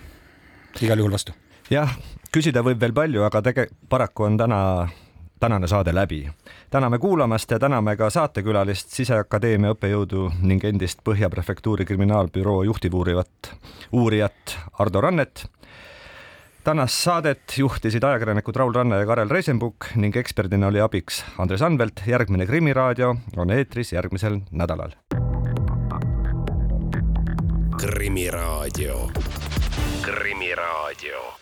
igal 0.81 1.03
juhul 1.03 1.13
vastu. 1.13 1.35
jah, 1.71 1.97
küsida 2.33 2.63
võib 2.67 2.81
veel 2.81 2.95
palju, 2.95 3.25
aga 3.27 3.43
tege-, 3.51 3.69
paraku 3.91 4.29
on 4.29 4.39
täna 4.39 4.61
tänane 5.41 5.67
saade 5.67 5.95
läbi. 5.95 6.31
täname 6.71 6.99
kuulamast 6.99 7.51
ja 7.51 7.59
täname 7.59 7.97
ka 7.97 8.11
saatekülalist, 8.11 8.89
Siseakadeemia 8.89 9.73
õppejõudu 9.75 10.31
ning 10.43 10.65
endist 10.65 11.01
Põhja 11.05 11.31
Prefektuuri 11.31 11.85
kriminaalbüroo 11.85 12.63
juhtivuurivat 12.63 13.55
uurijat 13.93 14.59
Ardo 14.79 15.01
Rannet 15.01 15.47
tänast 16.65 16.95
saadet 16.95 17.59
juhtisid 17.59 18.05
ajakirjanikud 18.05 18.57
Raul 18.57 18.73
Ranne 18.75 19.01
ja 19.01 19.07
Karel 19.07 19.31
Reisenbuk 19.31 19.87
ning 19.97 20.17
eksperdina 20.17 20.67
oli 20.67 20.81
abiks 20.81 21.25
Andres 21.39 21.63
Anvelt. 21.63 22.03
järgmine 22.07 22.47
Krimiraadio 22.47 23.17
on 23.37 23.51
eetris 23.51 23.93
järgmisel 23.93 24.41
nädalal. 24.51 24.91
krimiraadio, 27.81 29.11
Krimiraadio 30.03 31.40